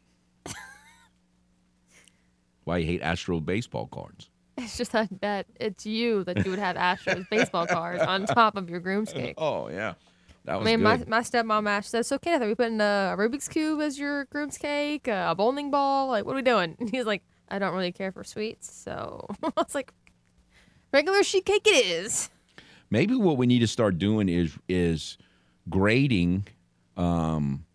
[2.64, 4.30] Why you hate Astros baseball cards?
[4.58, 8.58] It's just that, that it's you that you would have Astros baseball cards on top
[8.58, 9.36] of your groom's cake.
[9.38, 9.94] Oh yeah,
[10.46, 10.56] that was.
[10.56, 11.08] I was mean, my, good.
[11.08, 14.58] my stepmom asked, says, so Kenneth, are we putting a Rubik's Cube as your groom's
[14.58, 15.08] cake?
[15.08, 16.10] A bowling ball?
[16.10, 16.76] Like, what are we doing?
[16.80, 18.74] And he's like, I don't really care for sweets.
[18.74, 19.94] So I was like,
[20.92, 22.30] regular sheet cake it is.
[22.90, 25.18] Maybe what we need to start doing is is
[25.70, 26.48] grading
[26.96, 27.66] um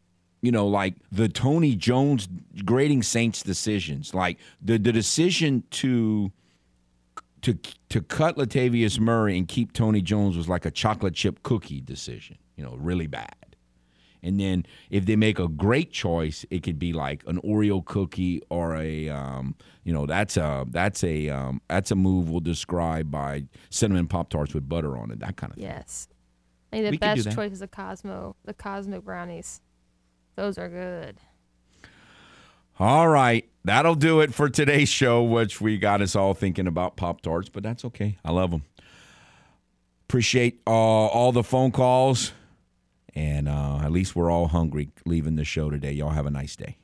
[0.41, 2.27] you know like the Tony Jones
[2.65, 6.33] grading Saints decisions like the the decision to
[7.43, 7.59] to
[7.91, 12.39] to cut Latavius Murray and keep Tony Jones was like a chocolate chip cookie decision
[12.57, 13.52] you know really bad
[14.23, 18.43] and then if they make a great choice it could be like an Oreo cookie
[18.51, 19.55] or a um,
[19.85, 24.31] you know that's a that's a um, that's a move we'll describe by cinnamon pop
[24.31, 26.09] tarts with butter on it that kind of thing Yes.
[26.73, 29.61] I think the We best choice is the Cosmo, the Cosmic brownies.
[30.37, 31.19] Those are good.
[32.79, 33.47] All right.
[33.65, 37.51] That'll do it for today's show, which we got us all thinking about Pop Tarts,
[37.51, 38.17] but that's okay.
[38.25, 38.65] I love them.
[40.09, 42.33] Appreciate uh, all the phone calls.
[43.15, 45.93] And uh, at least we're all hungry leaving the show today.
[45.93, 46.77] Y'all have a nice day.